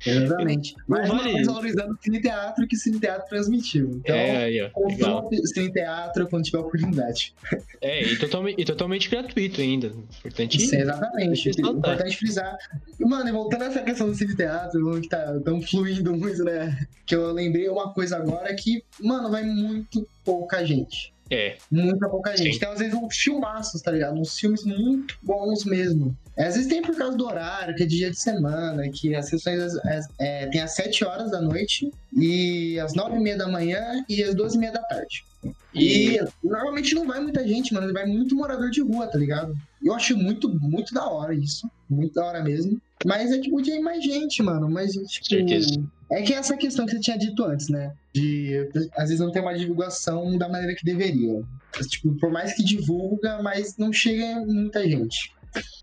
Exatamente. 0.06 0.74
Mas 0.86 1.08
vale... 1.08 1.32
mais 1.32 1.46
valorizando 1.46 1.92
o 1.92 1.98
Cine 2.02 2.20
Teatro 2.20 2.66
que 2.66 2.76
o 2.76 2.78
Cine 2.78 2.98
Teatro 2.98 3.28
transmitiu. 3.28 4.00
Então, 4.02 4.14
é, 4.14 4.44
aí, 4.44 4.62
ó, 4.62 4.70
o 4.74 5.46
Cine 5.46 5.72
Teatro 5.72 6.26
quando 6.28 6.44
tiver 6.44 6.58
oportunidade. 6.58 7.34
É, 7.82 8.02
e 8.02 8.18
totalmente, 8.18 8.60
e 8.60 8.64
totalmente 8.64 9.08
gratuito 9.08 9.58
ainda. 9.58 9.86
Importante. 10.18 10.60
Sim, 10.60 10.76
exatamente. 10.76 11.48
Importante 11.48 12.16
frisar. 12.18 12.58
E, 12.98 13.04
mano, 13.06 13.32
voltando 13.32 13.62
a 13.62 13.66
essa 13.68 13.80
questão 13.80 14.06
do 14.08 14.14
Cine 14.14 14.36
Teatro, 14.36 15.00
que 15.00 15.08
tá 15.08 15.40
tão 15.42 15.62
fluindo 15.62 16.14
muito, 16.14 16.44
né? 16.44 16.78
Que 17.06 17.14
eu 17.14 17.32
lembrei 17.32 17.70
uma 17.70 17.90
coisa 17.94 18.18
agora 18.18 18.54
que, 18.54 18.84
mano, 19.00 19.30
vai 19.30 19.44
muito 19.44 20.06
pouca 20.22 20.62
gente. 20.62 21.14
É. 21.30 21.56
Muita 21.70 22.08
pouca 22.08 22.36
gente. 22.36 22.54
Sim. 22.54 22.58
Tem, 22.58 22.68
às 22.68 22.78
vezes, 22.78 22.94
uns 22.94 23.16
filmaços, 23.16 23.80
tá 23.80 23.92
ligado? 23.92 24.18
Uns 24.18 24.36
filmes 24.36 24.64
muito 24.64 25.16
bons 25.22 25.64
mesmo. 25.64 26.16
É, 26.36 26.46
às 26.46 26.54
vezes 26.54 26.68
tem 26.68 26.82
por 26.82 26.96
causa 26.96 27.16
do 27.16 27.24
horário, 27.24 27.74
que 27.74 27.84
é 27.84 27.86
dia 27.86 28.10
de 28.10 28.18
semana, 28.18 28.88
que 28.90 29.14
as 29.14 29.28
sessões 29.28 29.76
é, 29.84 30.00
é, 30.18 30.46
tem 30.46 30.60
às 30.60 30.74
7 30.74 31.04
horas 31.04 31.30
da 31.30 31.40
noite, 31.40 31.90
e 32.12 32.78
às 32.80 32.94
9 32.94 33.16
e 33.16 33.20
meia 33.20 33.36
da 33.36 33.46
manhã 33.46 34.04
e 34.08 34.22
às 34.22 34.34
12 34.34 34.56
e 34.56 34.58
meia 34.58 34.72
da 34.72 34.82
tarde. 34.82 35.24
E, 35.72 36.16
e 36.16 36.20
normalmente 36.42 36.94
não 36.94 37.06
vai 37.06 37.20
muita 37.20 37.46
gente, 37.46 37.72
mano. 37.72 37.92
Vai 37.92 38.06
muito 38.06 38.34
morador 38.34 38.70
de 38.70 38.82
rua, 38.82 39.06
tá 39.06 39.16
ligado? 39.16 39.56
Eu 39.82 39.94
acho 39.94 40.16
muito, 40.16 40.48
muito 40.48 40.92
da 40.92 41.08
hora 41.08 41.32
isso. 41.34 41.70
Muito 41.88 42.14
da 42.14 42.24
hora 42.24 42.42
mesmo. 42.42 42.80
Mas 43.04 43.32
é 43.32 43.38
que 43.38 43.50
podia 43.50 43.76
ir 43.76 43.80
mais 43.80 44.04
gente, 44.04 44.42
mano. 44.42 44.68
Mas, 44.70 44.92
tipo. 44.92 45.26
Certeza. 45.26 45.82
É 46.10 46.22
que 46.22 46.34
é 46.34 46.36
essa 46.36 46.56
questão 46.56 46.84
que 46.84 46.92
você 46.92 47.00
tinha 47.00 47.16
dito 47.16 47.44
antes, 47.44 47.68
né? 47.68 47.92
De 48.12 48.68
às 48.96 49.08
vezes 49.08 49.20
não 49.20 49.30
ter 49.30 49.40
uma 49.40 49.56
divulgação 49.56 50.36
da 50.36 50.48
maneira 50.48 50.74
que 50.74 50.84
deveria. 50.84 51.42
Tipo, 51.88 52.16
por 52.18 52.30
mais 52.30 52.54
que 52.54 52.64
divulga, 52.64 53.40
mas 53.42 53.76
não 53.76 53.92
chega 53.92 54.44
muita 54.44 54.82
gente. 54.82 55.32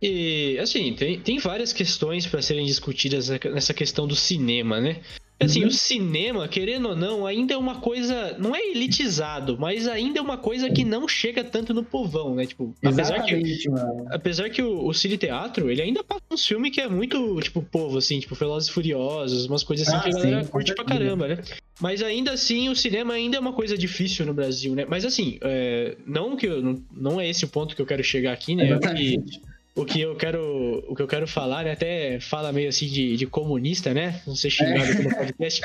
E, 0.01 0.57
assim, 0.59 0.93
tem, 0.93 1.19
tem 1.19 1.39
várias 1.39 1.73
questões 1.73 2.25
para 2.27 2.41
serem 2.41 2.65
discutidas 2.65 3.29
nessa 3.29 3.73
questão 3.73 4.05
do 4.05 4.15
cinema, 4.15 4.79
né? 4.79 5.01
Assim, 5.39 5.61
uhum. 5.61 5.67
o 5.67 5.71
cinema, 5.71 6.47
querendo 6.47 6.89
ou 6.89 6.95
não, 6.95 7.27
ainda 7.27 7.53
é 7.53 7.57
uma 7.57 7.75
coisa. 7.75 8.35
Não 8.39 8.55
é 8.55 8.71
elitizado, 8.71 9.55
mas 9.59 9.87
ainda 9.87 10.17
é 10.17 10.21
uma 10.21 10.37
coisa 10.37 10.67
que 10.67 10.83
não 10.83 11.07
chega 11.07 11.43
tanto 11.43 11.75
no 11.75 11.83
povão, 11.83 12.33
né? 12.33 12.47
Tipo, 12.47 12.73
apesar 12.83 13.21
que. 13.21 13.69
Mano. 13.69 14.07
Apesar 14.09 14.49
que 14.49 14.63
o, 14.63 14.87
o 14.87 14.93
Cine 14.93 15.15
Teatro, 15.15 15.69
ele 15.69 15.83
ainda 15.83 16.03
passa 16.03 16.23
uns 16.31 16.43
filmes 16.43 16.71
que 16.71 16.81
é 16.81 16.87
muito, 16.87 17.39
tipo, 17.39 17.61
povo, 17.61 17.99
assim, 17.99 18.19
tipo, 18.19 18.33
Velozes 18.33 18.69
e 18.69 18.71
Furiosos, 18.71 19.45
umas 19.45 19.63
coisas 19.63 19.87
assim 19.87 19.97
ah, 19.97 19.99
que 19.99 20.09
a 20.09 20.13
galera 20.13 20.43
sim, 20.43 20.49
curte 20.49 20.73
pra 20.73 20.83
caramba, 20.83 21.27
né? 21.27 21.37
Mas 21.79 22.01
ainda 22.01 22.31
assim, 22.31 22.69
o 22.69 22.75
cinema 22.75 23.13
ainda 23.13 23.37
é 23.37 23.39
uma 23.39 23.53
coisa 23.53 23.77
difícil 23.77 24.25
no 24.25 24.33
Brasil, 24.33 24.73
né? 24.73 24.85
Mas 24.89 25.05
assim, 25.05 25.37
é, 25.41 25.95
não 26.07 26.35
que 26.35 26.47
eu, 26.47 26.81
não, 26.91 27.21
é 27.21 27.29
esse 27.29 27.45
o 27.45 27.47
ponto 27.47 27.75
que 27.75 27.81
eu 27.81 27.85
quero 27.85 28.03
chegar 28.03 28.33
aqui, 28.33 28.55
né? 28.55 28.65
Exatamente 28.65 29.39
o 29.77 29.85
que 29.85 30.01
eu 30.01 30.15
quero, 30.15 30.83
o 30.87 30.95
que 30.95 31.01
eu 31.01 31.07
quero 31.07 31.27
falar, 31.27 31.63
né? 31.63 31.71
Até 31.71 32.19
fala 32.19 32.51
meio 32.51 32.67
assim 32.67 32.87
de, 32.87 33.15
de 33.15 33.25
comunista, 33.27 33.93
né? 33.93 34.21
Não 34.25 34.35
sei 34.35 34.49
xingado 34.49 34.83
é. 34.83 34.91
aqui 34.91 35.03
no 35.03 35.15
podcast. 35.15 35.61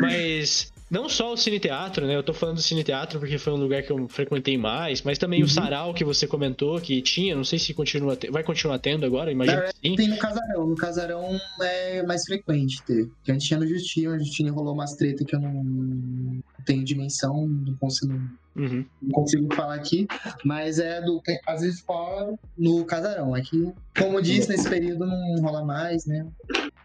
Mas 0.00 0.72
não 0.90 1.08
só 1.08 1.32
o 1.32 1.36
Cine 1.36 1.60
Teatro, 1.60 2.06
né? 2.06 2.16
Eu 2.16 2.22
tô 2.22 2.32
falando 2.32 2.56
do 2.56 2.62
Cine 2.62 2.82
Teatro 2.82 3.18
porque 3.18 3.36
foi 3.36 3.52
um 3.52 3.56
lugar 3.56 3.82
que 3.82 3.92
eu 3.92 4.08
frequentei 4.08 4.56
mais, 4.56 5.02
mas 5.02 5.18
também 5.18 5.40
uhum. 5.40 5.46
o 5.46 5.50
Sarau 5.50 5.92
que 5.92 6.04
você 6.04 6.26
comentou 6.26 6.80
que 6.80 7.02
tinha, 7.02 7.36
não 7.36 7.44
sei 7.44 7.58
se 7.58 7.74
continua, 7.74 8.16
vai 8.30 8.42
continuar 8.42 8.78
tendo 8.78 9.04
agora, 9.04 9.30
imagino 9.30 9.60
não, 9.60 9.66
que 9.66 9.88
sim. 9.88 9.94
Tem 9.94 10.08
no 10.08 10.16
Casarão, 10.16 10.66
no 10.66 10.76
Casarão 10.76 11.40
é 11.60 12.02
mais 12.02 12.24
frequente 12.24 12.82
ter. 12.82 13.10
Que 13.22 13.30
a 13.30 13.34
gente 13.34 13.46
tinha 13.46 13.60
no 13.60 13.66
Justino, 13.66 14.14
a 14.14 14.18
Justino 14.18 14.54
rolou 14.54 14.72
umas 14.72 14.94
treta 14.94 15.24
que 15.24 15.34
eu 15.36 15.40
não 15.40 16.42
tenho 16.64 16.82
dimensão, 16.82 17.46
não 17.46 17.74
consigo 17.76 18.18
Uhum. 18.56 18.84
Não 19.02 19.10
consigo 19.10 19.52
falar 19.54 19.74
aqui, 19.74 20.06
mas 20.44 20.78
é 20.78 21.00
do. 21.00 21.20
Às 21.46 21.62
vezes 21.62 21.80
fora 21.80 22.34
no 22.56 22.84
casarão. 22.84 23.34
Aqui, 23.34 23.72
como 23.98 24.22
disse, 24.22 24.48
nesse 24.48 24.68
período 24.68 25.06
não 25.06 25.42
rola 25.42 25.64
mais, 25.64 26.06
né? 26.06 26.26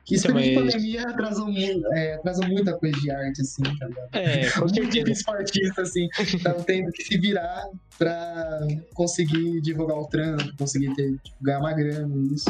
Que 0.04 0.16
isso 0.16 0.26
então, 0.26 0.42
mas... 0.42 0.56
pandemia 0.56 1.04
atrasou, 1.04 1.46
muito, 1.46 1.94
é, 1.94 2.16
atrasou 2.16 2.48
muita 2.48 2.74
coisa 2.74 3.00
de 3.00 3.12
arte, 3.12 3.42
assim, 3.42 3.62
tá 3.62 3.86
ligado? 3.86 4.10
É, 4.14 4.50
com 4.60 4.68
certeza. 4.68 5.12
esportistas, 5.12 5.90
assim, 5.90 6.10
estão 6.20 6.64
tendo 6.64 6.92
que 6.92 7.04
se 7.04 7.16
virar 7.20 7.68
pra 7.98 8.68
conseguir 8.96 9.62
divulgar 9.62 9.98
o 9.98 10.08
trampo, 10.08 10.52
conseguir 10.58 10.96
ter, 10.96 11.12
tipo, 11.24 11.38
ganhar 11.44 11.60
uma 11.60 11.74
grana, 11.74 12.12
isso. 12.34 12.50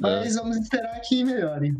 Mas 0.00 0.34
vamos 0.34 0.56
esperar 0.58 1.00
que 1.00 1.24
melhore. 1.24 1.74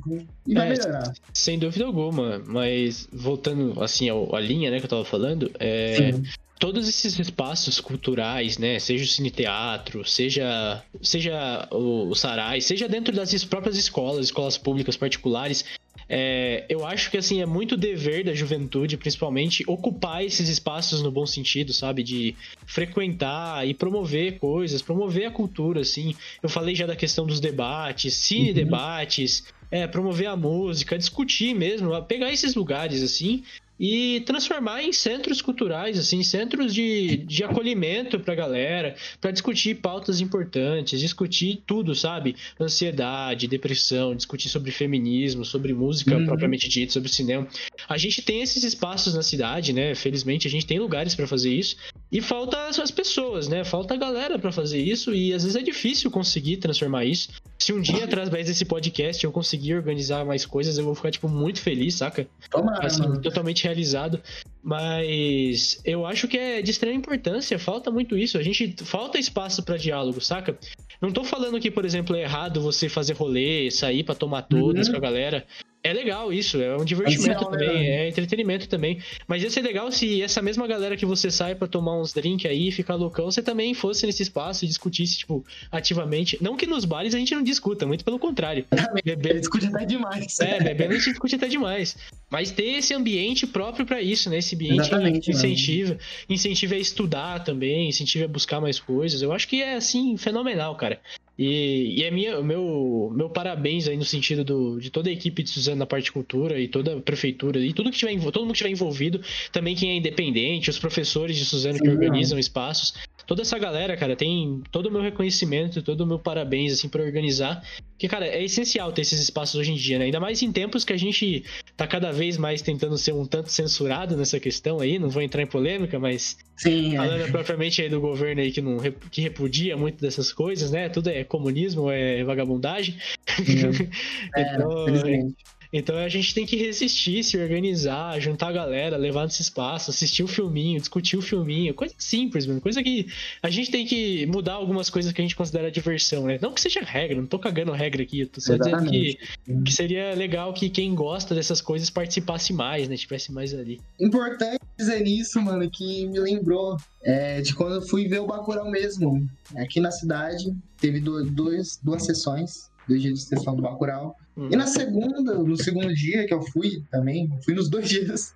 E 0.46 0.54
vai 0.54 0.66
é, 0.66 0.70
melhorar. 0.70 1.12
Sem 1.32 1.58
dúvida 1.58 1.84
alguma. 1.84 2.40
Mas 2.46 3.08
voltando 3.12 3.82
assim 3.82 4.08
à 4.10 4.40
linha 4.40 4.70
né, 4.70 4.78
que 4.78 4.84
eu 4.84 4.90
tava 4.90 5.04
falando, 5.04 5.50
é, 5.58 6.12
todos 6.58 6.88
esses 6.88 7.18
espaços 7.18 7.80
culturais, 7.80 8.58
né, 8.58 8.78
seja 8.78 9.04
o 9.04 9.06
cine 9.06 9.30
teatro, 9.30 10.04
seja 10.04 10.82
seja 11.02 11.68
o, 11.70 12.08
o 12.08 12.14
sarai, 12.14 12.60
seja 12.60 12.88
dentro 12.88 13.14
das 13.14 13.44
próprias 13.44 13.76
escolas, 13.76 14.26
escolas 14.26 14.56
públicas 14.56 14.96
particulares, 14.96 15.64
é, 16.08 16.64
eu 16.68 16.86
acho 16.86 17.10
que 17.10 17.16
assim 17.16 17.42
é 17.42 17.46
muito 17.46 17.76
dever 17.76 18.24
da 18.24 18.32
juventude, 18.32 18.96
principalmente, 18.96 19.64
ocupar 19.66 20.24
esses 20.24 20.48
espaços 20.48 21.02
no 21.02 21.10
bom 21.10 21.26
sentido, 21.26 21.72
sabe, 21.72 22.02
de 22.02 22.34
frequentar 22.64 23.66
e 23.66 23.74
promover 23.74 24.38
coisas, 24.38 24.80
promover 24.80 25.26
a 25.26 25.30
cultura, 25.30 25.80
assim. 25.80 26.14
Eu 26.42 26.48
falei 26.48 26.74
já 26.74 26.86
da 26.86 26.94
questão 26.94 27.26
dos 27.26 27.40
debates, 27.40 28.14
cine 28.14 28.52
debates, 28.52 29.40
uhum. 29.40 29.46
é, 29.72 29.86
promover 29.86 30.28
a 30.28 30.36
música, 30.36 30.96
discutir 30.96 31.54
mesmo, 31.54 32.00
pegar 32.04 32.32
esses 32.32 32.54
lugares 32.54 33.02
assim 33.02 33.42
e 33.78 34.20
transformar 34.20 34.82
em 34.82 34.92
centros 34.92 35.42
culturais, 35.42 35.98
assim, 35.98 36.22
centros 36.22 36.74
de, 36.74 37.18
de 37.18 37.44
acolhimento 37.44 38.18
pra 38.18 38.34
galera, 38.34 38.96
para 39.20 39.30
discutir 39.30 39.76
pautas 39.76 40.20
importantes, 40.20 40.98
discutir 40.98 41.62
tudo, 41.66 41.94
sabe? 41.94 42.36
Ansiedade, 42.60 43.46
depressão, 43.46 44.14
discutir 44.14 44.48
sobre 44.48 44.70
feminismo, 44.70 45.44
sobre 45.44 45.74
música 45.74 46.16
uhum. 46.16 46.24
propriamente 46.24 46.68
dita, 46.68 46.92
sobre 46.92 47.08
cinema. 47.08 47.46
A 47.88 47.98
gente 47.98 48.22
tem 48.22 48.42
esses 48.42 48.64
espaços 48.64 49.14
na 49.14 49.22
cidade, 49.22 49.72
né? 49.72 49.94
Felizmente 49.94 50.46
a 50.46 50.50
gente 50.50 50.66
tem 50.66 50.78
lugares 50.78 51.14
para 51.14 51.26
fazer 51.26 51.52
isso. 51.52 51.76
E 52.10 52.20
falta 52.20 52.68
as 52.68 52.90
pessoas, 52.90 53.48
né? 53.48 53.64
Falta 53.64 53.94
a 53.94 53.96
galera 53.96 54.38
para 54.38 54.52
fazer 54.52 54.80
isso 54.80 55.12
e 55.12 55.32
às 55.32 55.42
vezes 55.42 55.56
é 55.56 55.62
difícil 55.62 56.10
conseguir 56.10 56.58
transformar 56.58 57.04
isso. 57.04 57.30
Se 57.58 57.72
um 57.72 57.80
dia, 57.80 58.04
através 58.04 58.46
desse 58.46 58.64
podcast, 58.64 59.24
eu 59.24 59.32
conseguir 59.32 59.74
organizar 59.74 60.24
mais 60.24 60.46
coisas, 60.46 60.78
eu 60.78 60.84
vou 60.84 60.94
ficar, 60.94 61.10
tipo, 61.10 61.28
muito 61.28 61.60
feliz, 61.60 61.96
saca? 61.96 62.28
Tomara, 62.48 62.86
assim, 62.86 63.02
mano. 63.02 63.20
totalmente 63.20 63.64
realizado. 63.64 64.20
Mas 64.62 65.80
eu 65.84 66.06
acho 66.06 66.28
que 66.28 66.38
é 66.38 66.62
de 66.62 66.70
extrema 66.70 66.96
importância, 66.96 67.58
falta 67.58 67.90
muito 67.90 68.16
isso. 68.16 68.38
A 68.38 68.42
gente 68.42 68.74
falta 68.84 69.18
espaço 69.18 69.62
para 69.62 69.76
diálogo, 69.76 70.20
saca? 70.20 70.56
Não 71.00 71.10
tô 71.10 71.24
falando 71.24 71.58
que, 71.58 71.70
por 71.70 71.84
exemplo, 71.84 72.14
é 72.14 72.22
errado 72.22 72.60
você 72.60 72.88
fazer 72.88 73.14
rolê, 73.14 73.70
sair 73.70 74.04
para 74.04 74.14
tomar 74.14 74.42
todas 74.42 74.86
uhum. 74.86 74.92
com 74.92 74.98
a 74.98 75.02
galera. 75.02 75.46
É 75.86 75.92
legal 75.92 76.32
isso, 76.32 76.60
é 76.60 76.76
um 76.76 76.84
divertimento 76.84 77.44
é 77.44 77.50
também, 77.50 77.68
né? 77.68 78.04
é 78.04 78.08
entretenimento 78.08 78.68
também. 78.68 78.98
Mas 79.26 79.42
ia 79.42 79.50
ser 79.50 79.62
legal 79.62 79.90
se 79.92 80.22
essa 80.22 80.42
mesma 80.42 80.66
galera 80.66 80.96
que 80.96 81.06
você 81.06 81.30
sai 81.30 81.54
para 81.54 81.68
tomar 81.68 81.98
uns 81.98 82.12
drinks 82.12 82.50
aí, 82.50 82.72
ficar 82.72 82.94
loucão, 82.94 83.30
você 83.30 83.42
também 83.42 83.72
fosse 83.74 84.06
nesse 84.06 84.22
espaço 84.22 84.64
e 84.64 84.68
discutisse, 84.68 85.18
tipo, 85.18 85.44
ativamente. 85.70 86.38
Não 86.40 86.56
que 86.56 86.66
nos 86.66 86.84
bares 86.84 87.14
a 87.14 87.18
gente 87.18 87.34
não 87.34 87.42
discuta, 87.42 87.86
muito 87.86 88.04
pelo 88.04 88.18
contrário. 88.18 88.64
Beber... 89.04 89.38
discute 89.38 89.66
até 89.66 89.84
demais. 89.84 90.40
É, 90.40 90.60
bebendo 90.60 90.94
a 90.94 90.96
gente 90.96 91.10
discute 91.10 91.36
até 91.36 91.48
demais. 91.48 91.96
Mas 92.30 92.50
ter 92.50 92.78
esse 92.78 92.92
ambiente 92.92 93.46
próprio 93.46 93.86
para 93.86 94.00
isso, 94.02 94.28
né? 94.28 94.38
Esse 94.38 94.54
ambiente 94.54 94.80
Exatamente, 94.80 95.30
incentiva, 95.30 95.90
mano. 95.90 96.00
incentiva 96.28 96.74
a 96.74 96.78
estudar 96.78 97.44
também, 97.44 97.88
incentiva 97.88 98.24
a 98.24 98.28
buscar 98.28 98.60
mais 98.60 98.80
coisas. 98.80 99.22
Eu 99.22 99.32
acho 99.32 99.46
que 99.46 99.62
é, 99.62 99.74
assim, 99.74 100.16
fenomenal, 100.16 100.74
cara. 100.74 101.00
E, 101.38 102.00
e 102.00 102.04
é 102.04 102.10
minha, 102.10 102.40
meu, 102.40 103.12
meu 103.14 103.28
parabéns 103.28 103.86
aí 103.86 103.96
no 103.96 104.04
sentido 104.04 104.42
do, 104.42 104.80
de 104.80 104.90
toda 104.90 105.10
a 105.10 105.12
equipe 105.12 105.42
de 105.42 105.50
Suzano 105.50 105.76
na 105.76 105.86
parte 105.86 106.04
de 106.04 106.12
cultura 106.12 106.58
e 106.58 106.66
toda 106.66 106.96
a 106.96 107.00
prefeitura 107.00 107.58
e 107.60 107.72
tudo 107.72 107.90
que 107.90 107.98
tiver, 107.98 108.18
todo 108.18 108.40
mundo 108.40 108.52
que 108.52 108.54
estiver 108.54 108.70
envolvido, 108.70 109.20
também 109.52 109.74
quem 109.74 109.90
é 109.90 109.96
independente, 109.96 110.70
os 110.70 110.78
professores 110.78 111.36
de 111.36 111.44
Suzano 111.44 111.76
Sim, 111.76 111.84
que 111.84 111.90
organizam 111.90 112.38
espaços. 112.38 112.94
Toda 113.26 113.42
essa 113.42 113.58
galera, 113.58 113.96
cara, 113.96 114.14
tem 114.14 114.62
todo 114.70 114.86
o 114.86 114.92
meu 114.92 115.02
reconhecimento, 115.02 115.82
todo 115.82 116.02
o 116.02 116.06
meu 116.06 116.18
parabéns, 116.18 116.72
assim, 116.72 116.88
para 116.88 117.02
organizar. 117.02 117.60
Porque, 117.90 118.06
cara, 118.08 118.26
é 118.26 118.44
essencial 118.44 118.92
ter 118.92 119.02
esses 119.02 119.20
espaços 119.20 119.56
hoje 119.56 119.72
em 119.72 119.74
dia, 119.74 119.98
né? 119.98 120.04
Ainda 120.04 120.20
mais 120.20 120.42
em 120.42 120.52
tempos 120.52 120.84
que 120.84 120.92
a 120.92 120.96
gente 120.96 121.44
tá 121.76 121.86
cada 121.86 122.12
vez 122.12 122.36
mais 122.36 122.62
tentando 122.62 122.96
ser 122.96 123.12
um 123.12 123.26
tanto 123.26 123.50
censurado 123.50 124.16
nessa 124.16 124.38
questão 124.38 124.80
aí, 124.80 124.98
não 124.98 125.10
vou 125.10 125.22
entrar 125.22 125.42
em 125.42 125.46
polêmica, 125.46 125.98
mas 125.98 126.36
Sim, 126.56 126.94
é. 126.94 126.96
falando 126.96 127.22
é. 127.22 127.30
propriamente 127.30 127.82
aí 127.82 127.88
do 127.88 128.00
governo 128.00 128.42
aí 128.42 128.52
que 128.52 128.60
não 128.60 128.78
que 129.10 129.20
repudia 129.20 129.76
muito 129.76 130.00
dessas 130.00 130.32
coisas, 130.32 130.70
né? 130.70 130.88
Tudo 130.88 131.08
é 131.08 131.24
comunismo, 131.24 131.90
é 131.90 132.22
vagabundagem. 132.22 132.96
Uhum. 133.38 133.88
então, 134.36 134.88
é, 134.88 135.26
então 135.72 135.96
a 135.96 136.08
gente 136.08 136.34
tem 136.34 136.46
que 136.46 136.56
resistir, 136.56 137.22
se 137.24 137.38
organizar, 137.38 138.20
juntar 138.20 138.48
a 138.48 138.52
galera, 138.52 138.96
levar 138.96 139.24
nesse 139.24 139.42
espaço, 139.42 139.90
assistir 139.90 140.22
o 140.22 140.28
filminho, 140.28 140.78
discutir 140.78 141.16
o 141.16 141.22
filminho, 141.22 141.74
coisa 141.74 141.94
simples, 141.98 142.46
mano. 142.46 142.60
Coisa 142.60 142.82
que 142.82 143.06
a 143.42 143.50
gente 143.50 143.70
tem 143.70 143.86
que 143.86 144.26
mudar 144.26 144.54
algumas 144.54 144.90
coisas 144.90 145.12
que 145.12 145.20
a 145.20 145.24
gente 145.24 145.36
considera 145.36 145.70
diversão, 145.70 146.24
né? 146.26 146.38
Não 146.40 146.52
que 146.52 146.60
seja 146.60 146.80
regra, 146.80 147.16
não 147.16 147.26
tô 147.26 147.38
cagando 147.38 147.72
regra 147.72 148.02
aqui, 148.02 148.20
eu 148.20 148.28
tô 148.28 148.40
só 148.40 148.56
dizendo 148.56 148.90
que, 148.90 149.18
que 149.64 149.72
seria 149.72 150.14
legal 150.14 150.52
que 150.52 150.68
quem 150.68 150.94
gosta 150.94 151.34
dessas 151.34 151.60
coisas 151.60 151.90
participasse 151.90 152.52
mais, 152.52 152.88
né? 152.88 152.96
Tivesse 152.96 153.32
mais 153.32 153.54
ali. 153.54 153.80
Importante 154.00 154.60
dizer 154.78 155.00
nisso, 155.00 155.40
mano, 155.40 155.68
que 155.70 156.06
me 156.06 156.18
lembrou 156.18 156.76
é, 157.02 157.40
de 157.40 157.54
quando 157.54 157.76
eu 157.76 157.82
fui 157.82 158.06
ver 158.08 158.20
o 158.20 158.26
Bacurau 158.26 158.70
mesmo. 158.70 159.28
Aqui 159.56 159.80
na 159.80 159.90
cidade, 159.90 160.54
teve 160.78 161.00
dois, 161.00 161.78
duas 161.82 162.04
sessões, 162.04 162.70
dois 162.88 163.00
dias 163.00 163.14
de 163.14 163.24
sessão 163.26 163.54
do 163.56 163.62
Bacurau. 163.62 164.16
Uhum. 164.36 164.48
E 164.52 164.56
na 164.56 164.66
segunda, 164.66 165.34
no 165.34 165.56
segundo 165.56 165.92
dia 165.94 166.26
que 166.26 166.34
eu 166.34 166.42
fui 166.42 166.82
também, 166.90 167.28
fui 167.44 167.54
nos 167.54 167.70
dois 167.70 167.88
dias 167.90 168.34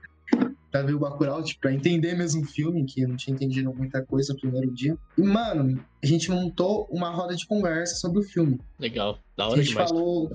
pra 0.70 0.82
ver 0.82 0.94
o 0.94 0.98
Bacurau, 1.01 1.42
tipo, 1.42 1.61
pra 1.61 1.72
entender 1.72 2.14
mesmo 2.14 2.42
o 2.42 2.46
filme, 2.46 2.84
que 2.84 3.03
eu 3.03 3.09
não 3.09 3.16
tinha 3.16 3.34
entendido 3.34 3.74
muita 3.74 4.05
coisa 4.05 4.32
no 4.32 4.38
primeiro 4.38 4.72
dia. 4.72 4.96
E, 5.18 5.22
mano, 5.22 5.84
a 6.03 6.07
gente 6.07 6.30
montou 6.30 6.86
uma 6.90 7.11
roda 7.11 7.34
de 7.34 7.46
conversa 7.46 7.96
sobre 7.96 8.20
o 8.20 8.22
filme. 8.22 8.61
Legal. 8.78 9.18
Da 9.41 9.49
hora 9.49 9.61
a 9.61 9.62
gente 9.62 9.70
demais. 9.70 9.91
falou, 9.91 10.30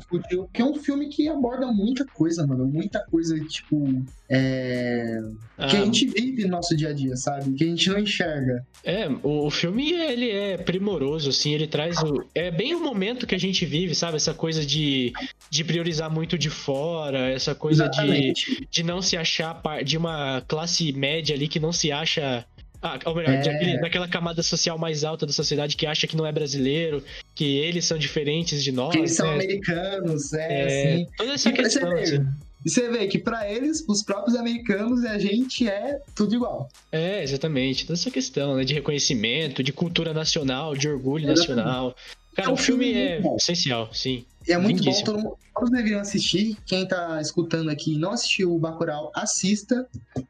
que 0.52 0.62
é 0.62 0.66
um 0.66 0.74
filme 0.74 1.10
que 1.10 1.30
aborda 1.30 1.68
muita 1.68 2.04
coisa, 2.06 2.46
mano. 2.48 2.66
Muita 2.66 3.00
coisa, 3.06 3.40
tipo. 3.46 4.04
É... 4.28 5.22
Ah. 5.56 5.68
Que 5.68 5.78
a 5.78 5.86
gente 5.86 6.08
vive 6.08 6.44
no 6.46 6.50
nosso 6.50 6.76
dia 6.76 6.90
a 6.90 6.94
dia, 6.94 7.16
sabe? 7.16 7.54
Que 7.54 7.66
a 7.66 7.68
gente 7.68 7.88
não 7.88 8.00
enxerga. 8.00 8.66
É, 8.84 9.08
o, 9.22 9.52
filme, 9.52 9.92
ele 9.92 10.32
é 10.32 10.58
primoroso, 10.58 11.30
assim, 11.30 11.54
ele 11.54 11.68
traz 11.68 12.02
o. 12.02 12.26
É 12.34 12.50
bem 12.50 12.74
o 12.74 12.84
momento 12.84 13.28
que 13.28 13.36
a 13.36 13.40
gente 13.40 13.64
vive, 13.64 13.94
sabe? 13.94 14.16
Essa 14.16 14.34
coisa 14.34 14.66
de, 14.66 15.14
de 15.52 15.64
priorizar 15.64 16.10
muito 16.12 16.36
de 16.36 16.50
fora, 16.50 17.30
essa 17.30 17.54
coisa 17.54 17.88
de, 17.88 18.34
de 18.72 18.84
não 18.84 19.04
se 19.04 19.16
achar 19.16 19.62
de 19.86 19.98
uma 19.98 20.42
classe 20.48 20.92
média 20.94 21.36
ali 21.36 21.48
que 21.48 21.60
não 21.60 21.72
se 21.72 21.92
acha 21.92 22.44
ah, 22.86 23.00
ou 23.06 23.16
melhor, 23.16 23.34
é... 23.34 23.78
daquela 23.80 24.08
camada 24.08 24.44
social 24.44 24.78
mais 24.78 25.04
alta 25.04 25.26
da 25.26 25.34
sociedade 25.34 25.76
que 25.76 25.88
acha 25.88 26.06
que 26.06 26.16
não 26.16 26.24
é 26.24 26.32
brasileiro, 26.32 27.04
que 27.34 27.58
eles 27.58 27.84
são 27.84 27.98
diferentes 27.98 28.64
de 28.64 28.72
nós. 28.72 28.92
Que 28.92 29.00
eles 29.00 29.16
são 29.16 29.26
né? 29.26 29.34
americanos, 29.34 30.34
é, 30.34 30.62
é, 30.62 30.66
assim. 30.66 31.08
Toda 31.18 31.34
essa 31.34 31.50
e 31.50 31.54
questão. 31.54 31.90
Você 31.90 31.96
vê, 31.96 32.02
assim. 32.04 32.28
você 32.64 32.90
vê 32.92 33.08
que 33.08 33.18
para 33.18 33.52
eles, 33.52 33.84
os 33.88 34.04
próprios 34.04 34.38
americanos, 34.38 35.04
a 35.04 35.18
gente 35.18 35.68
é 35.68 36.00
tudo 36.14 36.36
igual. 36.36 36.70
É, 36.92 37.24
exatamente. 37.24 37.88
Toda 37.88 37.98
essa 37.98 38.12
questão 38.12 38.56
né, 38.56 38.64
de 38.64 38.76
reconhecimento, 38.76 39.64
de 39.64 39.74
cultura 39.74 40.14
nacional, 40.14 40.76
de 40.76 40.88
orgulho 40.88 41.32
exatamente. 41.32 41.66
nacional. 41.66 41.96
Cara, 42.36 42.50
é 42.50 42.52
um 42.52 42.54
o 42.54 42.58
filme, 42.58 42.86
filme 42.86 43.00
é 43.00 43.20
bom. 43.20 43.36
essencial, 43.36 43.90
sim. 43.92 44.26
E 44.48 44.52
é 44.52 44.58
muito 44.60 44.84
Lindíssimo. 44.84 45.14
bom, 45.14 45.22
mundo, 45.22 45.38
todos 45.56 45.72
deveriam 45.72 46.02
assistir. 46.02 46.56
Quem 46.68 46.88
tá 46.88 47.20
escutando 47.20 47.72
aqui 47.72 47.96
e 47.96 47.98
não 47.98 48.12
assistiu 48.12 48.54
o 48.54 48.60
Bacurau, 48.60 49.12
assista, 49.16 49.88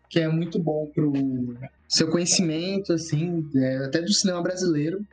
que 0.09 0.21
é 0.21 0.29
muito 0.29 0.57
bom 0.57 0.85
pro 0.93 1.11
seu 1.87 2.09
conhecimento, 2.09 2.93
assim, 2.93 3.47
é, 3.55 3.77
até 3.85 4.01
do 4.01 4.13
cinema 4.13 4.41
brasileiro. 4.41 5.05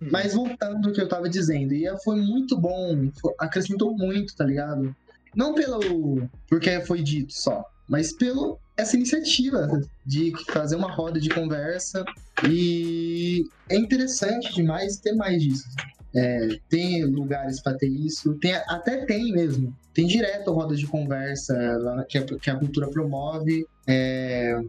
Hum. 0.00 0.08
Mas 0.10 0.34
voltando 0.34 0.88
ao 0.88 0.94
que 0.94 1.00
eu 1.00 1.08
tava 1.08 1.28
dizendo, 1.28 1.72
e 1.72 1.86
foi 2.02 2.16
muito 2.16 2.56
bom, 2.56 3.10
acrescentou 3.38 3.96
muito, 3.96 4.34
tá 4.34 4.44
ligado? 4.44 4.94
Não 5.34 5.54
pelo 5.54 6.28
porque 6.48 6.80
foi 6.82 7.02
dito 7.02 7.32
só, 7.32 7.64
mas 7.88 8.12
pelo 8.12 8.58
essa 8.76 8.96
iniciativa 8.96 9.68
de 10.04 10.32
fazer 10.50 10.76
uma 10.76 10.92
roda 10.92 11.20
de 11.20 11.28
conversa 11.28 12.04
e 12.48 13.44
é 13.68 13.76
interessante 13.76 14.52
demais 14.54 14.96
ter 14.98 15.14
mais 15.14 15.42
disso. 15.42 15.68
É, 16.16 16.48
tem 16.68 17.04
lugares 17.04 17.60
para 17.60 17.76
ter 17.76 17.88
isso, 17.88 18.34
tem, 18.34 18.54
até 18.54 19.04
tem 19.04 19.32
mesmo. 19.32 19.76
Tem 19.92 20.06
direto 20.06 20.52
rodas 20.52 20.78
de 20.78 20.86
conversa 20.86 21.54
lá, 21.78 22.04
que, 22.04 22.18
a, 22.18 22.24
que 22.24 22.50
a 22.50 22.56
cultura 22.56 22.88
promove. 22.88 23.66
É, 23.86 24.60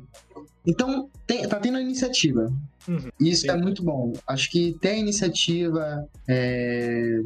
então, 0.65 1.09
tem, 1.25 1.47
tá 1.47 1.59
tendo 1.59 1.77
a 1.77 1.81
iniciativa. 1.81 2.51
Uhum, 2.87 3.09
isso 3.19 3.41
sim. 3.41 3.49
é 3.49 3.57
muito 3.57 3.83
bom. 3.83 4.13
Acho 4.27 4.49
que 4.49 4.77
tem 4.79 4.99
iniciativa, 4.99 6.07
é, 6.27 7.19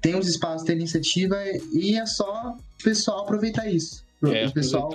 tem 0.00 0.16
os 0.16 0.28
espaços, 0.28 0.66
tem 0.66 0.76
iniciativa 0.76 1.36
e 1.72 1.96
é 1.96 2.06
só 2.06 2.54
o 2.54 2.82
pessoal 2.82 3.20
aproveitar 3.20 3.68
isso. 3.68 4.04
É, 4.24 4.46
o 4.46 4.52
pessoal 4.52 4.90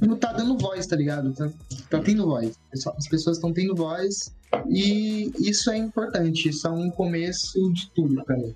não 0.00 0.16
tá 0.16 0.32
dando 0.32 0.58
voz, 0.58 0.86
tá 0.86 0.96
ligado? 0.96 1.32
Tá, 1.32 1.48
tá 1.88 2.00
tendo 2.00 2.26
voz. 2.26 2.58
As 2.72 3.08
pessoas 3.08 3.36
estão 3.36 3.52
tendo 3.52 3.76
voz 3.76 4.34
e 4.68 5.30
isso 5.38 5.70
é 5.70 5.76
importante, 5.76 6.48
isso 6.48 6.66
é 6.66 6.70
um 6.70 6.90
começo 6.90 7.72
de 7.72 7.90
tudo 7.90 8.22
para 8.24 8.36
mim. 8.36 8.54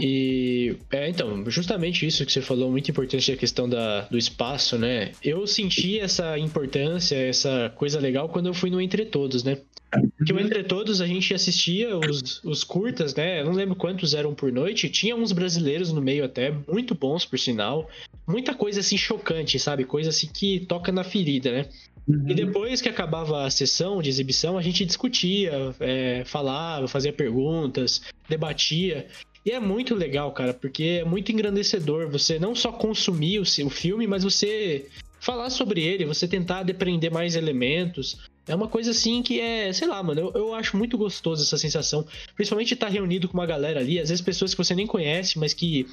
E 0.00 0.76
é, 0.90 1.08
então, 1.08 1.48
justamente 1.50 2.06
isso 2.06 2.24
que 2.24 2.32
você 2.32 2.40
falou, 2.40 2.70
muito 2.70 2.90
importante 2.90 3.30
a 3.30 3.36
questão 3.36 3.68
da, 3.68 4.02
do 4.02 4.18
espaço, 4.18 4.78
né? 4.78 5.12
Eu 5.22 5.46
senti 5.46 5.98
essa 5.98 6.38
importância, 6.38 7.16
essa 7.16 7.72
coisa 7.76 8.00
legal 8.00 8.28
quando 8.28 8.46
eu 8.46 8.54
fui 8.54 8.70
no 8.70 8.80
Entre 8.80 9.04
Todos, 9.04 9.44
né? 9.44 9.58
Que 10.26 10.32
o 10.32 10.40
Entre 10.40 10.64
Todos 10.64 11.00
a 11.00 11.06
gente 11.06 11.32
assistia 11.32 11.96
os, 11.96 12.42
os 12.42 12.64
curtas, 12.64 13.14
né? 13.14 13.40
Eu 13.40 13.44
não 13.44 13.52
lembro 13.52 13.76
quantos 13.76 14.14
eram 14.14 14.34
por 14.34 14.50
noite. 14.50 14.88
Tinha 14.88 15.14
uns 15.14 15.30
brasileiros 15.30 15.92
no 15.92 16.00
meio 16.00 16.24
até, 16.24 16.52
muito 16.68 16.94
bons 16.94 17.24
por 17.24 17.38
sinal. 17.38 17.88
Muita 18.26 18.54
coisa 18.54 18.80
assim 18.80 18.96
chocante, 18.96 19.58
sabe? 19.58 19.84
Coisa 19.84 20.10
assim 20.10 20.26
que 20.26 20.60
toca 20.60 20.90
na 20.90 21.04
ferida, 21.04 21.52
né? 21.52 21.68
Uhum. 22.06 22.28
E 22.28 22.34
depois 22.34 22.80
que 22.80 22.88
acabava 22.88 23.44
a 23.44 23.50
sessão 23.50 24.02
de 24.02 24.08
exibição, 24.10 24.58
a 24.58 24.62
gente 24.62 24.84
discutia, 24.84 25.74
é, 25.80 26.22
falava, 26.24 26.86
fazia 26.86 27.12
perguntas, 27.12 28.02
debatia. 28.28 29.06
E 29.44 29.50
é 29.50 29.60
muito 29.60 29.94
legal, 29.94 30.32
cara, 30.32 30.54
porque 30.54 31.00
é 31.02 31.04
muito 31.04 31.32
engrandecedor 31.32 32.08
você 32.08 32.38
não 32.38 32.54
só 32.54 32.72
consumir 32.72 33.38
o, 33.38 33.42
o 33.42 33.70
filme, 33.70 34.06
mas 34.06 34.24
você 34.24 34.86
falar 35.20 35.50
sobre 35.50 35.82
ele, 35.82 36.04
você 36.04 36.28
tentar 36.28 36.62
depreender 36.62 37.10
mais 37.10 37.34
elementos. 37.34 38.18
É 38.46 38.54
uma 38.54 38.68
coisa 38.68 38.90
assim 38.90 39.22
que 39.22 39.40
é, 39.40 39.72
sei 39.72 39.88
lá, 39.88 40.02
mano, 40.02 40.20
eu, 40.20 40.32
eu 40.34 40.54
acho 40.54 40.76
muito 40.76 40.98
gostoso 40.98 41.42
essa 41.42 41.56
sensação. 41.56 42.06
Principalmente 42.36 42.74
estar 42.74 42.88
reunido 42.88 43.28
com 43.28 43.34
uma 43.34 43.46
galera 43.46 43.80
ali, 43.80 43.98
às 43.98 44.10
vezes 44.10 44.22
pessoas 44.22 44.52
que 44.52 44.58
você 44.58 44.74
nem 44.74 44.86
conhece, 44.86 45.38
mas 45.38 45.54
que 45.54 45.86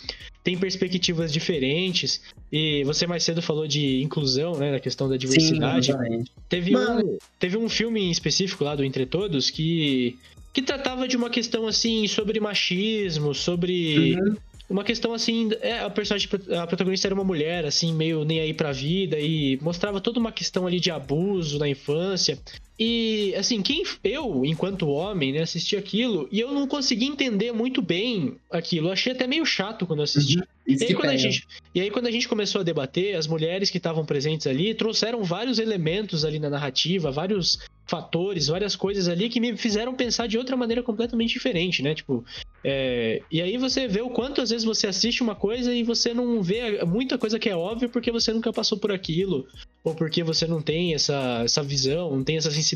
tem 0.43 0.57
perspectivas 0.57 1.31
diferentes. 1.31 2.21
E 2.51 2.83
você 2.83 3.07
mais 3.07 3.23
cedo 3.23 3.41
falou 3.41 3.67
de 3.67 4.01
inclusão, 4.01 4.57
né, 4.57 4.71
na 4.71 4.79
questão 4.79 5.07
da 5.07 5.15
diversidade. 5.15 5.93
Sim, 5.93 6.23
teve, 6.49 6.75
um, 6.75 7.17
teve 7.39 7.57
um 7.57 7.69
filme 7.69 8.01
em 8.01 8.11
específico 8.11 8.63
lá 8.63 8.75
do 8.75 8.83
Entre 8.83 9.05
Todos 9.05 9.49
que 9.49 10.17
que 10.53 10.61
tratava 10.61 11.07
de 11.07 11.15
uma 11.15 11.29
questão 11.29 11.65
assim 11.65 12.05
sobre 12.09 12.37
machismo, 12.37 13.33
sobre 13.33 14.17
uhum 14.19 14.35
uma 14.71 14.83
questão 14.83 15.13
assim, 15.13 15.49
é, 15.61 15.79
a 15.79 15.89
personagem, 15.89 16.29
a 16.57 16.65
protagonista 16.65 17.07
era 17.07 17.13
uma 17.13 17.23
mulher, 17.23 17.65
assim, 17.65 17.93
meio 17.93 18.23
nem 18.23 18.39
aí 18.39 18.53
pra 18.53 18.71
vida, 18.71 19.19
e 19.19 19.59
mostrava 19.61 19.99
toda 19.99 20.19
uma 20.19 20.31
questão 20.31 20.65
ali 20.65 20.79
de 20.79 20.89
abuso 20.89 21.59
na 21.59 21.67
infância. 21.67 22.39
E, 22.83 23.35
assim, 23.35 23.61
quem 23.61 23.83
eu, 24.03 24.43
enquanto 24.43 24.89
homem, 24.89 25.31
né, 25.31 25.43
assisti 25.43 25.77
aquilo 25.77 26.27
e 26.31 26.39
eu 26.39 26.51
não 26.51 26.67
consegui 26.67 27.05
entender 27.05 27.51
muito 27.51 27.79
bem 27.79 28.37
aquilo. 28.49 28.87
Eu 28.87 28.93
achei 28.93 29.11
até 29.11 29.27
meio 29.27 29.45
chato 29.45 29.85
quando 29.85 29.99
eu 29.99 30.05
assisti. 30.05 30.39
Uhum. 30.39 30.43
E, 30.67 30.83
aí, 30.83 30.95
quando 30.95 31.09
a 31.09 31.17
gente, 31.17 31.47
e 31.75 31.81
aí, 31.81 31.91
quando 31.91 32.07
a 32.07 32.11
gente 32.11 32.27
começou 32.27 32.61
a 32.61 32.63
debater, 32.63 33.15
as 33.15 33.27
mulheres 33.27 33.69
que 33.69 33.77
estavam 33.77 34.03
presentes 34.03 34.47
ali 34.47 34.73
trouxeram 34.73 35.23
vários 35.23 35.59
elementos 35.59 36.25
ali 36.25 36.39
na 36.39 36.49
narrativa, 36.49 37.11
vários 37.11 37.59
fatores, 37.91 38.47
várias 38.47 38.75
coisas 38.75 39.09
ali 39.09 39.27
que 39.27 39.39
me 39.39 39.57
fizeram 39.57 39.93
pensar 39.93 40.27
de 40.27 40.37
outra 40.37 40.55
maneira 40.55 40.81
completamente 40.81 41.33
diferente, 41.33 41.83
né? 41.83 41.93
Tipo, 41.93 42.23
é... 42.63 43.21
e 43.29 43.41
aí 43.41 43.57
você 43.57 43.85
vê 43.87 44.01
o 44.01 44.09
quanto 44.09 44.39
às 44.39 44.49
vezes 44.49 44.63
você 44.63 44.87
assiste 44.87 45.21
uma 45.21 45.35
coisa 45.35 45.73
e 45.73 45.83
você 45.83 46.13
não 46.13 46.41
vê 46.41 46.85
muita 46.85 47.17
coisa 47.17 47.37
que 47.37 47.49
é 47.49 47.55
óbvia 47.55 47.89
porque 47.89 48.09
você 48.09 48.31
nunca 48.31 48.53
passou 48.53 48.77
por 48.77 48.93
aquilo, 48.93 49.45
ou 49.83 49.93
porque 49.93 50.23
você 50.23 50.47
não 50.47 50.61
tem 50.61 50.93
essa, 50.93 51.41
essa 51.43 51.61
visão, 51.61 52.15
não 52.15 52.23
tem 52.23 52.37
essa 52.37 52.51
sensibilidade, 52.51 52.70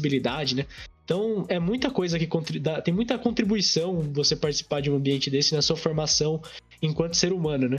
né? 0.55 0.65
Então, 1.03 1.45
é 1.47 1.59
muita 1.59 1.91
coisa 1.91 2.17
que 2.17 2.59
dá, 2.59 2.81
tem 2.81 2.93
muita 2.93 3.17
contribuição 3.17 4.01
você 4.13 4.35
participar 4.35 4.81
de 4.81 4.89
um 4.89 4.95
ambiente 4.95 5.29
desse 5.29 5.53
na 5.53 5.61
sua 5.61 5.75
formação 5.75 6.41
enquanto 6.81 7.15
ser 7.15 7.31
humano, 7.31 7.69
né? 7.69 7.77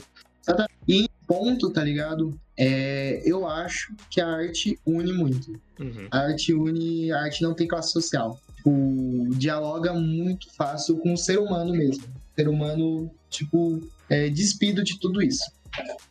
E 0.88 1.08
ponto, 1.26 1.70
tá 1.70 1.82
ligado? 1.82 2.38
É, 2.56 3.20
eu 3.24 3.46
acho 3.46 3.92
que 4.08 4.20
a 4.20 4.28
arte 4.28 4.78
une 4.86 5.12
muito. 5.12 5.60
Uhum. 5.78 6.06
A 6.10 6.18
arte 6.20 6.54
une, 6.54 7.10
a 7.10 7.22
arte 7.22 7.42
não 7.42 7.52
tem 7.52 7.66
classe 7.66 7.92
social. 7.92 8.40
Tipo, 8.56 9.28
dialoga 9.36 9.92
muito 9.92 10.52
fácil 10.54 10.96
com 10.98 11.12
o 11.12 11.16
ser 11.16 11.38
humano 11.38 11.72
mesmo. 11.72 12.04
O 12.04 12.34
ser 12.34 12.48
humano, 12.48 13.10
tipo, 13.28 13.80
é 14.08 14.28
despido 14.28 14.82
de 14.82 14.98
tudo 14.98 15.22
isso. 15.22 15.44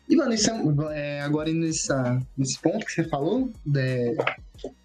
E, 0.08 0.16
mano, 0.16 0.34
isso 0.34 0.52
é, 0.52 1.18
é, 1.18 1.22
agora 1.22 1.52
nessa, 1.52 2.22
nesse 2.38 2.60
ponto 2.60 2.86
que 2.86 2.92
você 2.92 3.04
falou, 3.04 3.52
né, 3.66 4.16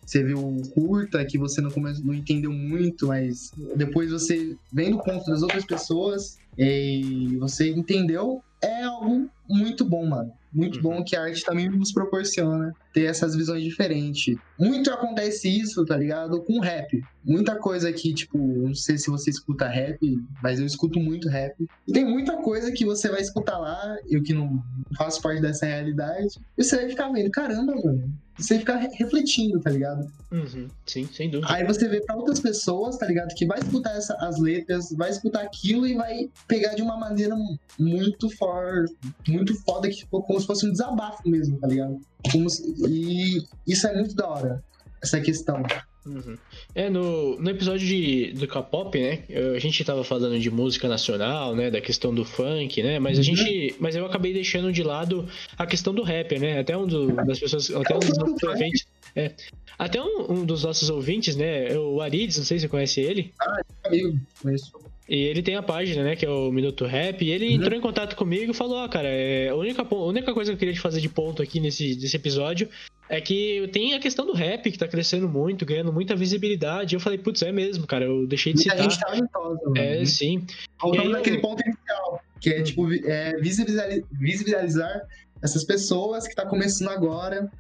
você 0.05 0.25
viu 0.25 0.61
curta 0.75 1.25
que 1.25 1.39
você 1.39 1.61
não, 1.61 1.71
come, 1.71 1.93
não 2.03 2.15
entendeu 2.15 2.53
muito, 2.53 3.09
mas 3.09 3.53
depois 3.77 4.11
você 4.11 4.57
vem 4.73 4.91
no 4.91 5.03
ponto 5.03 5.25
das 5.31 5.43
outras 5.43 5.65
pessoas 5.65 6.39
e 6.59 7.37
você 7.39 7.71
entendeu, 7.71 8.43
é 8.63 8.83
algo 8.83 9.29
muito 9.49 9.85
bom, 9.85 10.07
mano. 10.07 10.33
Muito 10.53 10.77
uhum. 10.77 10.83
bom 10.83 11.05
que 11.05 11.15
a 11.15 11.23
arte 11.23 11.45
também 11.45 11.69
nos 11.69 11.93
proporciona 11.93 12.75
ter 12.93 13.05
essas 13.05 13.37
visões 13.37 13.63
diferentes. 13.63 14.37
Muito 14.59 14.91
acontece 14.91 15.49
isso, 15.49 15.85
tá 15.85 15.97
ligado? 15.97 16.43
Com 16.43 16.59
rap. 16.59 17.01
Muita 17.25 17.55
coisa 17.55 17.93
que, 17.93 18.13
tipo, 18.13 18.37
não 18.37 18.75
sei 18.75 18.99
se 18.99 19.09
você 19.09 19.31
escuta 19.31 19.69
rap, 19.69 19.99
mas 20.43 20.59
eu 20.59 20.67
escuto 20.67 20.99
muito 20.99 21.29
rap. 21.29 21.55
E 21.87 21.93
tem 21.93 22.05
muita 22.05 22.37
coisa 22.39 22.73
que 22.73 22.85
você 22.85 23.09
vai 23.09 23.21
escutar 23.21 23.59
lá, 23.59 23.97
eu 24.09 24.23
que 24.23 24.35
não 24.35 24.63
faço 24.97 25.23
parte 25.23 25.41
dessa 25.41 25.67
realidade, 25.67 26.41
e 26.59 26.65
você 26.65 26.77
vai 26.77 26.89
ficar 26.89 27.13
vendo, 27.13 27.31
caramba, 27.31 27.75
mano. 27.77 28.13
Você 28.41 28.59
fica 28.59 28.77
refletindo, 28.77 29.61
tá 29.61 29.71
ligado? 29.71 30.11
Uhum. 30.33 30.69
Sim, 30.87 31.09
sem 31.13 31.31
dúvida. 31.31 31.53
Aí 31.53 31.65
você 31.65 31.89
vê 31.89 32.01
pra 32.01 32.17
outras 32.17 32.41
pessoas, 32.41 32.97
tá 32.97 33.07
ligado? 33.07 33.35
Que 33.35 33.47
vai 33.47 33.59
escutar 33.59 33.97
essa, 33.97 34.15
as 34.15 34.39
letras, 34.39 34.91
vai 34.93 35.11
escutar 35.11 35.43
aquilo 35.43 35.87
e 35.87 35.95
vai 35.95 36.31
pegar 36.49 36.75
de 36.75 36.83
uma 36.83 36.97
maneira 36.97 37.37
muito 37.79 38.31
forte, 38.37 38.97
muito 39.29 39.55
foda, 39.63 39.89
que, 39.89 40.07
como 40.07 40.41
se 40.41 40.47
fosse 40.47 40.67
um 40.67 40.73
desabafo 40.73 41.29
mesmo, 41.29 41.59
tá 41.59 41.67
ligado? 41.67 42.01
Se, 42.49 42.63
e 42.89 43.43
isso 43.67 43.87
é 43.87 43.95
muito 43.95 44.15
da 44.15 44.29
hora, 44.29 44.65
essa 45.03 45.21
questão. 45.21 45.63
Uhum. 46.07 46.37
É, 46.75 46.89
no, 46.89 47.39
no 47.39 47.51
episódio 47.51 47.87
de, 47.87 48.33
do 48.33 48.47
K-pop, 48.47 48.99
né? 48.99 49.25
A 49.55 49.59
gente 49.59 49.85
tava 49.85 50.03
falando 50.03 50.39
de 50.39 50.51
música 50.51 50.89
nacional, 50.89 51.55
né? 51.55 51.71
Da 51.71 51.81
questão 51.81 52.15
do 52.15 52.25
funk, 52.25 52.83
né? 52.83 52.99
Mas 52.99 53.19
a 53.19 53.21
uhum. 53.21 53.25
gente. 53.25 53.77
Mas 53.79 53.95
eu 53.97 54.07
acabei 54.07 54.33
deixando 54.33 54.73
de 54.73 54.83
lado 54.83 55.29
a 55.59 55.67
questão 55.67 55.95
do 55.95 56.03
rapper, 56.03 56.41
né? 56.41 56.59
Até 56.59 56.77
um 56.77 56.87
do, 56.87 57.13
das 57.25 57.39
pessoas. 57.39 57.71
Até 57.71 57.95
um 57.95 57.99
dos 58.01 58.19
nossos 58.19 58.43
ouvintes. 58.43 58.87
É, 59.15 59.33
até 59.79 60.01
um, 60.01 60.33
um, 60.33 60.45
dos 60.45 60.65
nossos 60.65 60.89
ouvintes, 60.89 61.37
né? 61.37 61.77
O 61.77 62.01
Arides, 62.01 62.39
não 62.39 62.45
sei 62.45 62.59
se 62.59 62.63
você 62.63 62.69
conhece 62.69 63.01
ele. 63.01 63.33
Ah, 63.41 63.61
é 63.85 63.89
amigo, 63.89 64.19
conheço. 64.43 64.73
E 65.09 65.17
ele 65.17 65.43
tem 65.43 65.57
a 65.57 65.63
página, 65.63 66.05
né, 66.05 66.15
que 66.15 66.25
é 66.25 66.31
o 66.31 66.53
Minuto 66.53 66.87
Rap, 66.87 67.25
e 67.25 67.33
ele 67.33 67.49
uhum. 67.49 67.55
entrou 67.55 67.77
em 67.77 67.81
contato 67.81 68.15
comigo 68.15 68.53
e 68.53 68.55
falou, 68.55 68.77
ó, 68.77 68.85
oh, 68.85 68.89
cara, 68.89 69.09
é, 69.09 69.49
a, 69.49 69.57
única, 69.57 69.83
a 69.83 70.05
única 70.05 70.33
coisa 70.33 70.53
que 70.53 70.55
eu 70.55 70.59
queria 70.61 70.75
te 70.75 70.79
fazer 70.79 71.01
de 71.01 71.09
ponto 71.09 71.43
aqui 71.43 71.59
nesse, 71.59 71.97
nesse 71.97 72.15
episódio 72.15 72.69
é 73.11 73.21
que 73.21 73.69
tem 73.73 73.93
a 73.93 73.99
questão 73.99 74.25
do 74.25 74.33
rap 74.33 74.71
que 74.71 74.79
tá 74.79 74.87
crescendo 74.87 75.29
muito, 75.29 75.67
ganhando 75.67 75.93
muita 75.93 76.15
visibilidade. 76.15 76.95
Eu 76.95 77.01
falei, 77.01 77.19
putz, 77.19 77.43
é 77.43 77.51
mesmo, 77.51 77.85
cara, 77.85 78.05
eu 78.05 78.25
deixei 78.25 78.53
de 78.53 78.63
citar. 78.63 78.79
A 78.79 78.83
gente 78.83 79.01
talentosa, 79.01 79.61
mano. 79.65 79.77
É, 79.77 80.05
sim. 80.05 80.47
Voltando 80.81 81.11
naquele 81.11 81.39
eu... 81.39 81.41
ponto 81.41 81.61
inicial, 81.61 82.23
que 82.41 82.51
é, 82.51 82.61
hum. 82.61 82.63
tipo, 82.63 82.95
é, 83.05 83.37
visibilizar, 83.39 83.89
visibilizar 84.13 85.03
essas 85.43 85.65
pessoas 85.65 86.29
que 86.29 86.37
tá 86.37 86.47
começando 86.47 86.91
agora. 86.91 87.51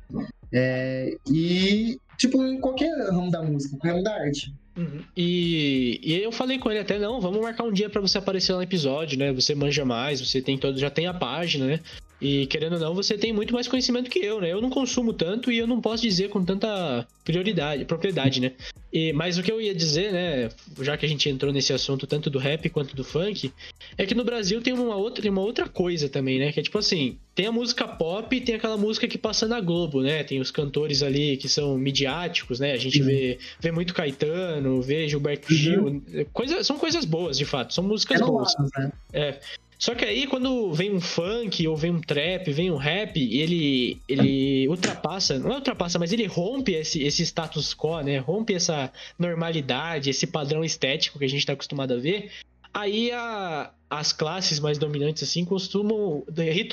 É, 0.52 1.16
e, 1.28 1.98
tipo, 2.16 2.44
em 2.44 2.60
qualquer 2.60 2.88
ramo 3.10 3.30
da 3.32 3.42
música, 3.42 3.76
qualquer 3.76 3.90
ramo 3.90 4.04
da 4.04 4.14
arte. 4.14 4.54
Uhum. 4.76 5.00
E, 5.16 6.00
e 6.00 6.22
eu 6.22 6.30
falei 6.30 6.60
com 6.60 6.70
ele 6.70 6.78
até, 6.78 6.96
não, 6.96 7.20
vamos 7.20 7.40
marcar 7.40 7.64
um 7.64 7.72
dia 7.72 7.90
para 7.90 8.00
você 8.00 8.18
aparecer 8.18 8.52
lá 8.52 8.58
no 8.58 8.64
episódio, 8.64 9.18
né? 9.18 9.32
Você 9.32 9.52
manja 9.52 9.84
mais, 9.84 10.20
você 10.20 10.40
tem 10.40 10.56
todo, 10.56 10.78
já 10.78 10.90
tem 10.90 11.08
a 11.08 11.14
página, 11.14 11.66
né? 11.66 11.80
E 12.20 12.46
querendo 12.46 12.74
ou 12.74 12.78
não, 12.78 12.94
você 12.94 13.16
tem 13.16 13.32
muito 13.32 13.54
mais 13.54 13.66
conhecimento 13.66 14.10
que 14.10 14.18
eu, 14.18 14.40
né? 14.40 14.52
Eu 14.52 14.60
não 14.60 14.68
consumo 14.68 15.12
tanto 15.12 15.50
e 15.50 15.58
eu 15.58 15.66
não 15.66 15.80
posso 15.80 16.02
dizer 16.02 16.28
com 16.28 16.44
tanta 16.44 17.06
prioridade, 17.24 17.84
propriedade, 17.86 18.40
né? 18.40 18.52
E, 18.92 19.12
mas 19.12 19.38
o 19.38 19.42
que 19.42 19.50
eu 19.50 19.60
ia 19.60 19.74
dizer, 19.74 20.12
né, 20.12 20.48
já 20.80 20.96
que 20.96 21.06
a 21.06 21.08
gente 21.08 21.28
entrou 21.28 21.52
nesse 21.52 21.72
assunto 21.72 22.06
tanto 22.06 22.28
do 22.28 22.38
rap 22.38 22.68
quanto 22.68 22.94
do 22.96 23.04
funk, 23.04 23.52
é 23.96 24.04
que 24.04 24.14
no 24.14 24.24
Brasil 24.24 24.60
tem 24.60 24.72
uma 24.72 24.96
outra, 24.96 25.22
tem 25.22 25.30
uma 25.30 25.40
outra 25.40 25.68
coisa 25.68 26.08
também, 26.08 26.38
né? 26.38 26.52
Que 26.52 26.60
é 26.60 26.62
tipo 26.62 26.76
assim, 26.76 27.16
tem 27.34 27.46
a 27.46 27.52
música 27.52 27.86
pop 27.86 28.34
e 28.34 28.40
tem 28.40 28.56
aquela 28.56 28.76
música 28.76 29.06
que 29.06 29.16
passa 29.16 29.46
na 29.46 29.60
Globo, 29.60 30.02
né? 30.02 30.24
Tem 30.24 30.40
os 30.40 30.50
cantores 30.50 31.02
ali 31.02 31.36
que 31.36 31.48
são 31.48 31.78
midiáticos, 31.78 32.60
né? 32.60 32.72
A 32.72 32.76
gente 32.76 33.00
uhum. 33.00 33.06
vê, 33.06 33.38
vê 33.60 33.70
muito 33.70 33.94
Caetano, 33.94 34.82
vê 34.82 35.08
Gilberto 35.08 35.52
uhum. 35.52 35.58
Gil. 35.58 36.02
Coisa, 36.32 36.62
são 36.64 36.76
coisas 36.76 37.04
boas, 37.04 37.38
de 37.38 37.44
fato. 37.44 37.72
São 37.72 37.84
músicas 37.84 38.20
é 38.20 38.24
boas. 38.24 38.52
né? 38.76 38.92
É. 39.12 39.40
Só 39.80 39.94
que 39.94 40.04
aí, 40.04 40.26
quando 40.26 40.74
vem 40.74 40.94
um 40.94 41.00
funk, 41.00 41.66
ou 41.66 41.74
vem 41.74 41.90
um 41.90 42.02
trap, 42.02 42.52
vem 42.52 42.70
um 42.70 42.76
rap, 42.76 43.18
ele, 43.18 43.98
ele 44.06 44.68
ultrapassa, 44.68 45.38
não 45.38 45.52
é 45.52 45.54
ultrapassa, 45.54 45.98
mas 45.98 46.12
ele 46.12 46.26
rompe 46.26 46.72
esse, 46.72 47.02
esse 47.02 47.22
status 47.22 47.74
quo, 47.74 48.02
né? 48.02 48.18
Rompe 48.18 48.52
essa 48.52 48.92
normalidade, 49.18 50.10
esse 50.10 50.26
padrão 50.26 50.62
estético 50.62 51.18
que 51.18 51.24
a 51.24 51.28
gente 51.28 51.46
tá 51.46 51.54
acostumado 51.54 51.94
a 51.94 51.96
ver. 51.96 52.30
Aí 52.74 53.10
a, 53.10 53.70
as 53.88 54.12
classes 54.12 54.60
mais 54.60 54.76
dominantes, 54.76 55.22
assim, 55.22 55.46
costumam 55.46 56.24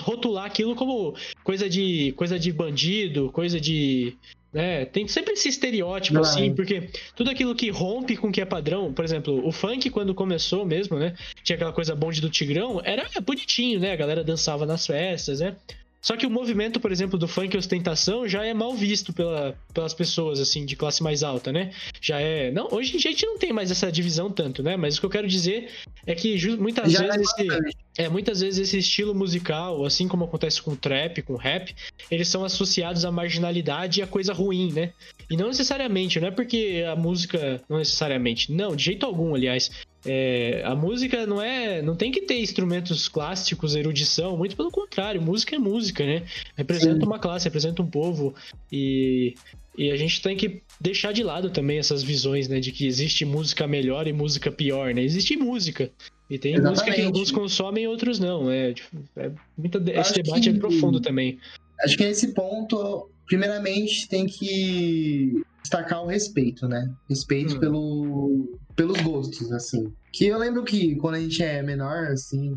rotular 0.01 0.43
aquilo 0.43 0.75
como 0.75 1.15
coisa 1.45 1.69
de, 1.69 2.11
coisa 2.11 2.37
de 2.37 2.51
bandido, 2.51 3.31
coisa 3.31 3.57
de 3.57 4.17
é, 4.57 4.85
tem 4.85 5.07
sempre 5.07 5.33
esse 5.33 5.49
estereótipo, 5.49 6.19
assim, 6.19 6.53
porque 6.55 6.89
tudo 7.15 7.29
aquilo 7.29 7.53
que 7.53 7.69
rompe 7.69 8.17
com 8.17 8.29
o 8.29 8.31
que 8.31 8.41
é 8.41 8.45
padrão, 8.45 8.91
por 8.91 9.05
exemplo, 9.05 9.47
o 9.47 9.51
funk, 9.51 9.89
quando 9.91 10.15
começou 10.15 10.65
mesmo, 10.65 10.97
né? 10.97 11.13
Tinha 11.43 11.55
aquela 11.55 11.71
coisa 11.71 11.95
bonde 11.95 12.19
do 12.19 12.29
Tigrão, 12.29 12.81
era 12.83 13.07
bonitinho, 13.21 13.79
né? 13.79 13.91
A 13.91 13.95
galera 13.95 14.23
dançava 14.23 14.65
nas 14.65 14.87
festas, 14.87 15.41
né? 15.41 15.55
Só 16.01 16.15
que 16.15 16.25
o 16.25 16.29
movimento, 16.29 16.79
por 16.79 16.91
exemplo, 16.91 17.19
do 17.19 17.27
funk 17.27 17.57
ostentação 17.57 18.27
já 18.27 18.45
é 18.45 18.53
mal 18.53 18.73
visto 18.73 19.11
pela, 19.11 19.55
pelas 19.73 19.93
pessoas, 19.93 20.39
assim, 20.39 20.65
de 20.65 20.75
classe 20.75 21.03
mais 21.03 21.21
alta, 21.21 21.51
né? 21.51 21.71
Já 21.99 22.19
é. 22.19 22.49
Não, 22.51 22.67
hoje 22.71 22.95
em 22.95 22.97
dia 22.97 23.09
a 23.09 23.13
gente 23.13 23.25
não 23.25 23.37
tem 23.37 23.51
mais 23.51 23.71
essa 23.71 23.91
divisão 23.91 24.31
tanto, 24.31 24.63
né? 24.63 24.77
Mas 24.77 24.97
o 24.97 24.99
que 24.99 25.05
eu 25.05 25.09
quero 25.09 25.27
dizer 25.27 25.69
é 26.05 26.15
que 26.15 26.35
muitas 26.57 26.91
já 26.91 27.01
vezes. 27.01 27.27
É 27.37 27.43
esse, 27.43 27.77
é, 27.97 28.07
muitas 28.07 28.41
vezes 28.41 28.59
esse 28.59 28.77
estilo 28.77 29.15
musical, 29.15 29.83
assim 29.83 30.07
como 30.07 30.25
acontece 30.25 30.61
com 30.61 30.75
trap, 30.75 31.21
com 31.23 31.35
rap, 31.35 31.75
eles 32.11 32.27
são 32.27 32.45
associados 32.45 33.03
à 33.03 33.11
marginalidade 33.11 33.99
e 33.99 34.03
à 34.03 34.07
coisa 34.07 34.33
ruim, 34.33 34.71
né? 34.71 34.93
E 35.29 35.35
não 35.35 35.47
necessariamente, 35.47 36.19
não 36.19 36.27
é 36.27 36.31
porque 36.31 36.85
a 36.89 36.95
música. 36.95 37.61
Não 37.67 37.77
necessariamente. 37.77 38.51
Não, 38.51 38.75
de 38.75 38.83
jeito 38.83 39.05
algum, 39.05 39.33
aliás. 39.33 39.71
É, 40.05 40.61
a 40.63 40.75
música 40.75 41.25
não 41.25 41.41
é. 41.41 41.81
não 41.81 41.95
tem 41.95 42.11
que 42.11 42.21
ter 42.21 42.39
instrumentos 42.39 43.07
clássicos, 43.07 43.75
erudição, 43.75 44.37
muito 44.37 44.55
pelo 44.55 44.71
contrário, 44.71 45.21
música 45.21 45.55
é 45.55 45.59
música, 45.59 46.05
né? 46.05 46.23
Representa 46.55 46.99
Sim. 46.99 47.05
uma 47.05 47.19
classe, 47.19 47.45
representa 47.45 47.81
um 47.81 47.89
povo. 47.89 48.33
E, 48.71 49.35
e 49.77 49.91
a 49.91 49.97
gente 49.97 50.21
tem 50.21 50.37
que 50.37 50.61
deixar 50.79 51.11
de 51.11 51.23
lado 51.23 51.49
também 51.49 51.77
essas 51.77 52.03
visões, 52.03 52.47
né? 52.47 52.59
De 52.59 52.71
que 52.71 52.87
existe 52.87 53.25
música 53.25 53.67
melhor 53.67 54.07
e 54.07 54.13
música 54.13 54.51
pior, 54.51 54.93
né? 54.93 55.03
Existe 55.03 55.35
música. 55.35 55.91
E 56.29 56.37
tem 56.37 56.53
Exatamente. 56.53 56.79
música 56.79 56.95
que 56.95 57.05
alguns 57.05 57.31
consomem 57.31 57.85
e 57.85 57.87
outros 57.87 58.19
não. 58.19 58.51
É, 58.51 58.73
é 59.15 59.31
muita, 59.57 59.77
esse 59.99 60.13
debate 60.13 60.49
que, 60.51 60.55
é 60.57 60.59
profundo 60.59 60.99
também. 60.99 61.39
Acho 61.81 61.97
que 61.97 62.05
nesse 62.05 62.33
ponto, 62.33 63.09
primeiramente, 63.25 64.07
tem 64.07 64.25
que 64.25 65.41
destacar 65.61 66.03
o 66.03 66.07
respeito, 66.07 66.67
né? 66.67 66.89
Respeito 67.09 67.55
hum. 67.55 67.59
pelo, 67.59 68.59
pelos 68.77 69.01
gostos, 69.01 69.51
assim. 69.51 69.91
Que 70.13 70.27
eu 70.27 70.37
lembro 70.37 70.63
que 70.63 70.95
quando 70.97 71.15
a 71.15 71.19
gente 71.19 71.43
é 71.43 71.61
menor, 71.61 72.11
assim, 72.11 72.55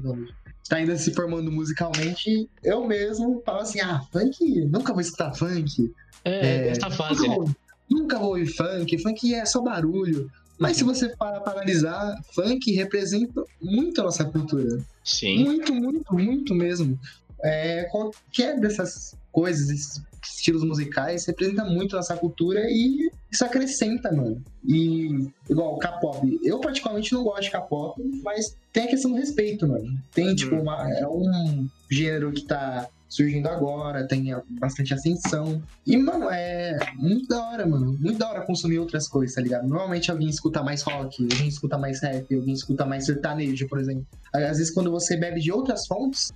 está 0.62 0.76
ainda 0.76 0.96
se 0.96 1.12
formando 1.12 1.50
musicalmente, 1.50 2.48
eu 2.62 2.86
mesmo 2.86 3.42
falo 3.44 3.60
assim, 3.60 3.80
ah, 3.80 4.02
funk, 4.12 4.66
nunca 4.66 4.92
vou 4.92 5.00
escutar 5.00 5.34
funk. 5.34 5.92
É, 6.24 6.68
é 6.68 6.68
essa 6.68 6.90
fase, 6.90 7.26
nunca, 7.26 7.44
né? 7.44 7.56
Nunca 7.90 8.18
vou 8.18 8.28
ouvir 8.28 8.46
funk, 8.46 9.02
funk 9.02 9.34
é 9.34 9.44
só 9.46 9.62
barulho. 9.62 10.30
Mas 10.58 10.76
se 10.76 10.84
você 10.84 11.08
parar 11.16 11.40
para 11.40 11.54
analisar, 11.54 12.14
funk 12.34 12.70
representa 12.72 13.42
muito 13.60 13.98
a 14.02 14.04
nossa 14.04 14.26
cultura. 14.26 14.78
Sim. 15.02 15.44
Muito, 15.44 15.74
muito, 15.74 16.14
muito 16.14 16.54
mesmo. 16.54 17.00
É, 17.42 17.84
qualquer 17.84 18.60
dessas 18.60 19.16
coisas, 19.32 19.70
esses 19.70 20.02
estilos 20.22 20.64
musicais, 20.64 21.26
representa 21.26 21.64
muito 21.64 21.96
nossa 21.96 22.16
cultura 22.16 22.60
e 22.68 23.10
isso 23.30 23.44
acrescenta, 23.44 24.12
mano. 24.12 24.42
E, 24.66 25.28
igual, 25.48 25.78
K-pop. 25.78 26.40
Eu, 26.42 26.60
particularmente, 26.60 27.12
não 27.12 27.22
gosto 27.22 27.42
de 27.42 27.50
K-pop, 27.50 28.02
mas 28.22 28.56
tem 28.72 28.84
a 28.84 28.88
questão 28.88 29.12
do 29.12 29.16
respeito, 29.16 29.66
mano. 29.66 29.98
Tem, 30.12 30.34
tipo, 30.34 30.54
uhum. 30.54 30.62
uma, 30.62 30.90
é 30.92 31.06
um 31.06 31.68
gênero 31.90 32.32
que 32.32 32.42
tá 32.42 32.88
surgindo 33.10 33.48
agora, 33.48 34.06
tem 34.06 34.32
bastante 34.60 34.94
ascensão. 34.94 35.60
E, 35.84 35.96
mano, 35.96 36.30
é 36.30 36.78
muito 36.94 37.26
da 37.26 37.44
hora, 37.44 37.66
mano. 37.66 37.98
Muito 37.98 38.16
da 38.16 38.30
hora 38.30 38.40
consumir 38.42 38.78
outras 38.78 39.08
coisas, 39.08 39.34
tá 39.34 39.42
ligado? 39.42 39.66
Normalmente 39.66 40.10
alguém 40.12 40.28
escuta 40.28 40.62
mais 40.62 40.82
rock, 40.82 41.20
alguém 41.24 41.48
escuta 41.48 41.76
mais 41.76 42.00
rap, 42.00 42.32
alguém 42.32 42.54
escuta 42.54 42.86
mais 42.86 43.04
sertanejo, 43.06 43.68
por 43.68 43.80
exemplo. 43.80 44.06
Às 44.32 44.58
vezes, 44.58 44.70
quando 44.70 44.92
você 44.92 45.16
bebe 45.16 45.40
de 45.40 45.50
outras 45.50 45.88
fontes, 45.88 46.32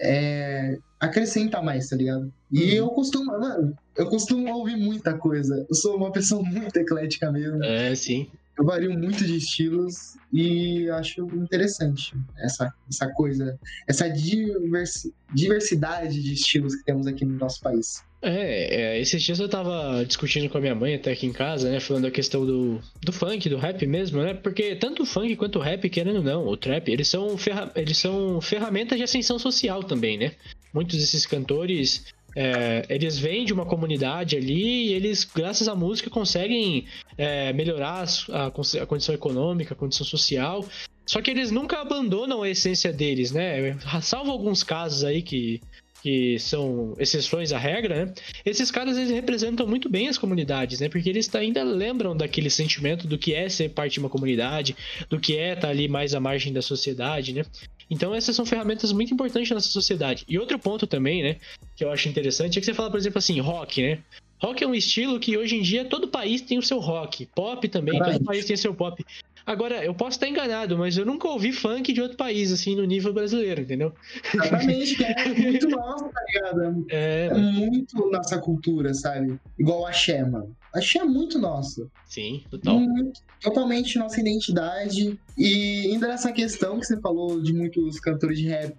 é... 0.00 0.76
acrescenta 0.98 1.62
mais, 1.62 1.88
tá 1.88 1.96
ligado? 1.96 2.32
E 2.50 2.60
uhum. 2.60 2.70
eu 2.70 2.88
costumo, 2.88 3.26
mano, 3.38 3.76
eu 3.96 4.06
costumo 4.06 4.52
ouvir 4.54 4.76
muita 4.76 5.14
coisa. 5.14 5.66
Eu 5.68 5.74
sou 5.74 5.96
uma 5.96 6.12
pessoa 6.12 6.42
muito 6.44 6.76
eclética 6.76 7.30
mesmo. 7.30 7.62
É, 7.64 7.94
sim. 7.94 8.28
Eu 8.58 8.64
vario 8.64 8.90
muito 8.98 9.22
de 9.22 9.36
estilos 9.36 10.16
e 10.32 10.88
acho 10.88 11.26
interessante 11.34 12.16
essa, 12.38 12.72
essa 12.88 13.06
coisa, 13.12 13.58
essa 13.86 14.08
diversi, 14.08 15.12
diversidade 15.32 16.22
de 16.22 16.32
estilos 16.32 16.74
que 16.74 16.82
temos 16.84 17.06
aqui 17.06 17.22
no 17.26 17.36
nosso 17.38 17.60
país. 17.60 18.02
É, 18.22 18.96
é, 18.96 19.00
esses 19.00 19.22
dias 19.22 19.38
eu 19.38 19.48
tava 19.48 20.02
discutindo 20.06 20.48
com 20.48 20.56
a 20.56 20.60
minha 20.60 20.74
mãe 20.74 20.94
até 20.94 21.12
aqui 21.12 21.26
em 21.26 21.32
casa, 21.34 21.70
né? 21.70 21.78
Falando 21.80 22.04
da 22.04 22.10
questão 22.10 22.46
do, 22.46 22.80
do 23.02 23.12
funk, 23.12 23.46
do 23.48 23.58
rap 23.58 23.86
mesmo, 23.86 24.22
né? 24.22 24.32
Porque 24.32 24.74
tanto 24.74 25.02
o 25.02 25.06
funk 25.06 25.36
quanto 25.36 25.58
o 25.58 25.62
rap, 25.62 25.88
querendo 25.90 26.16
ou 26.16 26.22
não, 26.22 26.46
o 26.46 26.56
trap, 26.56 26.90
eles 26.90 27.08
são, 27.08 27.36
ferra 27.36 27.70
eles 27.76 27.98
são 27.98 28.40
ferramentas 28.40 28.96
de 28.96 29.04
ascensão 29.04 29.38
social 29.38 29.84
também, 29.84 30.16
né? 30.16 30.32
Muitos 30.72 30.98
desses 30.98 31.26
cantores 31.26 32.06
é, 32.38 32.84
eles 32.90 33.18
vêm 33.18 33.46
de 33.46 33.52
uma 33.54 33.64
comunidade 33.64 34.36
ali 34.36 34.88
e 34.88 34.92
eles, 34.92 35.24
graças 35.24 35.66
à 35.68 35.74
música, 35.74 36.10
conseguem 36.10 36.84
é, 37.16 37.50
melhorar 37.54 38.04
a, 38.30 38.46
a, 38.46 38.86
condição 38.86 39.14
econômica, 39.14 39.72
a 39.72 39.76
condição 39.76 40.04
social. 40.04 40.62
Só 41.06 41.22
que 41.22 41.30
eles 41.30 41.50
nunca 41.50 41.80
abandonam 41.80 42.42
a 42.42 42.50
essência 42.50 42.92
deles, 42.92 43.32
né? 43.32 43.78
Salvo 44.02 44.32
alguns 44.32 44.62
casos 44.62 45.02
aí 45.02 45.22
que, 45.22 45.62
que 46.02 46.38
são 46.38 46.94
exceções 46.98 47.52
à 47.52 47.58
regra, 47.58 48.04
né? 48.04 48.14
Esses 48.44 48.70
caras 48.70 48.98
eles 48.98 49.10
representam 49.10 49.66
muito 49.66 49.88
bem 49.88 50.08
as 50.08 50.18
comunidades, 50.18 50.80
né? 50.80 50.90
Porque 50.90 51.08
eles 51.08 51.34
ainda 51.34 51.64
lembram 51.64 52.14
daquele 52.14 52.50
sentimento 52.50 53.06
do 53.06 53.16
que 53.16 53.32
é 53.32 53.48
ser 53.48 53.70
parte 53.70 53.94
de 53.94 54.00
uma 54.00 54.10
comunidade, 54.10 54.76
do 55.08 55.18
que 55.18 55.38
é 55.38 55.54
estar 55.54 55.70
ali 55.70 55.88
mais 55.88 56.14
à 56.14 56.20
margem 56.20 56.52
da 56.52 56.60
sociedade, 56.60 57.32
né? 57.32 57.44
Então 57.90 58.14
essas 58.14 58.34
são 58.34 58.44
ferramentas 58.44 58.92
muito 58.92 59.12
importantes 59.14 59.50
na 59.50 59.56
nossa 59.56 59.68
sociedade. 59.68 60.24
E 60.28 60.38
outro 60.38 60.58
ponto 60.58 60.86
também, 60.86 61.22
né, 61.22 61.36
que 61.74 61.84
eu 61.84 61.90
acho 61.90 62.08
interessante 62.08 62.58
é 62.58 62.60
que 62.60 62.66
você 62.66 62.74
fala, 62.74 62.90
por 62.90 62.98
exemplo, 62.98 63.18
assim, 63.18 63.38
rock, 63.40 63.82
né? 63.82 63.98
Rock 64.42 64.62
é 64.62 64.66
um 64.66 64.74
estilo 64.74 65.18
que 65.18 65.36
hoje 65.36 65.56
em 65.56 65.62
dia 65.62 65.84
todo 65.84 66.08
país 66.08 66.42
tem 66.42 66.58
o 66.58 66.62
seu 66.62 66.78
rock. 66.78 67.26
Pop 67.34 67.66
também, 67.68 67.98
todo 67.98 68.24
país 68.24 68.44
tem 68.44 68.54
o 68.54 68.58
seu 68.58 68.74
pop. 68.74 69.04
Agora, 69.46 69.84
eu 69.84 69.94
posso 69.94 70.16
estar 70.16 70.28
enganado, 70.28 70.76
mas 70.76 70.98
eu 70.98 71.06
nunca 71.06 71.28
ouvi 71.28 71.52
funk 71.52 71.92
de 71.92 72.02
outro 72.02 72.16
país, 72.16 72.50
assim, 72.50 72.74
no 72.74 72.84
nível 72.84 73.12
brasileiro, 73.12 73.60
entendeu? 73.60 73.92
Exatamente, 74.34 75.04
é 75.04 75.28
muito 75.38 75.68
nosso, 75.68 76.04
tá 76.08 76.20
ligado? 76.26 76.86
É... 76.90 77.26
é 77.26 77.34
muito 77.34 78.10
nossa 78.10 78.38
cultura, 78.38 78.92
sabe? 78.92 79.38
Igual 79.56 79.86
a 79.86 79.92
mano. 80.28 80.56
É 80.98 81.04
muito 81.04 81.38
nosso. 81.38 81.90
Sim, 82.06 82.42
total. 82.50 82.80
Muito, 82.80 83.20
totalmente 83.40 83.98
nossa 83.98 84.20
identidade. 84.20 85.18
E 85.36 85.90
ainda 85.92 86.08
nessa 86.08 86.32
questão 86.32 86.78
que 86.78 86.86
você 86.86 87.00
falou 87.00 87.40
de 87.40 87.52
muitos 87.52 88.00
cantores 88.00 88.38
de 88.38 88.48
rap 88.48 88.74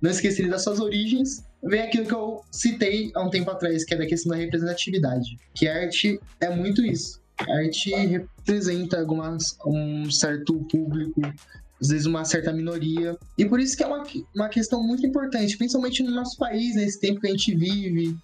não 0.00 0.10
esquecerem 0.10 0.50
das 0.50 0.62
suas 0.62 0.80
origens, 0.80 1.44
vem 1.62 1.80
aquilo 1.80 2.06
que 2.06 2.14
eu 2.14 2.42
citei 2.50 3.10
há 3.14 3.22
um 3.22 3.30
tempo 3.30 3.50
atrás, 3.50 3.84
que 3.84 3.94
é 3.94 3.96
da 3.96 4.06
questão 4.06 4.30
da 4.30 4.36
representatividade. 4.36 5.36
Que 5.54 5.68
a 5.68 5.82
arte 5.82 6.20
é 6.40 6.50
muito 6.50 6.84
isso 6.84 7.22
a 7.48 7.58
arte 7.58 7.90
representa 7.90 9.00
algumas, 9.00 9.56
um 9.66 10.10
certo 10.10 10.54
público, 10.70 11.20
às 11.80 11.88
vezes 11.88 12.06
uma 12.06 12.24
certa 12.24 12.52
minoria. 12.52 13.16
E 13.36 13.44
por 13.44 13.60
isso 13.60 13.76
que 13.76 13.82
é 13.82 13.86
uma, 13.86 14.02
uma 14.34 14.48
questão 14.48 14.82
muito 14.82 15.06
importante, 15.06 15.56
principalmente 15.56 16.02
no 16.02 16.12
nosso 16.12 16.36
país, 16.36 16.76
nesse 16.76 17.00
tempo 17.00 17.20
que 17.20 17.26
a 17.26 17.30
gente 17.30 17.54
vive, 17.54 18.16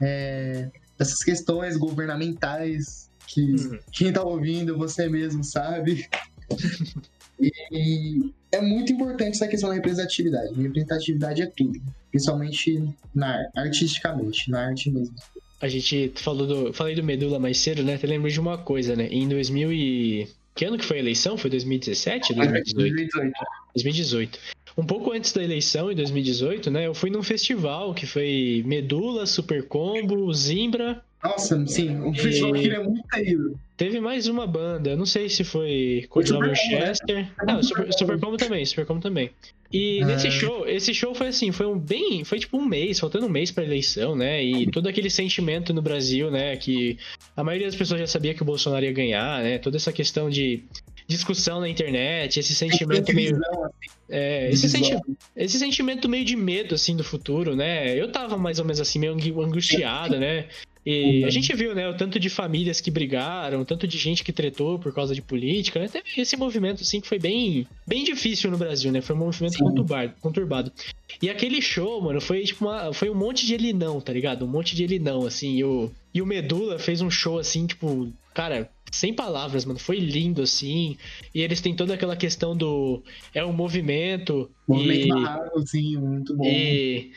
é, 0.00 0.70
essas 0.98 1.22
questões 1.22 1.76
governamentais 1.76 3.08
que 3.26 3.42
uhum. 3.42 3.78
quem 3.92 4.08
está 4.08 4.22
ouvindo, 4.22 4.76
você 4.76 5.08
mesmo 5.08 5.44
sabe. 5.44 6.08
e 7.40 8.32
é 8.50 8.60
muito 8.60 8.92
importante 8.92 9.36
essa 9.36 9.46
questão 9.46 9.68
da 9.68 9.74
representatividade. 9.74 10.54
Representatividade 10.54 11.42
é 11.42 11.46
tudo, 11.46 11.80
principalmente 12.10 12.82
na 13.14 13.48
artisticamente, 13.56 14.50
na 14.50 14.68
arte 14.68 14.90
mesmo. 14.90 15.14
A 15.60 15.68
gente 15.68 16.12
falou 16.16 16.46
do. 16.46 16.72
Falei 16.72 16.94
do 16.94 17.02
Medula 17.02 17.38
mais 17.38 17.58
cedo, 17.58 17.82
né? 17.82 17.98
Te 17.98 18.06
lembro 18.06 18.30
de 18.30 18.40
uma 18.40 18.56
coisa, 18.56 18.94
né? 18.94 19.08
Em 19.08 19.28
2000 19.28 19.72
e. 19.72 20.28
Que 20.54 20.64
ano 20.64 20.78
que 20.78 20.84
foi 20.84 20.96
a 20.96 21.00
eleição? 21.00 21.36
Foi 21.36 21.50
2017 21.50 22.32
ou 22.32 22.38
2018? 22.38 22.74
2018. 22.74 23.32
2018. 23.74 24.38
Um 24.78 24.84
pouco 24.84 25.12
antes 25.12 25.32
da 25.32 25.42
eleição, 25.42 25.90
em 25.90 25.96
2018, 25.96 26.70
né? 26.70 26.86
Eu 26.86 26.94
fui 26.94 27.10
num 27.10 27.20
festival 27.20 27.92
que 27.92 28.06
foi 28.06 28.62
Medula, 28.64 29.26
Super 29.26 29.66
Combo, 29.66 30.32
Zimbra. 30.32 31.02
Nossa, 31.20 31.66
sim, 31.66 32.00
o 32.00 32.14
festival 32.14 32.54
e... 32.54 32.70
é 32.70 32.78
muito 32.78 33.02
terrível. 33.08 33.56
Teve 33.76 33.98
mais 33.98 34.28
uma 34.28 34.46
banda, 34.46 34.94
não 34.94 35.04
sei 35.04 35.28
se 35.28 35.42
foi 35.42 36.06
Codinome 36.08 36.54
Chester. 36.54 37.16
Né? 37.16 37.30
Não, 37.44 37.60
Super, 37.60 37.92
Super 37.92 38.20
Combo 38.20 38.36
também, 38.36 38.64
Super 38.64 38.86
Combo 38.86 39.00
também. 39.00 39.32
E 39.72 40.00
ah. 40.00 40.06
nesse 40.06 40.30
show, 40.30 40.64
esse 40.68 40.94
show 40.94 41.12
foi 41.12 41.26
assim, 41.26 41.50
foi 41.50 41.66
um 41.66 41.76
bem, 41.76 42.22
foi 42.22 42.38
tipo 42.38 42.56
um 42.56 42.64
mês, 42.64 43.00
faltando 43.00 43.26
um 43.26 43.28
mês 43.28 43.50
para 43.50 43.64
eleição, 43.64 44.14
né? 44.14 44.44
E 44.44 44.70
todo 44.70 44.88
aquele 44.88 45.10
sentimento 45.10 45.74
no 45.74 45.82
Brasil, 45.82 46.30
né, 46.30 46.56
que 46.56 46.96
a 47.36 47.42
maioria 47.42 47.66
das 47.66 47.74
pessoas 47.74 47.98
já 47.98 48.06
sabia 48.06 48.32
que 48.32 48.42
o 48.42 48.46
Bolsonaro 48.46 48.84
ia 48.84 48.92
ganhar, 48.92 49.42
né? 49.42 49.58
Toda 49.58 49.76
essa 49.76 49.92
questão 49.92 50.30
de 50.30 50.62
discussão 51.08 51.58
na 51.58 51.68
internet, 51.68 52.38
esse 52.38 52.54
sentimento 52.54 53.14
meio 53.14 53.34
assim. 53.34 53.70
é, 54.10 54.50
esse, 54.50 54.68
senti 54.68 54.94
esse 55.34 55.58
sentimento 55.58 56.06
meio 56.06 56.24
de 56.24 56.36
medo 56.36 56.74
assim 56.74 56.94
do 56.94 57.02
futuro, 57.02 57.56
né? 57.56 57.98
Eu 57.98 58.12
tava 58.12 58.36
mais 58.36 58.58
ou 58.58 58.64
menos 58.66 58.78
assim 58.78 58.98
meio 58.98 59.12
angustiado, 59.40 60.18
né? 60.18 60.46
E 60.84 61.22
a 61.22 61.26
uhum. 61.26 61.30
gente 61.30 61.54
viu, 61.54 61.74
né, 61.74 61.86
o 61.86 61.94
tanto 61.94 62.18
de 62.18 62.30
famílias 62.30 62.80
que 62.80 62.90
brigaram, 62.90 63.60
o 63.60 63.64
tanto 63.64 63.86
de 63.86 63.98
gente 63.98 64.24
que 64.24 64.32
tretou 64.32 64.78
por 64.78 64.94
causa 64.94 65.14
de 65.14 65.20
política, 65.20 65.78
né? 65.78 65.86
Teve 65.86 66.04
esse 66.16 66.34
movimento, 66.34 66.82
assim, 66.82 66.98
que 66.98 67.06
foi 67.06 67.18
bem, 67.18 67.66
bem 67.86 68.04
difícil 68.04 68.50
no 68.50 68.56
Brasil, 68.56 68.90
né? 68.90 69.02
Foi 69.02 69.14
um 69.14 69.18
movimento 69.18 69.58
conturbado, 69.58 70.14
conturbado. 70.18 70.72
E 71.20 71.28
aquele 71.28 71.60
show, 71.60 72.00
mano, 72.00 72.22
foi 72.22 72.42
tipo 72.42 72.64
uma, 72.64 72.90
foi 72.94 73.10
um 73.10 73.14
monte 73.14 73.44
de 73.44 73.52
elinão, 73.52 74.00
tá 74.00 74.14
ligado? 74.14 74.46
Um 74.46 74.48
monte 74.48 74.74
de 74.74 74.82
elinão, 74.82 75.26
assim, 75.26 75.56
e 75.56 75.64
o, 75.64 75.90
e 76.14 76.22
o 76.22 76.26
Medula 76.26 76.78
fez 76.78 77.02
um 77.02 77.10
show, 77.10 77.38
assim, 77.38 77.66
tipo, 77.66 78.10
cara, 78.38 78.70
sem 78.92 79.12
palavras, 79.12 79.64
mano. 79.64 79.80
Foi 79.80 79.98
lindo, 79.98 80.42
assim. 80.42 80.96
E 81.34 81.42
eles 81.42 81.60
têm 81.60 81.74
toda 81.74 81.94
aquela 81.94 82.14
questão 82.14 82.56
do. 82.56 83.02
É 83.34 83.44
um 83.44 83.52
movimento. 83.52 84.48
Movimento 84.66 85.06
e, 85.06 85.08
barrado, 85.08 85.66
sim, 85.66 85.96
muito 85.96 86.36
bom. 86.36 86.44
E, 86.44 87.10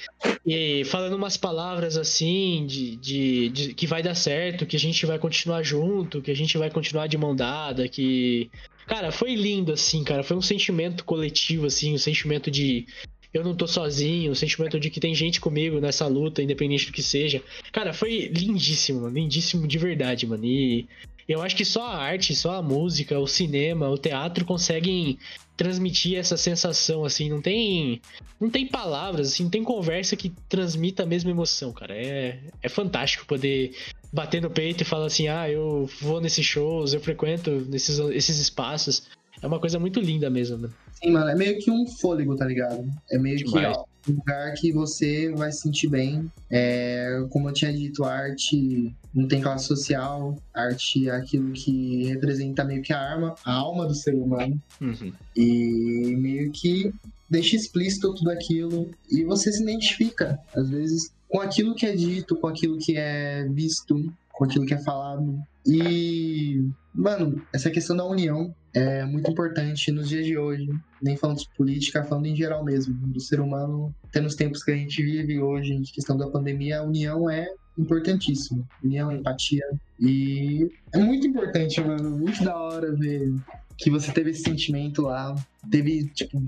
e 0.44 0.84
falando 0.86 1.14
umas 1.16 1.38
palavras 1.38 1.96
assim, 1.96 2.66
de, 2.66 2.96
de, 2.96 3.50
de, 3.50 3.74
que 3.76 3.86
vai 3.86 4.02
dar 4.02 4.16
certo, 4.16 4.66
que 4.66 4.76
a 4.76 4.80
gente 4.80 5.06
vai 5.06 5.20
continuar 5.20 5.62
junto, 5.62 6.24
que 6.24 6.32
a 6.32 6.36
gente 6.36 6.58
vai 6.58 6.72
continuar 6.72 7.06
de 7.06 7.20
mão 7.20 7.36
dada, 7.36 7.88
que. 7.88 8.50
Cara, 8.88 9.12
foi 9.12 9.36
lindo, 9.36 9.72
assim, 9.72 10.04
cara. 10.04 10.24
Foi 10.24 10.36
um 10.36 10.42
sentimento 10.42 11.06
coletivo, 11.06 11.68
assim, 11.68 11.94
um 11.94 12.00
sentimento 12.00 12.50
de 12.50 12.88
eu 13.34 13.44
não 13.44 13.56
tô 13.56 13.66
sozinho, 13.66 14.32
o 14.32 14.36
sentimento 14.36 14.80
de 14.80 14.90
que 14.90 15.00
tem 15.00 15.16
gente 15.16 15.40
comigo 15.40 15.80
nessa 15.80 16.06
luta, 16.06 16.42
independente 16.42 16.88
do 16.88 16.92
que 16.92 17.02
seja. 17.02 17.42
Cara, 17.72 17.94
foi 17.94 18.30
lindíssimo, 18.36 19.08
lindíssimo 19.08 19.66
de 19.66 19.78
verdade, 19.78 20.28
mano. 20.28 20.44
E 20.44 20.86
eu 21.28 21.42
acho 21.42 21.56
que 21.56 21.66
só 21.66 21.84
a 21.86 21.98
arte, 21.98 22.36
só 22.36 22.56
a 22.56 22.62
música, 22.62 23.20
o 23.20 23.28
cinema, 23.28 23.90
o 23.90 23.98
teatro 23.98 24.46
conseguem 24.46 25.18
transmitir 25.56 26.18
essa 26.18 26.38
sensação, 26.38 27.06
assim, 27.06 27.30
não 27.30 27.42
tem 27.42 28.02
não 28.40 28.50
tem 28.50 28.66
palavras, 28.66 29.28
assim, 29.28 29.44
não 29.44 29.50
tem 29.52 29.64
conversa 29.64 30.16
que 30.16 30.34
transmita 30.50 31.04
a 31.04 31.06
mesma 31.06 31.30
emoção, 31.30 31.72
cara. 31.72 31.96
É, 31.96 32.40
é 32.64 32.70
fantástico 32.70 33.26
poder 33.28 33.76
bater 34.12 34.42
no 34.42 34.50
peito 34.50 34.82
e 34.82 34.86
falar 34.86 35.06
assim, 35.06 35.28
ah, 35.28 35.48
eu 35.48 35.88
vou 36.02 36.20
nesses 36.20 36.46
shows, 36.46 36.94
eu 36.94 37.00
frequento 37.00 37.52
nesses 37.70 38.00
esses 38.00 38.40
espaços. 38.40 39.04
É 39.42 39.48
uma 39.48 39.60
coisa 39.60 39.80
muito 39.80 40.00
linda 40.00 40.30
mesmo, 40.30 40.58
né? 40.58 40.70
Sim, 40.94 41.12
mano, 41.12 41.30
é 41.30 41.36
meio 41.36 41.60
que 41.60 41.72
um 41.72 41.86
fôlego, 41.86 42.36
tá 42.36 42.46
ligado? 42.46 42.84
É 43.12 43.18
meio 43.18 43.38
Demais. 43.38 43.76
que 43.76 43.80
ó, 43.80 43.86
um 44.08 44.14
lugar 44.14 44.54
que 44.54 44.72
você 44.72 45.32
vai 45.32 45.52
se 45.52 45.62
sentir 45.62 45.88
bem. 45.88 46.32
É, 46.50 47.26
como 47.30 47.50
eu 47.50 47.54
tinha 47.54 47.72
dito, 47.72 48.04
a 48.04 48.14
arte 48.14 48.96
não 49.14 49.28
tem 49.28 49.42
classe 49.42 49.66
social, 49.66 50.38
a 50.54 50.64
arte 50.64 51.10
é 51.10 51.12
aquilo 51.12 51.52
que 51.52 52.06
representa 52.06 52.64
meio 52.64 52.82
que 52.82 52.94
a 52.94 53.00
arma, 53.00 53.36
a 53.46 53.54
alma 53.54 53.86
do 53.86 53.96
ser 53.96 54.16
humano. 54.16 54.62
Uhum. 54.80 55.14
E 55.36 56.16
meio 56.18 56.52
que 56.52 56.94
deixa 57.30 57.56
explícito 57.56 58.14
tudo 58.14 58.30
aquilo 58.30 58.90
e 59.10 59.24
você 59.24 59.52
se 59.52 59.64
identifica, 59.64 60.40
às 60.56 60.70
vezes, 60.70 61.12
com 61.30 61.40
aquilo 61.40 61.74
que 61.74 61.86
é 61.86 61.96
dito, 61.96 62.36
com 62.36 62.48
aquilo 62.48 62.78
que 62.78 62.98
é 62.98 63.48
visto, 63.50 64.12
com 64.34 64.44
aquilo 64.44 64.66
que 64.66 64.74
é 64.74 64.80
falado. 64.80 65.42
E, 65.66 66.64
mano, 66.94 67.42
essa 67.54 67.70
questão 67.70 67.96
da 67.96 68.06
união 68.06 68.54
é 68.74 69.06
muito 69.06 69.30
importante 69.30 69.92
nos 69.92 70.10
dias 70.10 70.26
de 70.26 70.38
hoje. 70.38 70.70
Nem 71.02 71.18
falando 71.18 71.40
de 71.40 71.50
política, 71.58 72.04
falando 72.04 72.26
em 72.26 72.36
geral 72.36 72.64
mesmo. 72.64 72.96
Do 73.08 73.20
ser 73.20 73.40
humano, 73.40 73.94
até 74.04 74.22
nos 74.22 74.36
tempos 74.36 74.64
que 74.64 74.72
a 74.72 74.76
gente 74.76 75.04
vive 75.04 75.40
hoje, 75.40 75.74
em 75.74 75.82
questão 75.82 76.18
da 76.18 76.30
pandemia, 76.30 76.80
a 76.80 76.84
união 76.84 77.30
é 77.30 77.48
importantíssima. 77.78 78.68
União, 78.84 79.12
empatia. 79.12 79.66
E 80.00 80.70
é 80.94 81.00
muito 81.00 81.28
importante, 81.28 81.82
mano. 81.82 82.18
Muito 82.18 82.44
da 82.44 82.58
hora 82.58 82.96
ver 82.96 83.34
que 83.82 83.90
você 83.90 84.12
teve 84.12 84.30
esse 84.30 84.44
sentimento 84.44 85.02
lá. 85.02 85.36
Teve, 85.70 86.08
tipo, 86.14 86.42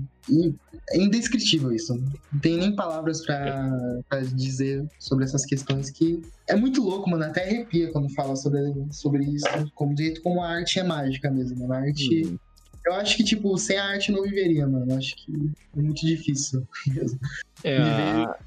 é 0.90 0.98
indescritível 0.98 1.72
isso. 1.72 1.94
Não 2.32 2.40
tem 2.40 2.56
nem 2.56 2.74
palavras 2.74 3.24
para 3.26 4.20
dizer 4.32 4.88
sobre 4.98 5.24
essas 5.24 5.44
questões 5.44 5.90
que 5.90 6.22
é 6.46 6.54
muito 6.54 6.82
louco, 6.82 7.10
mano. 7.10 7.24
Até 7.24 7.44
arrepia 7.44 7.90
quando 7.90 8.08
fala 8.10 8.36
sobre, 8.36 8.72
sobre 8.90 9.24
isso. 9.24 9.46
Como 9.74 9.96
jeito 9.96 10.22
como 10.22 10.42
a 10.42 10.48
arte 10.48 10.78
é 10.78 10.84
mágica 10.84 11.30
mesmo, 11.30 11.58
mano. 11.60 11.74
A 11.74 11.78
arte. 11.88 12.24
Uhum. 12.24 12.38
Eu 12.86 12.92
acho 12.94 13.16
que, 13.16 13.24
tipo, 13.24 13.56
sem 13.56 13.78
a 13.78 13.84
arte 13.84 14.12
não 14.12 14.22
viveria, 14.22 14.66
mano. 14.66 14.92
Eu 14.92 14.98
acho 14.98 15.16
que 15.16 15.32
é 15.76 15.80
muito 15.80 16.06
difícil 16.06 16.66
mesmo. 16.86 17.18
É, 17.64 17.78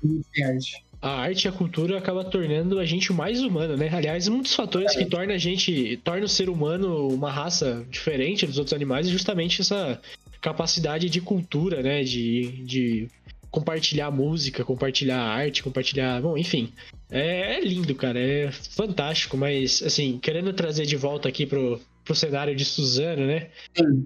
Viver 0.01 0.23
sem 0.33 0.43
arte 0.45 0.86
a 1.01 1.09
arte 1.09 1.45
e 1.45 1.47
a 1.47 1.51
cultura 1.51 1.97
acaba 1.97 2.23
tornando 2.23 2.79
a 2.79 2.85
gente 2.85 3.13
mais 3.13 3.41
humano, 3.41 3.77
né? 3.77 3.89
Aliás, 3.91 4.27
um 4.27 4.41
dos 4.41 4.55
fatores 4.55 4.95
que 4.95 5.05
torna 5.05 5.33
a 5.33 5.37
gente, 5.37 5.99
torna 6.03 6.25
o 6.25 6.29
ser 6.29 6.49
humano 6.49 7.07
uma 7.09 7.31
raça 7.31 7.85
diferente 7.89 8.45
dos 8.45 8.57
outros 8.57 8.73
animais 8.73 9.07
é 9.07 9.11
justamente 9.11 9.61
essa 9.61 10.01
capacidade 10.41 11.09
de 11.09 11.21
cultura, 11.21 11.83
né? 11.83 12.03
De, 12.03 12.63
de 12.63 13.07
compartilhar 13.51 14.11
música, 14.11 14.63
compartilhar 14.63 15.19
arte, 15.19 15.63
compartilhar. 15.63 16.21
Bom, 16.21 16.37
enfim. 16.37 16.71
É, 17.09 17.57
é 17.57 17.61
lindo, 17.61 17.93
cara. 17.95 18.19
É 18.19 18.51
fantástico, 18.51 19.37
mas, 19.37 19.81
assim, 19.83 20.17
querendo 20.19 20.51
trazer 20.53 20.85
de 20.85 20.95
volta 20.95 21.29
aqui 21.29 21.45
pro, 21.45 21.79
pro 22.07 22.15
cenário 22.15 22.55
de 22.55 22.63
Suzano, 22.63 23.27
né? 23.27 23.49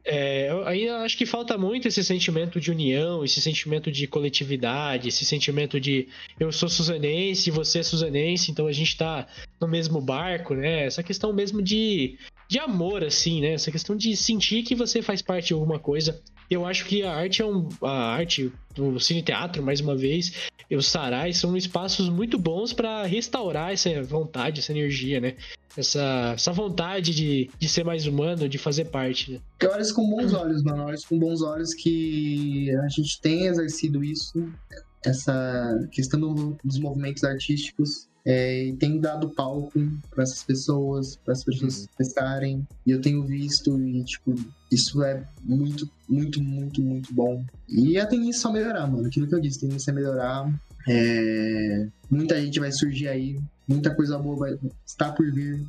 É, 0.04 0.50
aí 0.66 0.90
acho 0.90 1.16
que 1.16 1.26
falta 1.26 1.56
muito 1.56 1.88
esse 1.88 2.04
sentimento 2.04 2.60
de 2.60 2.72
união, 2.72 3.24
esse 3.24 3.40
sentimento 3.40 3.92
de 3.92 4.08
coletividade, 4.08 5.08
esse 5.08 5.24
sentimento 5.24 5.80
de 5.80 6.08
eu 6.40 6.52
sou 6.52 6.68
suzanense, 6.68 7.52
você 7.52 7.80
é 7.80 7.84
suzanense, 7.84 8.52
então 8.52 8.66
a 8.66 8.72
gente 8.72 8.98
tá 8.98 9.28
no 9.60 9.68
mesmo 9.68 10.02
barco, 10.02 10.56
né? 10.56 10.86
Essa 10.86 11.04
questão 11.04 11.32
mesmo 11.32 11.62
de, 11.62 12.18
de 12.52 12.60
amor, 12.60 13.02
assim, 13.02 13.40
né? 13.40 13.54
Essa 13.54 13.72
questão 13.72 13.96
de 13.96 14.14
sentir 14.14 14.62
que 14.64 14.76
você 14.76 15.02
faz 15.02 15.22
parte 15.22 15.48
de 15.48 15.54
alguma 15.54 15.80
coisa. 15.80 16.20
Eu 16.50 16.66
acho 16.66 16.86
que 16.86 17.02
a 17.02 17.14
arte 17.16 17.42
é 17.42 17.46
um. 17.46 17.70
A 17.82 18.14
arte, 18.14 18.52
o 18.78 19.00
cine 19.00 19.24
teatro, 19.24 19.64
mais 19.64 19.80
uma 19.80 19.96
vez, 19.96 20.50
e 20.70 20.76
os 20.76 20.86
sarais 20.86 21.38
são 21.38 21.56
espaços 21.56 22.10
muito 22.10 22.38
bons 22.38 22.74
para 22.74 23.06
restaurar 23.06 23.72
essa 23.72 24.04
vontade, 24.04 24.60
essa 24.60 24.74
energia, 24.74 25.22
né? 25.22 25.38
essa, 25.78 26.34
essa 26.36 26.52
vontade 26.52 27.16
de, 27.16 27.50
de 27.58 27.70
ser 27.70 27.86
mais 27.86 28.06
humano, 28.06 28.50
de 28.50 28.58
fazer 28.58 28.84
parte. 28.86 29.32
Né? 29.32 29.40
Eu 29.62 29.72
olho 29.72 29.94
com 29.94 30.10
bons 30.10 30.34
olhos, 30.34 30.62
mano. 30.62 30.84
Olho 30.84 30.98
com 31.08 31.18
bons 31.18 31.42
olhos 31.42 31.74
que 31.74 32.70
a 32.84 32.90
gente 32.90 33.22
tem 33.22 33.46
exercido 33.46 34.04
isso, 34.04 34.46
essa 35.06 35.88
questão 35.90 36.20
dos 36.66 36.80
movimentos 36.80 37.24
artísticos. 37.24 38.11
É, 38.24 38.66
e 38.66 38.74
tem 38.74 39.00
dado 39.00 39.30
palco 39.30 39.80
para 40.12 40.24
essas 40.24 40.44
pessoas, 40.44 41.16
para 41.16 41.34
as 41.34 41.44
pessoas 41.44 41.88
uhum. 42.00 42.66
E 42.86 42.92
eu 42.92 43.02
tenho 43.02 43.24
visto 43.24 43.82
e, 43.82 44.04
tipo, 44.04 44.36
isso 44.72 45.04
é 45.04 45.24
muito, 45.44 45.90
muito, 46.08 46.42
muito, 46.42 46.82
muito 46.82 47.14
bom. 47.14 47.44
E 47.68 47.98
a 47.98 48.06
tendência 48.06 48.40
é 48.40 48.42
só 48.42 48.52
melhorar, 48.52 48.86
mano. 48.88 49.08
Aquilo 49.08 49.28
que 49.28 49.34
eu 49.34 49.42
disse, 49.42 49.58
a 49.58 49.62
tendência 49.62 49.92
é 49.92 49.94
melhorar. 49.94 50.54
É... 50.88 51.88
Muita 52.10 52.40
gente 52.40 52.60
vai 52.60 52.72
surgir 52.72 53.08
aí 53.08 53.40
muita 53.72 53.94
coisa 53.96 54.18
boa 54.18 54.36
vai 54.36 54.60
estar 54.86 55.14
por 55.14 55.32
vir 55.32 55.64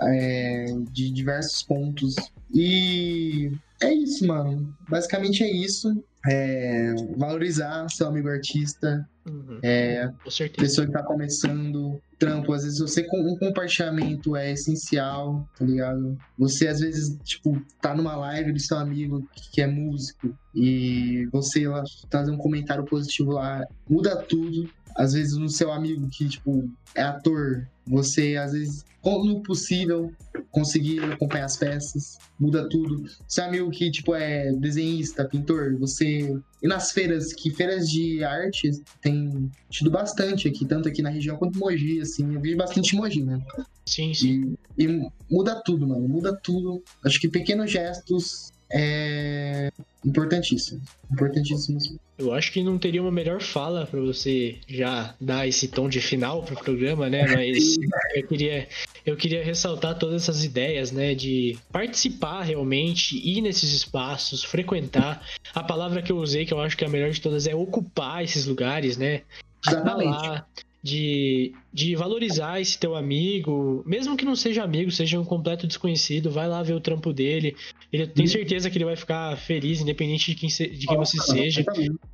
é, 0.00 0.66
de 0.90 1.10
diversos 1.10 1.62
pontos. 1.62 2.16
E 2.52 3.52
é 3.80 3.92
isso, 3.94 4.26
mano. 4.26 4.74
Basicamente 4.88 5.42
é 5.42 5.50
isso. 5.50 6.04
É, 6.26 6.94
valorizar 7.16 7.88
seu 7.90 8.08
amigo 8.08 8.28
artista. 8.28 9.06
Uhum. 9.26 9.58
É, 9.62 10.10
Com. 10.24 10.60
Pessoa 10.60 10.86
que 10.86 10.92
tá 10.92 11.02
começando 11.02 12.00
trampo, 12.18 12.52
às 12.52 12.64
vezes 12.64 12.78
você 12.78 13.06
um 13.12 13.36
compartilhamento 13.36 14.36
é 14.36 14.52
essencial, 14.52 15.46
tá 15.58 15.64
ligado? 15.64 16.16
Você 16.38 16.68
às 16.68 16.80
vezes, 16.80 17.18
tipo, 17.24 17.60
tá 17.80 17.94
numa 17.94 18.16
live 18.16 18.52
do 18.52 18.60
seu 18.60 18.78
amigo 18.78 19.26
que 19.52 19.60
é 19.60 19.66
músico 19.66 20.36
e 20.54 21.26
você 21.32 21.66
lá 21.66 21.82
trazer 22.08 22.30
um 22.30 22.38
comentário 22.38 22.84
positivo 22.84 23.32
lá, 23.32 23.66
muda 23.88 24.16
tudo 24.16 24.68
às 24.94 25.12
vezes 25.12 25.36
no 25.36 25.48
seu 25.48 25.72
amigo 25.72 26.08
que, 26.08 26.28
tipo, 26.28 26.70
é 26.94 27.02
ator, 27.02 27.66
você, 27.86 28.36
às 28.36 28.52
vezes, 28.52 28.84
no 29.02 29.42
possível, 29.42 30.12
conseguir 30.54 31.02
acompanhar 31.02 31.46
as 31.46 31.56
peças, 31.56 32.16
muda 32.38 32.68
tudo. 32.68 33.04
Seu 33.28 33.44
amigo 33.44 33.70
que, 33.70 33.90
tipo, 33.90 34.14
é 34.14 34.52
desenhista, 34.52 35.24
pintor, 35.24 35.76
você... 35.76 36.34
E 36.62 36.68
nas 36.68 36.92
feiras, 36.92 37.34
que 37.34 37.50
feiras 37.50 37.90
de 37.90 38.24
arte 38.24 38.70
tem 39.02 39.50
tido 39.68 39.90
bastante 39.90 40.48
aqui, 40.48 40.64
tanto 40.64 40.88
aqui 40.88 41.02
na 41.02 41.10
região 41.10 41.36
quanto 41.36 41.58
Mogi, 41.58 42.00
assim. 42.00 42.34
Eu 42.34 42.40
vejo 42.40 42.56
bastante 42.56 42.96
Mogi, 42.96 43.22
né? 43.22 43.38
Sim, 43.84 44.14
sim. 44.14 44.56
E, 44.78 44.84
e 44.84 45.10
muda 45.30 45.60
tudo, 45.62 45.86
mano, 45.86 46.08
muda 46.08 46.34
tudo. 46.34 46.82
Acho 47.04 47.20
que 47.20 47.28
pequenos 47.28 47.70
gestos 47.70 48.53
é 48.74 49.70
importantíssimo. 50.04 50.82
Importantíssimo. 51.10 51.98
Eu 52.18 52.32
acho 52.32 52.52
que 52.52 52.62
não 52.62 52.76
teria 52.76 53.00
uma 53.00 53.10
melhor 53.10 53.40
fala 53.40 53.86
para 53.86 54.00
você 54.00 54.58
já 54.68 55.14
dar 55.20 55.46
esse 55.46 55.68
tom 55.68 55.88
de 55.88 56.00
final 56.00 56.42
pro 56.42 56.56
programa, 56.56 57.08
né? 57.08 57.24
Mas 57.26 57.76
eu 58.14 58.26
queria, 58.26 58.68
eu 59.06 59.16
queria 59.16 59.44
ressaltar 59.44 59.96
todas 59.96 60.22
essas 60.22 60.44
ideias, 60.44 60.90
né? 60.90 61.14
De 61.14 61.56
participar 61.72 62.42
realmente, 62.42 63.16
ir 63.16 63.40
nesses 63.40 63.72
espaços, 63.72 64.42
frequentar. 64.42 65.24
A 65.54 65.62
palavra 65.62 66.02
que 66.02 66.10
eu 66.10 66.18
usei, 66.18 66.44
que 66.44 66.52
eu 66.52 66.60
acho 66.60 66.76
que 66.76 66.84
é 66.84 66.88
a 66.88 66.90
melhor 66.90 67.10
de 67.10 67.20
todas, 67.20 67.46
é 67.46 67.54
ocupar 67.54 68.24
esses 68.24 68.44
lugares, 68.44 68.96
né? 68.96 69.22
Exatamente. 69.66 70.10
Lá, 70.10 70.46
de, 70.84 71.54
de 71.72 71.96
valorizar 71.96 72.60
esse 72.60 72.78
teu 72.78 72.94
amigo, 72.94 73.82
mesmo 73.86 74.18
que 74.18 74.24
não 74.24 74.36
seja 74.36 74.62
amigo, 74.62 74.90
seja 74.90 75.18
um 75.18 75.24
completo 75.24 75.66
desconhecido, 75.66 76.30
vai 76.30 76.46
lá 76.46 76.62
ver 76.62 76.74
o 76.74 76.80
trampo 76.80 77.10
dele. 77.10 77.56
Ele 77.90 78.06
tem 78.06 78.26
certeza 78.26 78.68
que 78.68 78.76
ele 78.76 78.84
vai 78.84 78.94
ficar 78.94 79.34
feliz, 79.38 79.80
independente 79.80 80.32
de 80.32 80.34
quem, 80.34 80.50
se, 80.50 80.66
de 80.68 80.86
quem 80.86 80.98
você 80.98 81.16
seja. 81.22 81.64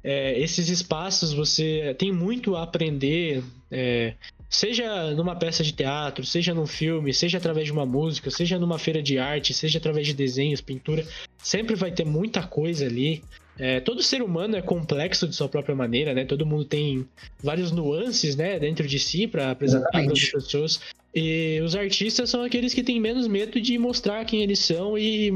É, 0.04 0.38
esses 0.38 0.68
espaços 0.68 1.32
você 1.32 1.96
tem 1.98 2.12
muito 2.12 2.54
a 2.54 2.62
aprender. 2.62 3.42
É, 3.72 4.14
seja 4.48 5.10
numa 5.14 5.34
peça 5.34 5.64
de 5.64 5.72
teatro, 5.72 6.24
seja 6.24 6.54
num 6.54 6.66
filme, 6.66 7.12
seja 7.12 7.38
através 7.38 7.66
de 7.66 7.72
uma 7.72 7.84
música, 7.84 8.30
seja 8.30 8.56
numa 8.56 8.78
feira 8.78 9.02
de 9.02 9.18
arte, 9.18 9.52
seja 9.52 9.78
através 9.78 10.06
de 10.06 10.14
desenhos, 10.14 10.60
pintura, 10.60 11.04
sempre 11.38 11.74
vai 11.74 11.90
ter 11.90 12.06
muita 12.06 12.44
coisa 12.44 12.86
ali. 12.86 13.24
É, 13.60 13.78
todo 13.78 14.02
ser 14.02 14.22
humano 14.22 14.56
é 14.56 14.62
complexo 14.62 15.28
de 15.28 15.36
sua 15.36 15.46
própria 15.46 15.74
maneira, 15.74 16.14
né? 16.14 16.24
Todo 16.24 16.46
mundo 16.46 16.64
tem 16.64 17.06
várias 17.42 17.70
nuances, 17.70 18.34
né, 18.34 18.58
dentro 18.58 18.88
de 18.88 18.98
si 18.98 19.26
para 19.26 19.50
apresentar 19.50 19.90
para 19.90 20.10
as 20.10 20.30
pessoas. 20.30 20.80
E 21.14 21.60
os 21.62 21.76
artistas 21.76 22.30
são 22.30 22.42
aqueles 22.42 22.72
que 22.72 22.82
têm 22.82 22.98
menos 22.98 23.28
medo 23.28 23.60
de 23.60 23.76
mostrar 23.76 24.24
quem 24.24 24.42
eles 24.42 24.60
são 24.60 24.96
e 24.96 25.30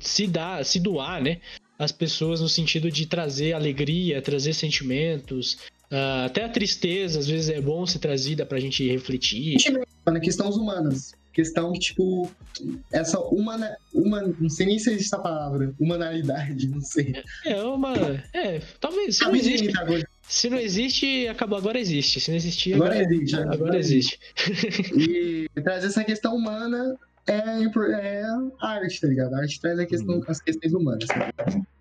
se 0.00 0.26
dar, 0.26 0.64
se 0.64 0.80
doar, 0.80 1.22
né? 1.22 1.38
As 1.78 1.92
pessoas 1.92 2.40
no 2.40 2.48
sentido 2.48 2.90
de 2.90 3.06
trazer 3.06 3.52
alegria, 3.52 4.20
trazer 4.20 4.54
sentimentos, 4.54 5.52
uh, 5.92 6.26
até 6.26 6.44
a 6.44 6.48
tristeza 6.48 7.20
às 7.20 7.28
vezes 7.28 7.48
é 7.48 7.60
bom 7.60 7.86
ser 7.86 8.00
trazida 8.00 8.44
para 8.44 8.58
a 8.58 8.60
gente 8.60 8.84
refletir. 8.90 9.56
Na 10.04 10.18
questões 10.18 10.56
humanas, 10.56 11.12
questão 11.32 11.72
que, 11.72 11.78
tipo, 11.78 12.30
essa 12.92 13.18
humana, 13.20 13.76
uma, 13.94 14.22
não 14.22 14.48
sei 14.48 14.66
nem 14.66 14.78
se 14.78 14.90
existe 14.90 15.06
essa 15.06 15.22
palavra, 15.22 15.72
humanalidade, 15.78 16.68
não 16.68 16.80
sei. 16.80 17.14
É 17.44 17.62
uma, 17.62 17.94
é, 18.32 18.60
talvez, 18.80 19.16
se 19.16 19.24
não 19.24 19.36
existe, 19.36 19.72
se 20.22 20.50
não 20.50 20.58
existe, 20.58 21.28
acabou, 21.28 21.58
agora 21.58 21.78
existe, 21.78 22.20
se 22.20 22.30
não 22.30 22.36
existir, 22.36 22.74
agora, 22.74 22.94
agora 22.94 23.14
existe. 23.14 23.36
Agora, 23.36 23.54
agora 23.54 23.78
existe. 23.78 24.18
E 24.96 25.48
trazer 25.62 25.86
essa 25.86 26.04
questão 26.04 26.34
humana 26.34 26.96
é, 27.26 27.34
é 27.36 28.22
arte, 28.60 29.00
tá 29.00 29.06
ligado? 29.06 29.34
A 29.34 29.38
arte 29.38 29.60
traz 29.60 29.78
a 29.78 29.86
questão, 29.86 30.18
hum. 30.18 30.24
as 30.26 30.40
questões 30.40 30.72
humanas. 30.72 31.06
Tá 31.06 31.32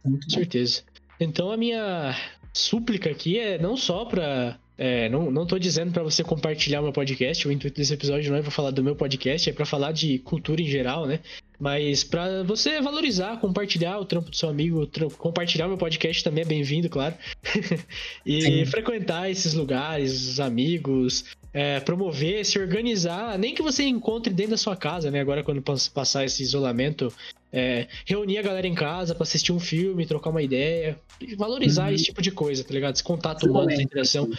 Com 0.03 0.29
certeza. 0.29 0.83
Então 1.19 1.51
a 1.51 1.57
minha 1.57 2.15
súplica 2.53 3.09
aqui 3.09 3.39
é 3.39 3.57
não 3.57 3.77
só 3.77 4.05
para 4.05 4.59
é, 4.77 5.09
não, 5.09 5.31
não 5.31 5.45
tô 5.45 5.57
dizendo 5.57 5.91
para 5.91 6.03
você 6.03 6.23
compartilhar 6.23 6.81
o 6.81 6.83
meu 6.83 6.93
podcast, 6.93 7.47
o 7.47 7.51
intuito 7.51 7.77
desse 7.77 7.93
episódio 7.93 8.31
não 8.31 8.37
é 8.37 8.41
pra 8.41 8.51
falar 8.51 8.69
do 8.69 8.83
meu 8.83 8.95
podcast, 8.95 9.49
é 9.49 9.53
para 9.53 9.65
falar 9.65 9.91
de 9.91 10.19
cultura 10.19 10.61
em 10.61 10.67
geral, 10.67 11.07
né? 11.07 11.19
Mas 11.59 12.03
para 12.03 12.43
você 12.43 12.79
valorizar, 12.79 13.39
compartilhar 13.39 13.97
o 13.97 14.05
trampo 14.05 14.29
do 14.29 14.35
seu 14.35 14.47
amigo, 14.47 14.87
compartilhar 15.17 15.65
o 15.65 15.69
meu 15.69 15.77
podcast 15.77 16.23
também 16.23 16.43
é 16.43 16.47
bem-vindo, 16.47 16.87
claro. 16.87 17.15
e 18.23 18.41
Sim. 18.43 18.65
frequentar 18.67 19.31
esses 19.31 19.55
lugares, 19.55 20.13
os 20.13 20.39
amigos, 20.39 21.25
é, 21.51 21.79
promover, 21.79 22.45
se 22.45 22.59
organizar, 22.59 23.39
nem 23.39 23.55
que 23.55 23.63
você 23.63 23.83
encontre 23.83 24.31
dentro 24.31 24.51
da 24.51 24.57
sua 24.57 24.75
casa, 24.75 25.09
né? 25.09 25.19
Agora 25.19 25.43
quando 25.43 25.63
passar 25.91 26.23
esse 26.23 26.43
isolamento, 26.43 27.11
é, 27.51 27.87
reunir 28.05 28.37
a 28.37 28.43
galera 28.43 28.67
em 28.67 28.75
casa 28.75 29.15
para 29.15 29.23
assistir 29.23 29.51
um 29.51 29.59
filme, 29.59 30.05
trocar 30.05 30.29
uma 30.29 30.43
ideia, 30.43 30.99
valorizar 31.35 31.87
uhum. 31.87 31.95
esse 31.95 32.03
tipo 32.03 32.21
de 32.21 32.29
coisa, 32.29 32.63
tá 32.63 32.71
ligado? 32.71 32.93
Esse 32.93 33.03
contato 33.03 33.49
humano, 33.49 33.71
essa 33.71 33.81
interação. 33.81 34.29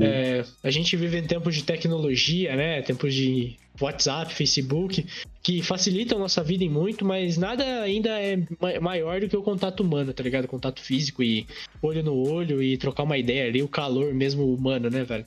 É, 0.00 0.44
a 0.62 0.70
gente 0.70 0.96
vive 0.96 1.18
em 1.18 1.26
tempos 1.26 1.54
de 1.54 1.64
tecnologia, 1.64 2.54
né? 2.56 2.82
Tempos 2.82 3.14
de 3.14 3.56
WhatsApp, 3.80 4.32
Facebook, 4.32 5.04
que 5.42 5.62
facilitam 5.62 6.18
a 6.18 6.20
nossa 6.20 6.42
vida 6.42 6.64
em 6.64 6.68
muito, 6.68 7.04
mas 7.04 7.36
nada 7.36 7.82
ainda 7.82 8.10
é 8.10 8.38
maior 8.80 9.20
do 9.20 9.28
que 9.28 9.36
o 9.36 9.42
contato 9.42 9.80
humano, 9.80 10.12
tá 10.12 10.22
ligado? 10.22 10.46
Contato 10.46 10.80
físico 10.80 11.22
e 11.22 11.46
olho 11.82 12.02
no 12.02 12.14
olho 12.14 12.62
e 12.62 12.76
trocar 12.76 13.02
uma 13.02 13.18
ideia 13.18 13.46
ali, 13.48 13.62
o 13.62 13.68
calor 13.68 14.14
mesmo 14.14 14.52
humano, 14.52 14.88
né, 14.88 15.04
velho? 15.04 15.26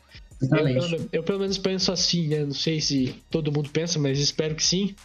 Eu, 0.52 1.10
eu, 1.12 1.24
pelo 1.24 1.40
menos 1.40 1.58
penso 1.58 1.92
assim, 1.92 2.28
né? 2.28 2.40
Não 2.44 2.54
sei 2.54 2.82
se 2.82 3.16
todo 3.30 3.52
mundo 3.52 3.70
pensa, 3.70 4.00
mas 4.00 4.20
espero 4.20 4.56
que 4.56 4.64
sim. 4.64 4.96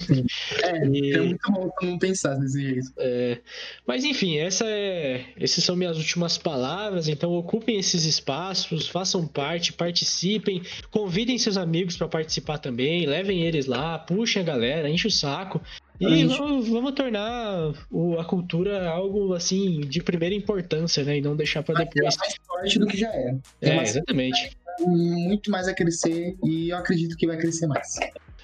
sim. 0.00 0.24
É, 0.62 0.86
e... 0.88 1.12
é 1.14 1.20
muito 1.20 1.52
bom 1.52 1.70
não 1.82 1.98
pensar 1.98 2.34
desse 2.36 2.60
jeito. 2.60 2.92
É... 2.98 3.38
Mas 3.86 4.04
enfim, 4.04 4.38
essa 4.38 4.64
é... 4.66 5.24
essas 5.38 5.64
são 5.64 5.76
minhas 5.76 5.96
últimas 5.96 6.38
palavras. 6.38 7.08
Então 7.08 7.32
ocupem 7.32 7.78
esses 7.78 8.04
espaços, 8.04 8.88
façam 8.88 9.26
parte, 9.26 9.72
participem, 9.72 10.62
convidem 10.90 11.38
seus 11.38 11.56
amigos 11.56 11.96
para 11.96 12.08
participar 12.08 12.58
também, 12.58 13.06
levem 13.06 13.42
eles 13.42 13.66
lá, 13.66 13.98
puxem 13.98 14.42
a 14.42 14.44
galera, 14.44 14.88
enche 14.88 15.06
o 15.06 15.10
saco. 15.10 15.60
E 16.00 16.24
vamos, 16.24 16.68
vamos, 16.68 16.92
tornar 16.94 17.72
o, 17.90 18.18
a 18.18 18.24
cultura 18.24 18.88
algo 18.88 19.34
assim 19.34 19.80
de 19.80 20.02
primeira 20.02 20.34
importância, 20.34 21.04
né? 21.04 21.18
E 21.18 21.20
não 21.20 21.36
deixar 21.36 21.62
para 21.62 21.84
depois. 21.84 22.16
mais 22.16 22.34
forte 22.44 22.78
do 22.78 22.86
que 22.86 22.96
já 22.96 23.08
é. 23.08 23.36
É, 23.60 23.82
exatamente 23.82 24.56
muito 24.86 25.50
mais 25.50 25.68
a 25.68 25.74
crescer 25.74 26.36
e 26.44 26.70
eu 26.70 26.76
acredito 26.76 27.16
que 27.16 27.26
vai 27.26 27.36
crescer 27.36 27.66
mais. 27.66 27.98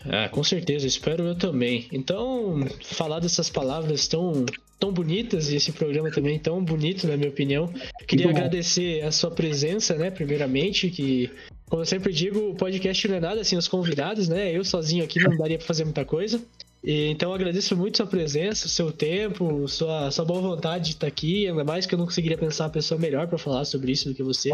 Ah, 0.07 0.29
com 0.29 0.45
certeza, 0.45 0.87
espero 0.87 1.25
eu 1.25 1.35
também. 1.35 1.89
Então, 1.93 2.61
falar 2.83 3.21
dessas 3.21 3.51
palavras 3.51 4.07
tão, 4.07 4.47
tão 4.79 4.93
bonitas 4.93 5.51
e 5.51 5.57
esse 5.57 5.73
programa 5.73 6.11
também 6.11 6.39
tão 6.39 6.63
bonito, 6.63 7.07
na 7.07 7.17
minha 7.17 7.29
opinião. 7.29 7.73
Queria 8.07 8.31
agradecer 8.31 9.03
a 9.03 9.11
sua 9.11 9.31
presença, 9.31 9.97
né, 9.97 10.11
primeiramente, 10.11 10.89
que, 10.91 11.31
como 11.69 11.83
eu 11.83 11.87
sempre 11.87 12.13
digo, 12.13 12.51
o 12.51 12.55
podcast 12.55 13.09
não 13.09 13.17
é 13.17 13.21
nada 13.21 13.45
sem 13.45 13.59
os 13.59 13.67
convidados, 13.67 14.29
né? 14.29 14.51
Eu 14.57 14.65
sozinho 14.65 15.05
aqui 15.05 15.21
não 15.21 15.37
daria 15.37 15.59
para 15.59 15.67
fazer 15.67 15.85
muita 15.85 16.05
coisa. 16.05 16.41
E, 16.83 17.07
então 17.09 17.33
agradeço 17.33 17.77
muito 17.77 17.97
sua 17.97 18.07
presença, 18.07 18.69
seu 18.69 18.93
tempo, 18.93 19.67
sua, 19.69 20.11
sua 20.11 20.25
boa 20.25 20.41
vontade 20.41 20.87
de 20.87 20.91
estar 20.93 21.07
aqui. 21.07 21.47
Ainda 21.47 21.65
mais 21.65 21.87
que 21.87 21.95
eu 21.95 21.99
não 21.99 22.07
conseguiria 22.07 22.39
pensar 22.39 22.65
uma 22.65 22.71
pessoa 22.71 23.01
melhor 23.01 23.27
para 23.27 23.39
falar 23.39 23.65
sobre 23.65 23.93
isso 23.93 24.09
do 24.09 24.15
que 24.15 24.23
você. 24.23 24.51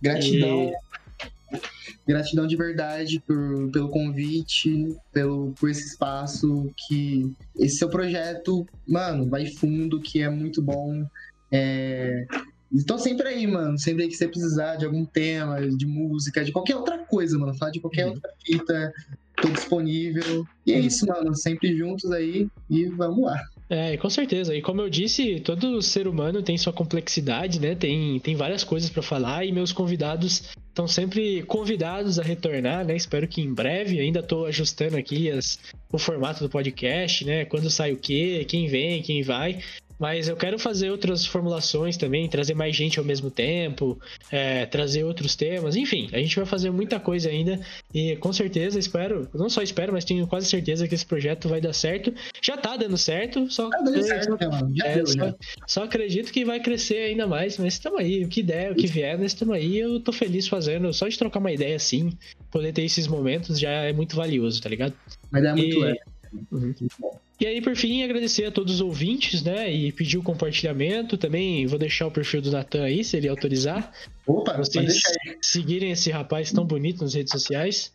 Gratidão. 0.00 0.72
E... 0.72 1.58
Gratidão 2.06 2.46
de 2.46 2.54
verdade 2.54 3.18
por, 3.26 3.70
pelo 3.70 3.88
convite, 3.88 4.94
pelo, 5.12 5.52
por 5.58 5.70
esse 5.70 5.86
espaço, 5.88 6.70
que 6.86 7.32
esse 7.56 7.78
seu 7.78 7.88
projeto, 7.88 8.66
mano, 8.86 9.26
vai 9.26 9.46
fundo, 9.46 10.00
que 10.00 10.20
é 10.20 10.28
muito 10.28 10.60
bom. 10.60 11.06
É, 11.50 12.26
Estou 12.74 12.98
sempre 12.98 13.28
aí, 13.28 13.46
mano. 13.46 13.78
Sempre 13.78 14.02
aí 14.02 14.08
que 14.08 14.16
você 14.16 14.26
precisar 14.26 14.76
de 14.76 14.84
algum 14.84 15.04
tema, 15.04 15.60
de 15.60 15.86
música, 15.86 16.44
de 16.44 16.50
qualquer 16.50 16.74
outra 16.74 16.98
coisa, 16.98 17.38
mano. 17.38 17.54
Falar 17.54 17.70
de 17.70 17.80
qualquer 17.80 18.06
uhum. 18.06 18.14
outra 18.14 18.30
fita. 18.44 18.92
Tô 19.36 19.48
disponível. 19.48 20.46
E 20.66 20.72
é 20.72 20.78
isso, 20.78 21.06
mano. 21.06 21.34
Sempre 21.34 21.76
juntos 21.76 22.10
aí 22.12 22.48
e 22.70 22.86
vamos 22.86 23.24
lá. 23.24 23.38
É, 23.68 23.96
com 23.96 24.10
certeza. 24.10 24.54
E 24.54 24.60
como 24.60 24.80
eu 24.80 24.90
disse, 24.90 25.40
todo 25.40 25.80
ser 25.80 26.06
humano 26.06 26.42
tem 26.42 26.56
sua 26.56 26.72
complexidade, 26.72 27.58
né? 27.58 27.74
Tem, 27.74 28.20
tem 28.20 28.36
várias 28.36 28.62
coisas 28.62 28.90
para 28.90 29.02
falar 29.02 29.44
e 29.44 29.52
meus 29.52 29.72
convidados 29.72 30.50
estão 30.68 30.86
sempre 30.86 31.42
convidados 31.44 32.18
a 32.18 32.22
retornar, 32.22 32.84
né? 32.84 32.96
Espero 32.96 33.26
que 33.26 33.40
em 33.40 33.52
breve. 33.52 34.00
Ainda 34.00 34.20
estou 34.20 34.46
ajustando 34.46 34.96
aqui 34.96 35.30
as, 35.30 35.58
o 35.90 35.98
formato 35.98 36.42
do 36.42 36.50
podcast, 36.50 37.24
né? 37.24 37.44
Quando 37.44 37.70
sai 37.70 37.92
o 37.92 37.96
quê, 37.96 38.44
quem 38.46 38.66
vem, 38.66 39.02
quem 39.02 39.22
vai. 39.22 39.60
Mas 39.98 40.28
eu 40.28 40.36
quero 40.36 40.58
fazer 40.58 40.90
outras 40.90 41.24
formulações 41.24 41.96
também, 41.96 42.28
trazer 42.28 42.54
mais 42.54 42.74
gente 42.74 42.98
ao 42.98 43.04
mesmo 43.04 43.30
tempo, 43.30 43.98
é, 44.30 44.66
trazer 44.66 45.04
outros 45.04 45.36
temas, 45.36 45.76
enfim, 45.76 46.08
a 46.12 46.18
gente 46.18 46.36
vai 46.36 46.46
fazer 46.46 46.70
muita 46.70 46.98
coisa 46.98 47.28
ainda 47.28 47.60
e 47.92 48.16
com 48.16 48.32
certeza 48.32 48.78
espero, 48.78 49.28
não 49.34 49.48
só 49.48 49.62
espero, 49.62 49.92
mas 49.92 50.04
tenho 50.04 50.26
quase 50.26 50.46
certeza 50.46 50.88
que 50.88 50.94
esse 50.94 51.06
projeto 51.06 51.48
vai 51.48 51.60
dar 51.60 51.72
certo. 51.72 52.12
Já 52.42 52.56
tá 52.56 52.76
dando 52.76 52.98
certo, 52.98 53.50
só, 53.50 53.70
tá 53.70 53.78
dando 53.78 54.02
certo, 54.02 54.36
já 54.74 54.86
é, 54.86 54.94
deu, 54.96 55.06
só, 55.06 55.14
já. 55.14 55.34
só, 55.66 55.84
acredito 55.84 56.32
que 56.32 56.44
vai 56.44 56.60
crescer 56.60 56.98
ainda 56.98 57.26
mais, 57.26 57.58
mas 57.58 57.74
estamos 57.74 58.00
aí, 58.00 58.24
o 58.24 58.28
que 58.28 58.42
der, 58.42 58.72
o 58.72 58.74
que 58.74 58.86
vier, 58.86 59.16
nós 59.18 59.32
estamos 59.32 59.54
aí, 59.54 59.78
eu 59.78 60.00
tô 60.00 60.12
feliz 60.12 60.48
fazendo, 60.48 60.92
só 60.92 61.08
de 61.08 61.18
trocar 61.18 61.38
uma 61.38 61.52
ideia 61.52 61.76
assim, 61.76 62.12
poder 62.50 62.72
ter 62.72 62.82
esses 62.82 63.06
momentos 63.06 63.58
já 63.58 63.70
é 63.70 63.92
muito 63.92 64.16
valioso, 64.16 64.60
tá 64.60 64.68
ligado? 64.68 64.94
Mas 65.30 65.44
é 65.44 65.52
muito 65.52 65.76
e... 65.76 65.80
leve. 65.80 66.13
Uhum. 66.50 66.74
E 67.40 67.46
aí, 67.46 67.60
por 67.60 67.74
fim, 67.76 68.02
agradecer 68.02 68.44
a 68.44 68.50
todos 68.50 68.74
os 68.74 68.80
ouvintes, 68.80 69.42
né? 69.42 69.72
E 69.72 69.92
pedir 69.92 70.18
o 70.18 70.22
compartilhamento. 70.22 71.18
Também 71.18 71.66
vou 71.66 71.78
deixar 71.78 72.06
o 72.06 72.10
perfil 72.10 72.40
do 72.40 72.50
Natan 72.50 72.84
aí, 72.84 73.02
se 73.04 73.16
ele 73.16 73.28
autorizar. 73.28 73.92
Opa, 74.26 74.56
vocês 74.56 75.00
seguirem 75.40 75.90
esse 75.90 76.10
rapaz 76.10 76.52
tão 76.52 76.64
bonito 76.64 77.02
nas 77.02 77.14
redes 77.14 77.32
sociais. 77.32 77.92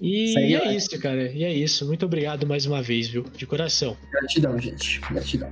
E, 0.00 0.34
e 0.34 0.54
é 0.56 0.74
isso, 0.74 0.98
cara. 0.98 1.30
E 1.30 1.44
é 1.44 1.52
isso. 1.52 1.86
Muito 1.86 2.04
obrigado 2.04 2.46
mais 2.46 2.66
uma 2.66 2.82
vez, 2.82 3.08
viu? 3.08 3.24
De 3.36 3.46
coração. 3.46 3.96
Gratidão, 4.10 4.58
gente. 4.58 5.00
Gratidão. 5.00 5.50